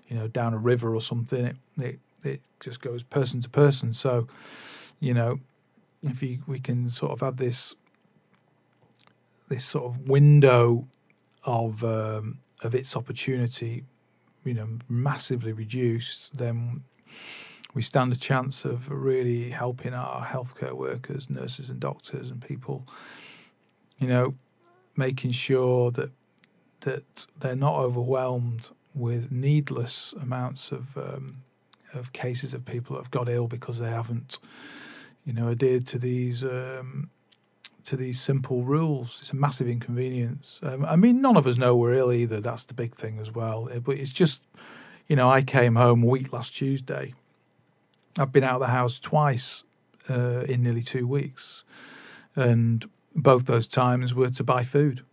you 0.08 0.16
know 0.16 0.26
down 0.26 0.52
a 0.52 0.58
river 0.58 0.94
or 0.94 1.00
something. 1.00 1.44
It 1.46 1.56
it, 1.78 1.98
it 2.24 2.40
just 2.60 2.80
goes 2.80 3.02
person 3.02 3.40
to 3.42 3.48
person. 3.48 3.92
So, 3.92 4.26
you 5.00 5.14
know, 5.14 5.38
if 6.04 6.22
you, 6.22 6.42
we 6.46 6.58
can 6.58 6.90
sort 6.90 7.12
of 7.12 7.20
have 7.20 7.36
this 7.36 7.74
this 9.48 9.64
sort 9.64 9.84
of 9.84 10.08
window 10.08 10.86
of 11.44 11.84
um, 11.84 12.38
of 12.62 12.74
its 12.74 12.96
opportunity, 12.96 13.84
you 14.44 14.54
know, 14.54 14.78
massively 14.88 15.52
reduced, 15.52 16.36
then 16.36 16.82
we 17.74 17.82
stand 17.82 18.12
a 18.12 18.16
chance 18.16 18.64
of 18.64 18.88
really 18.90 19.50
helping 19.50 19.92
our 19.92 20.24
healthcare 20.24 20.72
workers, 20.72 21.28
nurses, 21.28 21.68
and 21.68 21.80
doctors, 21.80 22.30
and 22.30 22.40
people, 22.40 22.86
you 23.98 24.06
know, 24.06 24.34
making 24.96 25.32
sure 25.32 25.90
that 25.90 26.10
that 26.80 27.26
they're 27.38 27.56
not 27.56 27.76
overwhelmed 27.76 28.68
with 28.94 29.32
needless 29.32 30.14
amounts 30.20 30.70
of 30.70 30.96
um, 30.96 31.42
of 31.92 32.12
cases 32.12 32.54
of 32.54 32.64
people 32.64 32.96
that 32.96 33.02
have 33.02 33.10
got 33.10 33.28
ill 33.28 33.48
because 33.48 33.78
they 33.78 33.90
haven't, 33.90 34.38
you 35.24 35.32
know, 35.32 35.48
adhered 35.48 35.86
to 35.88 35.98
these 35.98 36.44
um, 36.44 37.10
to 37.84 37.96
these 37.96 38.20
simple 38.20 38.64
rules. 38.64 39.18
It's 39.20 39.30
a 39.30 39.36
massive 39.36 39.68
inconvenience. 39.68 40.60
Um, 40.62 40.84
I 40.84 40.96
mean, 40.96 41.20
none 41.20 41.36
of 41.36 41.46
us 41.46 41.56
know 41.56 41.76
we're 41.76 41.94
ill 41.94 42.12
either. 42.12 42.40
That's 42.40 42.64
the 42.64 42.74
big 42.74 42.94
thing 42.94 43.18
as 43.18 43.30
well. 43.32 43.68
But 43.84 43.96
it's 43.96 44.12
just, 44.12 44.42
you 45.06 45.16
know, 45.16 45.28
I 45.28 45.42
came 45.42 45.76
home 45.76 46.02
a 46.02 46.06
week 46.06 46.32
last 46.32 46.54
Tuesday. 46.54 47.14
I've 48.18 48.32
been 48.32 48.44
out 48.44 48.54
of 48.54 48.60
the 48.60 48.68
house 48.68 49.00
twice 49.00 49.64
uh, 50.08 50.44
in 50.48 50.62
nearly 50.62 50.82
two 50.82 51.06
weeks, 51.06 51.64
and 52.36 52.88
both 53.14 53.46
those 53.46 53.68
times 53.68 54.14
were 54.14 54.30
to 54.30 54.44
buy 54.44 54.64
food. 54.64 55.04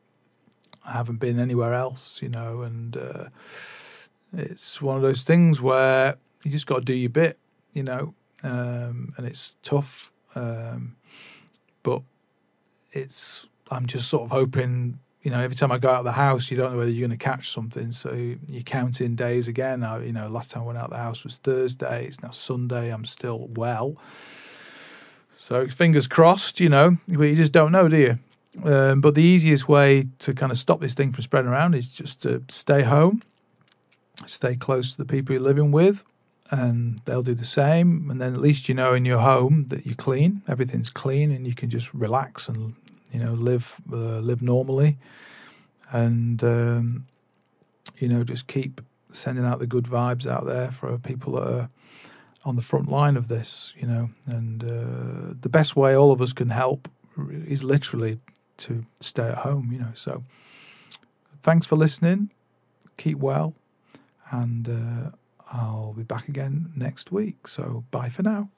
I 0.86 0.94
haven't 0.94 1.20
been 1.20 1.40
anywhere 1.40 1.74
else, 1.74 2.22
you 2.22 2.30
know, 2.30 2.62
and 2.62 2.98
uh, 2.98 3.26
it's 4.34 4.82
one 4.82 4.96
of 4.96 5.02
those 5.02 5.24
things 5.24 5.62
where 5.62 6.16
you 6.44 6.52
just 6.52 6.66
got 6.66 6.80
to 6.80 6.86
do 6.86 6.94
your 6.94 7.10
bit, 7.10 7.38
you 7.74 7.84
know, 7.84 8.14
um, 8.44 9.14
and 9.18 9.26
it's 9.26 9.56
tough. 9.64 10.12
Um, 10.36 10.96
but 11.84 12.02
it's 12.92 13.46
I'm 13.70 13.86
just 13.86 14.10
sort 14.10 14.24
of 14.24 14.32
hoping, 14.32 15.00
you 15.22 15.32
know, 15.32 15.40
every 15.40 15.56
time 15.56 15.72
I 15.72 15.78
go 15.78 15.90
out 15.90 16.00
of 16.00 16.06
the 16.06 16.12
house, 16.12 16.52
you 16.52 16.58
don't 16.58 16.74
know 16.74 16.78
whether 16.78 16.92
you're 16.92 17.08
going 17.08 17.18
to 17.18 17.24
catch 17.24 17.52
something, 17.52 17.92
so 17.92 18.14
you're 18.14 18.64
counting 18.64 19.16
days 19.16 19.48
again. 19.48 19.84
I, 19.84 20.04
you 20.04 20.12
know, 20.12 20.28
last 20.28 20.52
time 20.52 20.64
I 20.64 20.66
went 20.66 20.78
out 20.78 20.86
of 20.86 20.92
the 20.92 20.98
house 20.98 21.24
was 21.24 21.38
Thursday. 21.38 22.06
It's 22.06 22.22
now 22.22 22.32
Sunday. 22.32 22.94
I'm 22.94 23.06
still 23.06 23.48
well, 23.48 23.96
so 25.38 25.68
fingers 25.68 26.08
crossed. 26.08 26.60
You 26.60 26.70
know, 26.70 26.98
but 27.08 27.24
you 27.24 27.36
just 27.36 27.52
don't 27.54 27.72
know, 27.72 27.88
do 27.88 27.98
you? 27.98 28.20
Um, 28.64 29.00
but 29.00 29.16
the 29.16 29.24
easiest 29.24 29.70
way 29.70 30.08
to 30.20 30.34
kind 30.34 30.52
of 30.52 30.58
stop 30.58 30.82
this 30.82 30.94
thing 30.94 31.14
from 31.14 31.24
spreading 31.24 31.50
around 31.50 31.74
is 31.74 31.90
just 31.90 32.22
to 32.24 32.44
stay 32.50 32.82
home, 32.82 33.24
stay 34.26 34.58
close 34.58 34.92
to 34.92 34.98
the 34.98 35.06
people 35.06 35.34
you're 35.34 35.42
living 35.42 35.72
with, 35.72 36.04
and 36.52 37.00
they'll 37.06 37.24
do 37.24 37.34
the 37.34 37.46
same. 37.46 38.12
And 38.12 38.20
then 38.22 38.36
at 38.36 38.42
least 38.42 38.68
you 38.68 38.76
know 38.76 38.94
in 38.94 39.06
your 39.06 39.20
home 39.20 39.68
that 39.70 39.86
you're 39.86 39.96
clean, 39.96 40.42
everything's 40.48 40.90
clean, 40.90 41.32
and 41.32 41.48
you 41.48 41.56
can 41.56 41.70
just 41.70 41.94
relax 41.94 42.48
and 42.50 42.76
you 43.12 43.20
know 43.20 43.34
live 43.34 43.78
uh, 43.92 44.20
live 44.20 44.42
normally, 44.42 44.98
and 45.92 46.44
um, 46.44 47.08
you 47.98 48.10
know 48.10 48.24
just 48.24 48.48
keep 48.48 48.82
sending 49.12 49.46
out 49.46 49.60
the 49.60 49.68
good 49.68 49.86
vibes 49.86 50.28
out 50.28 50.46
there 50.46 50.72
for 50.72 50.98
people 50.98 51.34
that 51.34 51.48
are 51.48 51.70
on 52.44 52.56
the 52.56 52.62
front 52.62 52.90
line 52.90 53.16
of 53.16 53.30
this. 53.30 53.74
You 53.78 53.88
know, 53.88 54.10
and 54.26 54.64
uh, 54.64 55.34
the 55.40 55.50
best 55.50 55.76
way 55.76 55.96
all 55.96 56.12
of 56.12 56.22
us 56.22 56.34
can 56.34 56.50
help 56.50 56.90
is 57.46 57.64
literally 57.64 58.20
to 58.58 58.86
stay 59.00 59.30
at 59.30 59.40
home. 59.40 59.70
You 59.72 59.80
know, 59.80 59.92
so 59.96 60.24
thanks 61.42 61.66
for 61.66 61.78
listening. 61.78 62.30
Keep 62.98 63.20
well, 63.20 63.56
and. 64.32 64.68
Uh, 64.68 65.18
I'll 65.52 65.94
be 65.94 66.04
back 66.04 66.28
again 66.28 66.72
next 66.76 67.12
week. 67.12 67.48
So 67.48 67.84
bye 67.92 68.10
for 68.10 68.24
now. 68.24 68.50